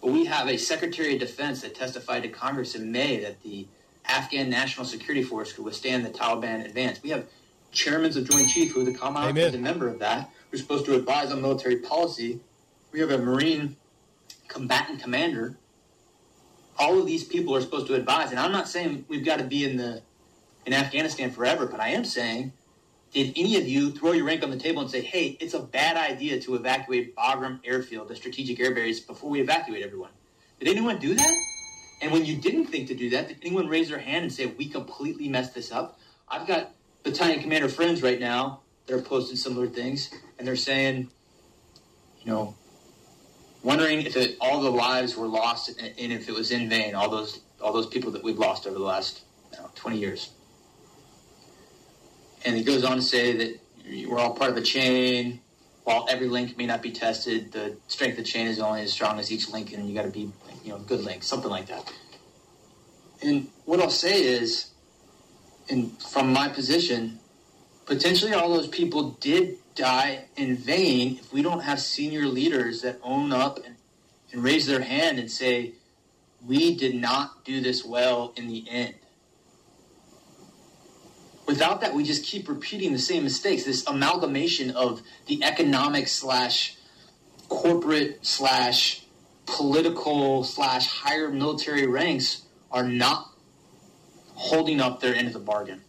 [0.00, 3.66] But we have a Secretary of Defense that testified to Congress in May that the
[4.06, 7.02] Afghan National Security Force could withstand the Taliban advance.
[7.02, 7.26] We have
[7.72, 10.94] chairmen of Joint Chief who the Commandant is a member of that, who's supposed to
[10.94, 12.40] advise on military policy.
[12.92, 13.76] We have a Marine
[14.46, 15.58] combatant commander.
[16.78, 19.44] All of these people are supposed to advise, and I'm not saying we've got to
[19.44, 20.00] be in the
[20.64, 22.52] in Afghanistan forever, but I am saying,
[23.12, 25.60] did any of you throw your rank on the table and say, "Hey, it's a
[25.60, 30.10] bad idea to evacuate Bagram Airfield, the strategic air base, before we evacuate everyone"?
[30.58, 31.44] Did anyone do that?
[32.00, 34.46] And when you didn't think to do that, did anyone raise their hand and say,
[34.46, 35.98] we completely messed this up?
[36.28, 36.70] I've got
[37.02, 41.10] battalion commander friends right now that are posting similar things, and they're saying,
[42.20, 42.54] you know,
[43.62, 46.94] wondering if it, all the lives were lost and, and if it was in vain,
[46.94, 49.22] all those all those people that we've lost over the last
[49.52, 50.30] you know, 20 years.
[52.44, 53.60] And he goes on to say that
[54.08, 55.40] we're all part of a chain.
[55.84, 58.92] While every link may not be tested, the strength of the chain is only as
[58.92, 60.30] strong as each link, and you got to be,
[60.62, 61.90] you know, a good link, something like that.
[63.22, 64.70] And what I'll say is,
[65.70, 67.18] and from my position,
[67.86, 72.98] potentially all those people did die in vain if we don't have senior leaders that
[73.02, 73.76] own up and,
[74.32, 75.72] and raise their hand and say,
[76.46, 78.94] we did not do this well in the end.
[81.48, 83.64] Without that, we just keep repeating the same mistakes.
[83.64, 86.76] This amalgamation of the economic slash
[87.48, 89.02] corporate slash
[89.46, 93.30] political slash higher military ranks are not
[94.34, 95.80] holding up their end of the bargain.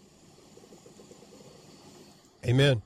[2.45, 2.81] Amen.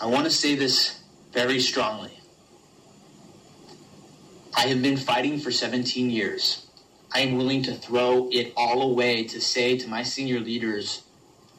[0.00, 0.98] I want to say this
[1.30, 2.18] very strongly.
[4.56, 6.66] I have been fighting for 17 years.
[7.14, 11.02] I am willing to throw it all away to say to my senior leaders,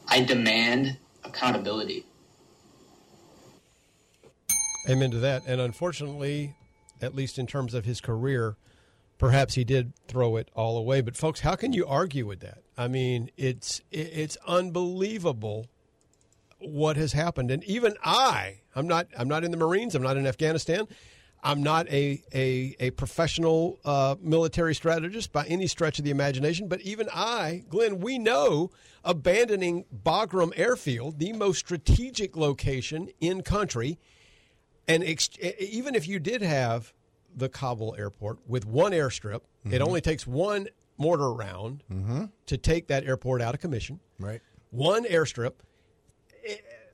[0.08, 2.06] I demand accountability.
[4.88, 5.42] Amen to that.
[5.46, 6.54] And unfortunately,
[7.00, 8.56] at least in terms of his career,
[9.18, 11.00] perhaps he did throw it all away.
[11.00, 12.58] But folks, how can you argue with that?
[12.76, 15.68] I mean, it's it's unbelievable
[16.58, 17.50] what has happened.
[17.50, 19.94] And even I, I'm not I'm not in the Marines.
[19.94, 20.86] I'm not in Afghanistan.
[21.44, 26.68] I'm not a a, a professional uh, military strategist by any stretch of the imagination.
[26.68, 28.70] But even I, Glenn, we know
[29.04, 33.98] abandoning Bagram Airfield, the most strategic location in country,
[34.88, 35.28] and ex-
[35.60, 36.92] even if you did have
[37.36, 39.86] the Kabul airport with one airstrip, it Mhm.
[39.86, 42.30] only takes one mortar round Mhm.
[42.46, 44.00] to take that airport out of commission.
[44.18, 44.40] Right.
[44.70, 45.54] One airstrip.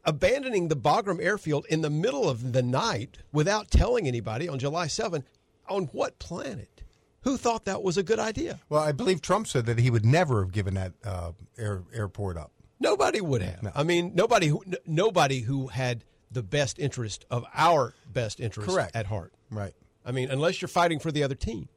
[0.05, 4.87] Abandoning the Bagram airfield in the middle of the night without telling anybody on July
[4.87, 5.25] 7,
[5.69, 6.83] on what planet?
[7.23, 8.61] Who thought that was a good idea?
[8.71, 12.39] Well, I believe Trump said that he would never have given that uh, air, airport
[12.39, 12.51] up.
[12.81, 13.73] Nobody would have.
[13.75, 18.71] I mean, nobody who n- nobody who had the best interest of our best interest
[18.71, 18.97] Correct.
[18.97, 19.35] at heart.
[19.51, 19.75] Right.
[20.05, 21.69] I mean, unless you're fighting for the other team.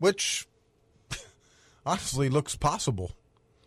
[0.00, 0.48] Which
[1.86, 3.12] honestly looks possible.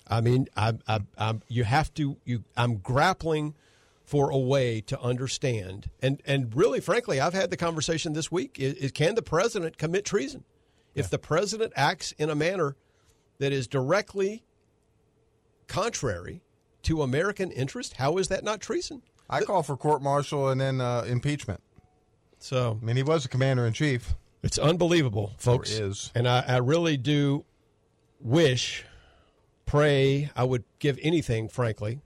[0.08, 2.18] I mean, I, I, I'm, you have to.
[2.26, 3.56] You, I'm grappling
[4.04, 8.60] for a way to understand, and and really, frankly, I've had the conversation this week:
[8.60, 10.44] is, is can the president commit treason?
[10.96, 12.76] If the president acts in a manner
[13.40, 14.44] that is directly
[15.68, 16.44] contrary
[16.84, 19.02] to American interest, how is that not treason?
[19.30, 21.62] I call for court martial and then uh, impeachment.
[22.38, 24.16] So, I mean, he was the commander in chief.
[24.44, 25.72] It's unbelievable, folks.
[25.72, 26.12] Is.
[26.14, 27.46] And I, I really do
[28.20, 28.84] wish,
[29.66, 32.02] pray, I would give anything, frankly.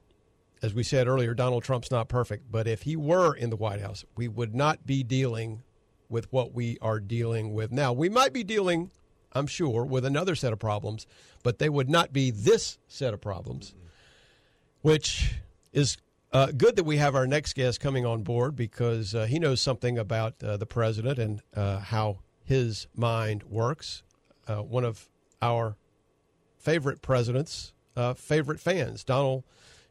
[0.62, 3.82] As we said earlier, Donald Trump's not perfect, but if he were in the White
[3.82, 5.62] House, we would not be dealing
[6.10, 7.94] with what we are dealing with now.
[7.94, 8.92] We might be dealing,
[9.34, 11.06] I'm sure, with another set of problems,
[11.44, 13.76] but they would not be this set of problems,
[14.82, 15.36] which
[15.74, 15.98] is
[16.34, 19.62] uh, good that we have our next guest coming on board because uh, he knows
[19.62, 24.04] something about uh, the president and uh, how his mind works.
[24.48, 25.10] Uh, one of
[25.42, 25.76] our
[26.58, 29.44] favorite presidents, uh, favorite fans, Donald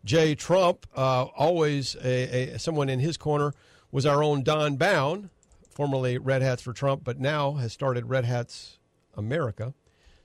[0.06, 0.36] J.
[0.36, 3.52] Trump, uh, always a, a, someone in his corner,
[3.90, 5.30] was our own Don Bound,
[5.68, 8.78] formerly Red Hats for Trump, but now has started Red Hats
[9.16, 9.74] America.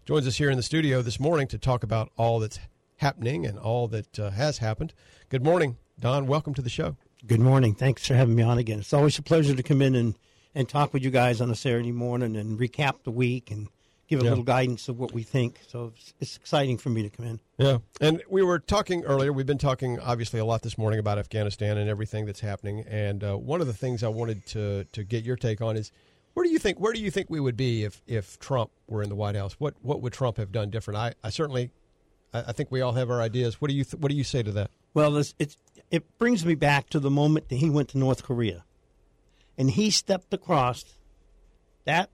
[0.06, 2.60] Joins us here in the studio this morning to talk about all that's
[2.98, 4.94] happening and all that uh, has happened.
[5.30, 6.96] Good morning, Don, welcome to the show.
[7.26, 7.74] Good morning.
[7.74, 8.82] Thanks for having me on again.
[8.82, 10.16] It's always a pleasure to come in and,
[10.54, 13.68] and talk with you guys on a Saturday morning and recap the week and
[14.12, 14.30] give a Yeah.
[14.32, 15.62] little guidance of what we think.
[15.68, 17.40] So it's, it's exciting for me to come in.
[17.58, 17.78] Yeah.
[18.02, 21.78] And we were talking earlier, we've been talking obviously a lot this morning about Afghanistan
[21.78, 22.82] and everything that's happening.
[22.90, 25.92] And uh, one of the things I wanted to, to get your take on is
[26.34, 29.02] where do you think where do you think we would be if, if Trump were
[29.02, 29.54] in the White House?
[29.60, 30.98] What what would Trump have done different?
[30.98, 31.72] I, I certainly
[32.34, 33.60] I, I think we all have our ideas.
[33.62, 34.72] What do you th- what do you say to that?
[34.94, 35.58] Well, it's, it's,
[35.90, 38.66] it brings me back to the moment that he went to North Korea
[39.58, 40.84] and he stepped across
[41.86, 42.10] that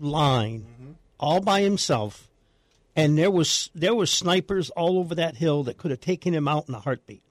[0.00, 2.28] line all by himself.
[2.96, 6.46] And there was there were snipers all over that hill that could have taken him
[6.46, 7.22] out in a heartbeat.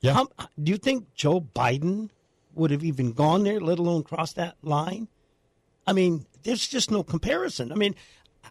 [0.00, 0.14] Yeah.
[0.14, 0.28] How,
[0.60, 2.10] do you think Joe Biden
[2.54, 5.06] would have even gone there, let alone crossed that line?
[5.86, 7.70] I mean, there's just no comparison.
[7.70, 7.94] I mean,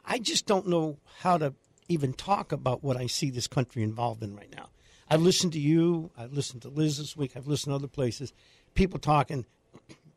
[0.06, 1.54] I just don't know how to
[1.90, 4.70] even talk about what I see this country involved in right now.
[5.10, 6.10] I've listened to you.
[6.18, 7.34] I've listened to Liz this week.
[7.36, 8.32] I've listened to other places.
[8.74, 9.46] People talking,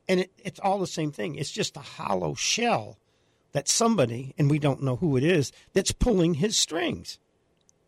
[0.08, 1.34] and it, it's all the same thing.
[1.34, 2.98] It's just a hollow shell
[3.54, 7.18] that somebody, and we don't know who it is, that's pulling his strings.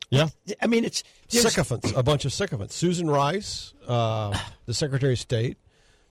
[0.09, 0.29] Yeah.
[0.63, 2.75] I mean, it's sycophants, a bunch of sycophants.
[2.75, 5.59] Susan Rice, uh, the Secretary of State,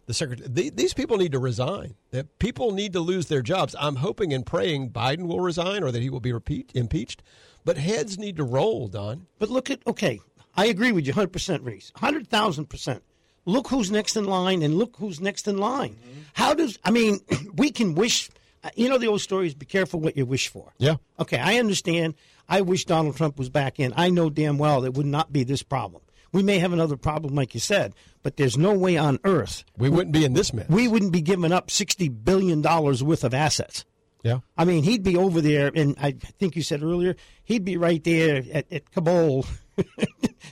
[0.06, 0.48] the secretary.
[0.52, 1.95] The, these people need to resign.
[2.11, 3.76] That people need to lose their jobs.
[3.80, 7.23] I'm hoping and praying Biden will resign or that he will be repeat, impeached.
[7.64, 9.26] But heads need to roll, Don.
[9.40, 10.19] But look at okay,
[10.56, 11.91] I agree with you 100%, Reese.
[11.98, 13.02] 100,000%.
[13.45, 15.98] Look who's next in line and look who's next in line.
[16.34, 17.19] How does I mean,
[17.56, 18.30] we can wish
[18.66, 20.74] Uh, you know the old story is be careful what you wish for.
[20.80, 20.96] Yeah.
[21.20, 22.16] Okay, I understand.
[22.50, 23.94] I wish Donald Trump was back in.
[23.96, 26.02] I know damn well there would not be this problem.
[26.32, 27.94] We may have another problem like you said,
[28.24, 30.68] but there's no way on earth we wouldn't be in this mess.
[30.68, 33.86] We wouldn't be giving up 60 billion dollars worth of assets.
[34.24, 34.40] Yeah.
[34.58, 38.04] I mean, he'd be over there, and I think you said earlier, he'd be right
[38.04, 39.46] there at, at Kabul,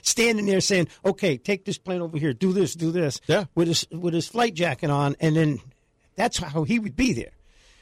[0.02, 3.46] standing there saying, "Okay, take this plane over here, do this, do this." Yeah.
[3.56, 5.58] With his with his flight jacket on, and then
[6.14, 7.32] that's how he would be there.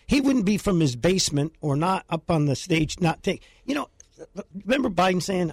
[0.06, 3.42] He wouldn't be from his basement or not up on the stage, not take.
[3.64, 3.88] You know,
[4.64, 5.52] remember Biden saying,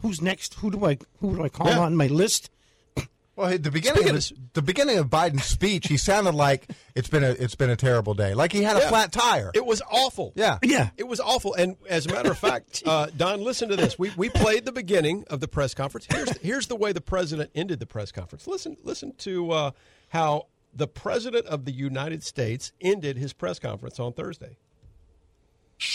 [0.00, 0.54] "Who's next?
[0.54, 1.80] Who do I who do I call Yeah.
[1.80, 2.50] on my list?"
[3.36, 7.24] Well, the beginning of his, the beginning of Biden's speech, he sounded like it's been
[7.24, 8.88] a it's been a terrible day, like he had a Yeah.
[8.90, 9.50] flat tire.
[9.54, 10.32] It was awful.
[10.36, 10.58] Yeah.
[10.62, 10.90] Yeah.
[10.96, 11.52] It was awful.
[11.54, 13.98] And as a matter of fact, uh, Don, listen to this.
[13.98, 16.06] We, we played the beginning of the press conference.
[16.08, 18.46] Here's, here's the way the president ended the press conference.
[18.46, 19.70] Listen, listen to uh,
[20.10, 24.56] how the president of the United States ended his press conference on Thursday.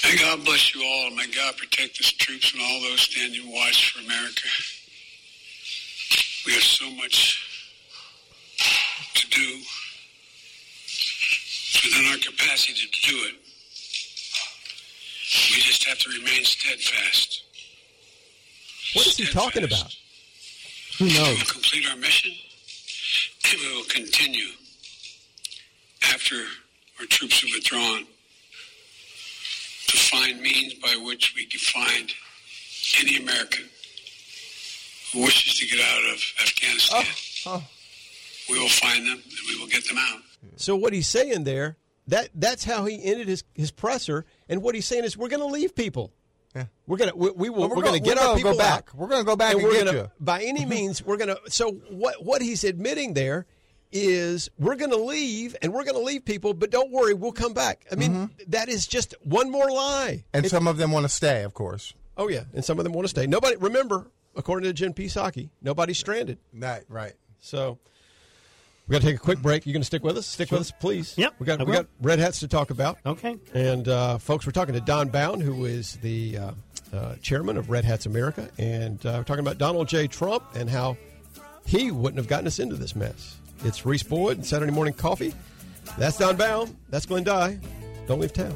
[0.03, 3.51] May God bless you all, and may God protect his troops and all those standing
[3.51, 4.47] watch for America.
[6.45, 7.45] We have so much
[9.15, 9.61] to do
[11.83, 13.35] within our capacity to do it.
[15.53, 17.43] We just have to remain steadfast.
[18.93, 19.95] What is he talking about?
[20.97, 21.15] Who knows?
[21.15, 22.31] We will complete our mission,
[23.51, 24.49] and we will continue
[26.13, 26.35] after
[26.99, 28.05] our troops have withdrawn
[29.87, 32.11] to find means by which we can find
[32.99, 33.65] any American
[35.13, 37.03] who wishes to get out of Afghanistan.
[37.47, 37.63] Oh, oh,
[38.49, 40.19] We will find them and we will get them out.
[40.55, 41.77] So what he's saying there,
[42.07, 44.25] that that's how he ended his, his presser.
[44.47, 46.13] And what he's saying is, we're going to leave people.
[46.55, 46.65] Yeah.
[46.87, 48.51] We're gonna we, we will Well, we're, we're gonna go- get we're our gonna people
[48.53, 48.89] go back.
[48.89, 48.95] out.
[48.95, 50.11] We're gonna go back and we're get gonna you.
[50.19, 51.37] by any means we're gonna.
[51.47, 53.45] So what what he's admitting there
[53.91, 57.85] is we're gonna leave and we're gonna leave people, but don't worry, we'll come back.
[57.91, 58.51] I mean Mm-hmm.
[58.51, 60.23] that is just one more lie.
[60.33, 61.93] and some of them want to stay, of course.
[62.17, 63.25] Oh yeah, and some of them want to stay.
[63.27, 66.37] Nobody remember, according to Jen Psaki, nobody's stranded.
[66.53, 67.13] Right, right.
[67.39, 67.79] So
[68.87, 69.65] we got to take a quick break.
[69.65, 70.25] You're going to stick with us?
[70.27, 71.13] Stick with us, please.
[71.17, 72.97] Yep, We got we got red hats to talk about.
[73.05, 73.37] Okay.
[73.53, 76.51] And uh, folks, we're talking to Don Bound, who is the uh,
[76.91, 80.07] uh, chairman of Red Hats America, and uh, we're talking about Donald J.
[80.07, 80.97] Trump and how
[81.65, 83.37] he wouldn't have gotten us into this mess.
[83.63, 85.33] It's Reese Boyd and Saturday Morning Coffee.
[85.97, 86.75] That's Don Bound.
[86.89, 87.59] That's Glenn Dye.
[88.07, 88.55] Don't leave town.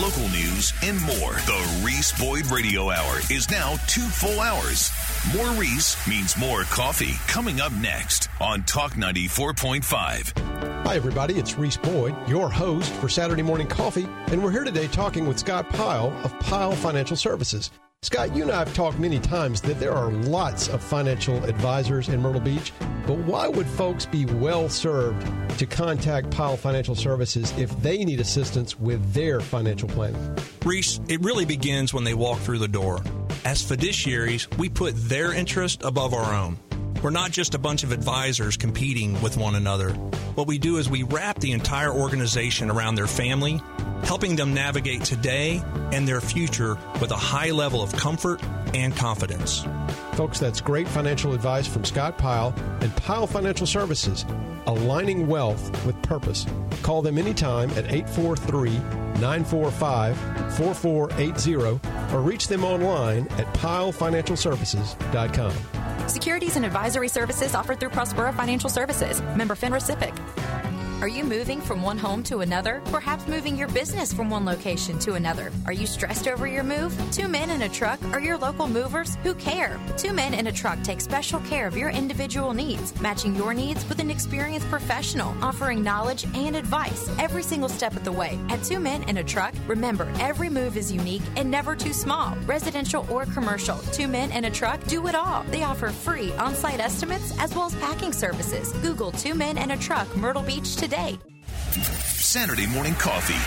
[0.00, 1.32] Local news and more.
[1.32, 4.90] The Reese Boyd Radio Hour is now two full hours.
[5.36, 7.14] More Reese means more coffee.
[7.26, 10.86] Coming up next on Talk 94.5.
[10.86, 11.34] Hi, everybody.
[11.34, 15.38] It's Reese Boyd, your host for Saturday Morning Coffee, and we're here today talking with
[15.38, 17.70] Scott Pyle of Pyle Financial Services.
[18.02, 22.08] Scott, you and I have talked many times that there are lots of financial advisors
[22.08, 22.72] in Myrtle Beach,
[23.06, 25.26] but why would folks be well served
[25.58, 30.34] to contact Pyle Financial Services if they need assistance with their financial planning?
[30.64, 33.02] Reese, it really begins when they walk through the door.
[33.44, 36.58] As fiduciaries, we put their interest above our own.
[37.02, 39.92] We're not just a bunch of advisors competing with one another.
[40.34, 43.62] What we do is we wrap the entire organization around their family,
[44.02, 45.62] helping them navigate today
[45.92, 48.42] and their future with a high level of comfort
[48.74, 49.64] and confidence.
[50.12, 54.26] Folks, that's great financial advice from Scott Pyle and Pyle Financial Services,
[54.66, 56.44] aligning wealth with purpose.
[56.82, 58.78] Call them anytime at 843
[59.20, 60.16] 945
[60.56, 66.08] 4480 or reach them online at pylefinancialservices.com.
[66.08, 69.20] Securities and advisory services offered through Prospera Financial Services.
[69.36, 70.69] Member FINRA SIPC.
[71.00, 72.82] Are you moving from one home to another?
[72.92, 75.50] Perhaps moving your business from one location to another.
[75.64, 76.94] Are you stressed over your move?
[77.10, 79.80] Two men in a truck are your local movers who care.
[79.96, 83.88] Two men in a truck take special care of your individual needs, matching your needs
[83.88, 88.38] with an experienced professional, offering knowledge and advice every single step of the way.
[88.50, 92.36] At Two Men in a Truck, remember every move is unique and never too small.
[92.44, 95.44] Residential or commercial, Two Men in a Truck do it all.
[95.44, 98.70] They offer free on site estimates as well as packing services.
[98.82, 100.89] Google Two Men in a Truck Myrtle Beach today.
[100.90, 103.38] Saturday morning coffee.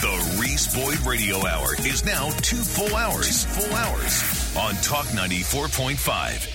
[0.00, 3.44] The Reese Boyd Radio Hour is now two full hours.
[3.44, 6.48] Two full hours on Talk 94.5.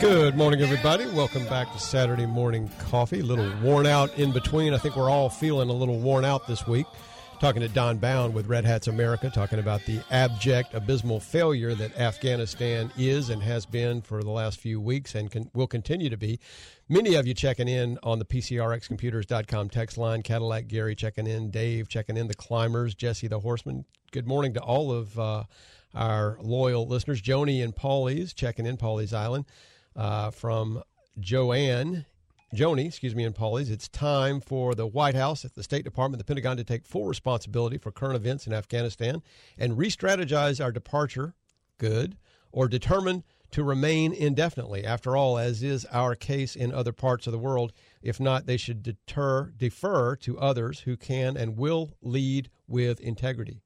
[0.00, 1.04] Good morning, everybody.
[1.08, 3.20] Welcome back to Saturday Morning Coffee.
[3.20, 4.72] A little worn out in between.
[4.72, 6.86] I think we're all feeling a little worn out this week.
[7.38, 11.98] Talking to Don Bound with Red Hats America, talking about the abject, abysmal failure that
[11.98, 16.16] Afghanistan is and has been for the last few weeks and can, will continue to
[16.16, 16.40] be.
[16.88, 20.22] Many of you checking in on the PCRXcomputers.com text line.
[20.22, 23.84] Cadillac Gary checking in, Dave checking in, the climbers, Jesse the horseman.
[24.12, 25.44] Good morning to all of uh,
[25.94, 27.20] our loyal listeners.
[27.20, 29.44] Joni and Pawleys checking in, Pawleys Island
[30.00, 30.82] uh, from
[31.18, 32.06] Joanne,
[32.54, 33.70] Joni, excuse me, and Pawleys.
[33.70, 37.76] It's time for the White House, the State Department, the Pentagon to take full responsibility
[37.76, 39.22] for current events in Afghanistan
[39.58, 41.34] and re strategize our departure,
[41.76, 42.16] good,
[42.50, 44.84] or determine to remain indefinitely.
[44.86, 48.56] After all, as is our case in other parts of the world, if not, they
[48.56, 53.60] should deter, defer to others who can and will lead with integrity.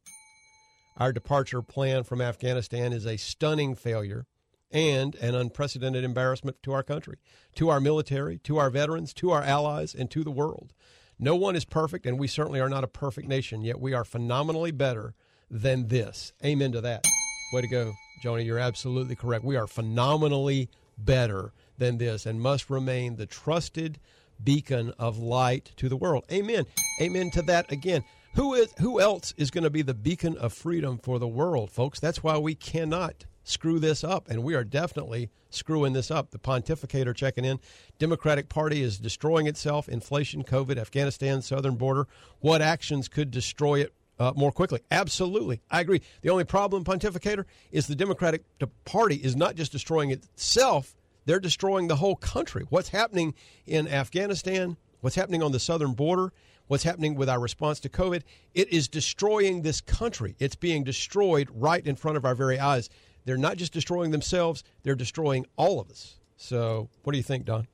[0.96, 4.26] Our departure plan from Afghanistan is a stunning failure
[4.74, 7.16] and an unprecedented embarrassment to our country,
[7.54, 10.74] to our military, to our veterans, to our allies, and to the world.
[11.18, 14.04] No one is perfect, and we certainly are not a perfect nation, yet we are
[14.04, 15.14] phenomenally better
[15.48, 16.32] than this.
[16.44, 17.04] Amen to that.
[17.52, 17.92] Way to go,
[18.24, 18.44] Joni.
[18.44, 19.44] You're absolutely correct.
[19.44, 20.68] We are phenomenally
[20.98, 24.00] better than this and must remain the trusted
[24.42, 26.24] beacon of light to the world.
[26.32, 26.66] Amen.
[27.00, 28.02] Amen to that again.
[28.34, 31.70] Who is who else is going to be the beacon of freedom for the world,
[31.70, 32.00] folks?
[32.00, 36.30] That's why we cannot screw this up, and we are definitely screwing this up.
[36.30, 37.60] The pontificator checking in.
[37.98, 39.88] Democratic Party is destroying itself.
[39.88, 42.08] Inflation, COVID, Afghanistan, southern border.
[42.40, 44.80] What actions could destroy it uh, more quickly?
[44.90, 46.00] Absolutely, I agree.
[46.22, 48.42] The only problem, pontificator, is the Democratic
[48.84, 50.96] Party is not just destroying itself;
[51.26, 52.64] they're destroying the whole country.
[52.70, 53.34] What's happening
[53.66, 54.76] in Afghanistan?
[55.00, 56.32] What's happening on the southern border?
[56.66, 58.22] What's happening with our response to COVID?
[58.54, 60.34] It is destroying this country.
[60.38, 62.88] It's being destroyed right in front of our very eyes.
[63.24, 66.16] They're not just destroying themselves, they're destroying all of us.
[66.36, 67.66] So, what do you think, Don?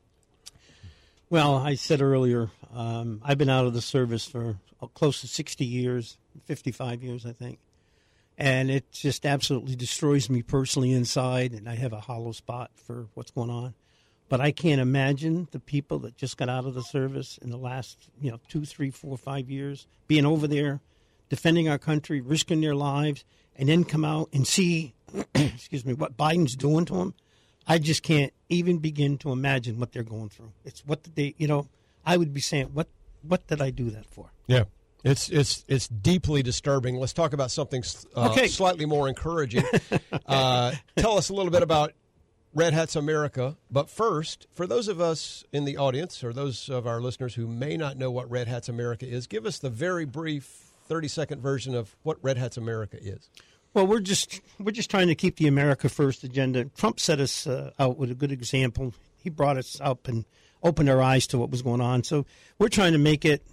[1.29, 4.57] Well, I said earlier, um, I've been out of the service for
[4.95, 7.59] close to 60 years, 55 years, I think.
[8.39, 13.07] and it just absolutely destroys me personally inside, and I have a hollow spot for
[13.15, 13.75] what's going on.
[14.31, 17.59] But I can't imagine the people that just got out of the service in the
[17.59, 20.81] last, you know, two, three, four, five years being over there,
[21.29, 23.25] defending our country, risking their lives,
[23.61, 24.95] and then come out and see,
[25.37, 27.15] excuse me, what Biden's doing to them.
[27.67, 30.51] I just can't even begin to imagine what they're going through.
[30.65, 31.69] It's what they, you know,
[32.05, 32.89] I would be saying, what,
[33.23, 34.33] what did I do that for?
[34.49, 34.65] Yeah.
[35.03, 36.97] It's it's it's deeply disturbing.
[36.97, 37.83] Let's talk about something
[38.15, 38.49] uh, Okay.
[38.49, 39.65] slightly more encouraging.
[40.27, 41.93] uh, tell us a little bit about
[42.55, 43.57] Red Hats America.
[43.71, 47.47] But first, for those of us in the audience or those of our listeners who
[47.47, 51.41] may not know what Red Hats America is, give us the very brief thirty second
[51.41, 53.31] version of what Red Hats America is.
[53.73, 56.65] Well, we're just we're just trying to keep the America First agenda.
[56.65, 58.95] Trump set us uh, out with a good example.
[59.17, 60.25] He brought us up and
[60.63, 62.03] opened our eyes to what was going on.
[62.03, 62.27] So
[62.59, 63.47] we're trying to make it.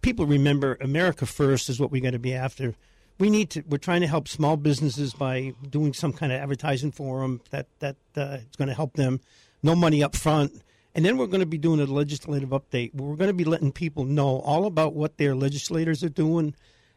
[0.00, 2.74] People remember America First is what we got to be after.
[3.18, 3.64] We need to.
[3.68, 7.66] We're trying to help small businesses by doing some kind of advertising for them that
[7.80, 9.20] that uh, is going to help them.
[9.62, 10.62] No money up front.
[10.94, 12.94] And then we're going to be doing a legislative update.
[12.94, 16.54] We're going to be letting people know all about what their legislators are doing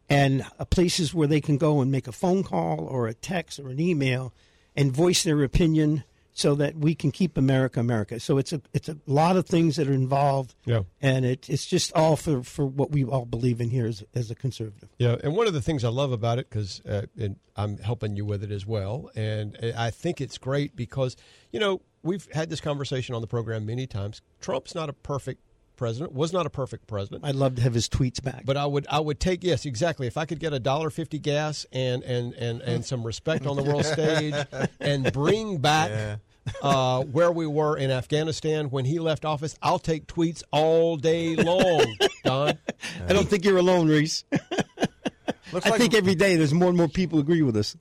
[0.09, 3.59] and uh, places where they can go and make a phone call or a text
[3.59, 4.33] or an email
[4.75, 6.03] and voice their opinion
[6.37, 8.19] so that we can keep America America.
[8.19, 10.53] So it's a it's a lot of things that are involved.
[10.65, 10.81] Yeah.
[11.01, 14.29] And it, it's just all for, for what we all believe in here as, as
[14.29, 14.89] a conservative.
[14.99, 17.07] Yeah, and one of the things I love about it because uh,
[17.55, 21.15] I'm helping you with it as well, and I think it's great because
[21.51, 24.21] you know we've had this conversation on the program many times.
[24.39, 25.41] Trump's not a perfect
[25.77, 27.23] president, was not a perfect president.
[27.23, 28.43] I'd love to have his tweets back.
[28.45, 31.19] But I would I would take yes exactly if I could get a dollar fifty
[31.19, 34.33] gas and and and and some respect on the world stage
[34.81, 36.19] and bring back.
[36.61, 41.35] Uh, where we were in Afghanistan when he left office, I'll take tweets all day
[41.35, 41.93] long,
[42.23, 42.57] Don.
[43.05, 44.23] I don't think you're alone, Reese.
[45.51, 47.75] Looks I like- think every day there's more and more people agree with us.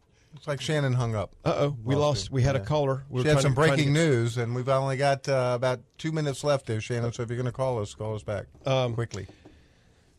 [0.46, 1.32] Looks like Shannon hung up.
[1.44, 2.30] Uh oh, we lost.
[2.30, 3.04] We had a caller.
[3.10, 6.44] We she had some to- breaking news, and we've only got uh, about two minutes
[6.44, 7.12] left there, Shannon.
[7.12, 9.26] So if you're going to call us, call us back Um, quickly.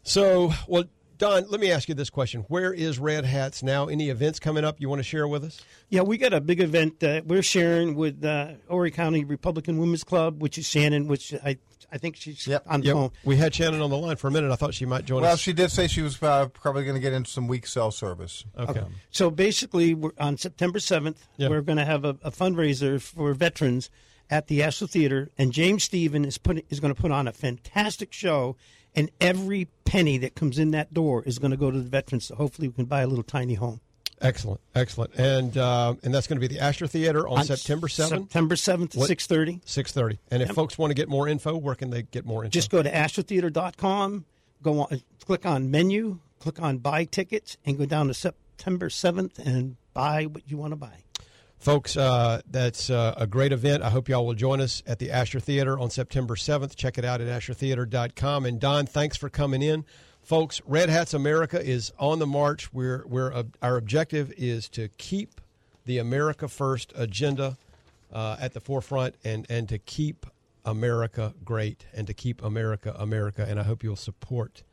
[0.04, 0.84] So, well,
[1.18, 3.88] Don, let me ask you this question: Where is Red Hats now?
[3.88, 5.62] Any events coming up you want to share with us?
[5.90, 10.04] Yeah, we got a big event that we're sharing with uh, Horry County Republican Women's
[10.04, 11.58] Club, which is Shannon, which I
[11.92, 12.94] I think she's on the Yep.
[12.96, 13.12] phone.
[13.24, 14.52] We had Shannon on the line for a minute.
[14.52, 15.34] I thought she might join Well, us.
[15.34, 17.92] Well, she did say she was uh, probably going to get into some weak cell
[17.92, 18.44] service.
[18.58, 18.84] Okay.
[19.10, 21.48] So basically, we're, on September 7th, Yeah.
[21.50, 23.90] we're going to have a, a fundraiser for veterans
[24.30, 27.32] at the Asheville Theater, and James Stephen is putting is going to put on a
[27.32, 28.58] fantastic show,
[28.94, 32.26] and every penny that comes in that door is going to go to the veterans.
[32.26, 33.80] So hopefully, we can buy a little tiny home.
[34.20, 37.88] Excellent, excellent, and uh, and that's going to be the Astor Theater on, On September
[37.88, 38.24] seventh.
[38.32, 39.62] September 7th at 6:30.
[39.64, 40.18] Six thirty.
[40.32, 40.56] And if Yep.
[40.56, 42.52] folks want to get more info, where can they get more info?
[42.52, 44.26] Just go to astrotheater.com,
[44.64, 49.38] go on, click on menu, click on buy tickets, and go down to September 7th
[49.38, 51.04] and buy what you want to buy.
[51.60, 53.82] Folks, uh, that's uh, a great event.
[53.84, 56.76] I hope y'all will join us at the Asher Theater on September 7th.
[56.76, 58.46] Check it out at ashertheater.com.
[58.46, 59.84] And Don, thanks for coming in.
[60.28, 62.74] Folks, Red Hats America is on the march.
[62.74, 65.40] We're, we're, uh, our objective is to keep
[65.86, 67.58] the America First agenda
[68.12, 70.26] uh, at the forefront and, and to keep
[70.66, 73.46] America great and to keep America America.
[73.48, 74.64] And I hope you'll support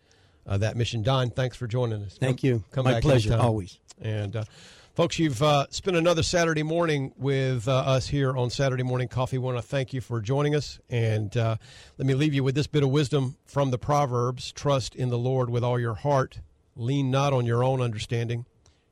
[0.45, 1.05] uh, that mission.
[1.05, 2.19] Don, thanks for joining us.
[2.19, 2.65] Thank Come- you.
[2.73, 3.79] Come My back pleasure, always.
[4.01, 4.45] And uh,
[4.95, 9.39] folks, you've uh, spent another Saturday morning with uh, us here on Saturday Morning Coffee.
[9.39, 10.79] We want to thank you for joining us.
[10.89, 11.57] And uh,
[11.99, 15.19] let me leave you with this bit of wisdom from the Proverbs Trust in the
[15.19, 16.41] Lord with all your heart,
[16.77, 18.47] lean not on your own understanding.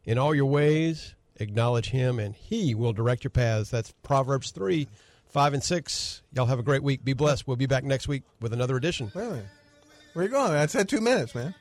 [0.05, 3.71] In all your ways, acknowledge Him, and He will direct your paths.
[3.71, 4.89] That's Proverbs 3,
[5.29, 6.23] 5, and 6.
[6.33, 7.05] Y'all have a great week.
[7.05, 7.47] Be blessed.
[7.47, 9.13] We'll be back next week with another edition.
[9.15, 9.47] Minute.
[10.15, 10.53] Where you going?
[10.53, 11.55] I said two minutes, man.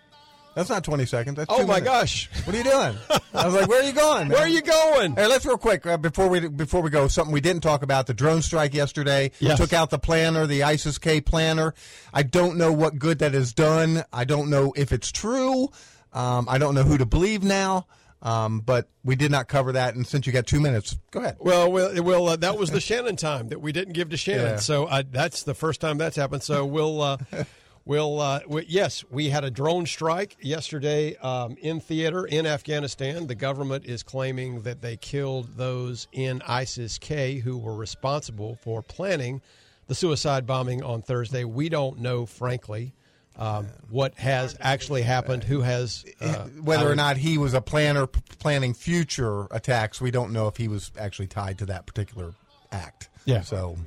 [0.53, 1.37] That's not 20 seconds.
[1.37, 1.89] That's Oh, two my minutes.
[1.89, 2.29] gosh.
[2.45, 2.97] What are you doing?
[3.33, 4.29] I was like, where are you going?
[4.29, 5.15] Where are you going?
[5.15, 7.07] Hey, let's real quick uh, before we before we go.
[7.07, 9.31] Something we didn't talk about: the drone strike yesterday.
[9.39, 9.57] Yes.
[9.57, 11.73] Took out the planner, the ISIS K planner.
[12.13, 14.03] I don't know what good that has done.
[14.11, 15.69] I don't know if it's true.
[16.11, 17.87] Um, I don't know who to believe now.
[18.23, 19.95] Um, but we did not cover that.
[19.95, 21.37] And since you got two minutes, go ahead.
[21.39, 24.45] Well, well, well uh, that was the Shannon time that we didn't give to Shannon.
[24.45, 24.55] Yeah.
[24.57, 26.43] So I, that's the first time that's happened.
[26.43, 27.17] So we'll, uh,
[27.85, 33.27] we'll, uh, we, yes, we had a drone strike yesterday um, in theater in Afghanistan.
[33.27, 38.81] The government is claiming that they killed those in ISIS K who were responsible for
[38.81, 39.41] planning
[39.87, 41.43] the suicide bombing on Thursday.
[41.43, 42.93] We don't know, frankly.
[43.37, 45.43] Um, what has actually happened?
[45.43, 50.33] Who has uh, Whether or not he was a planner planning future attacks, we don't
[50.33, 52.33] know if he was actually tied to that particular
[52.71, 53.09] act.
[53.25, 53.41] Yeah.
[53.41, 53.77] So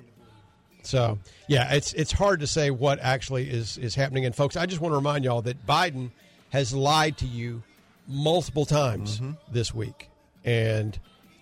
[0.86, 4.24] So yeah, it's it's hard to say what actually is is happening.
[4.26, 6.10] And folks, I just want to remind y'all that Biden
[6.50, 7.62] has lied to you
[8.06, 9.20] multiple times
[9.50, 10.10] this week.
[10.44, 10.98] And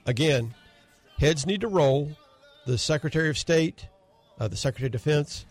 [0.07, 0.55] again,
[1.19, 2.11] heads need to roll.
[2.67, 3.87] The Secretary of State,
[4.39, 5.45] uh, the Secretary of Defense,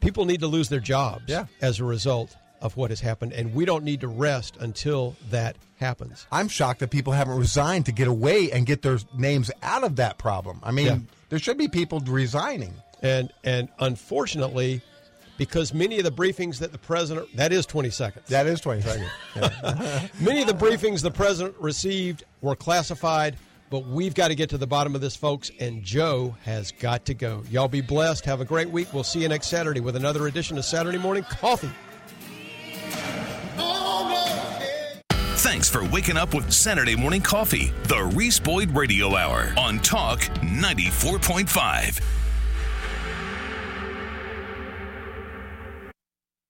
[0.00, 1.46] people need to lose their jobs Yeah.
[1.62, 5.56] as a result of what has happened, and we don't need to rest until that
[5.78, 6.26] happens.
[6.30, 9.96] I'm shocked that people haven't resigned to get away and get their names out of
[9.96, 10.60] that problem.
[10.62, 10.98] I mean, Yeah.
[11.30, 12.74] there should be people resigning.
[13.02, 14.82] And and unfortunately,
[15.38, 18.28] because many of the briefings that the president that is 20 seconds.
[18.28, 19.10] That is 20 seconds.
[20.20, 23.36] Many of the briefings the president received were classified,
[23.70, 27.06] but we've got to get to the bottom of this, folks, and Joe has got
[27.06, 27.44] to go.
[27.50, 28.24] Y'all be blessed.
[28.24, 28.92] Have a great week.
[28.92, 31.70] We'll see you next Saturday with another edition of Saturday Morning Coffee.
[35.38, 40.18] Thanks for waking up with Saturday Morning Coffee, the Reese Boyd Radio Hour on Talk
[40.42, 42.00] 94.5.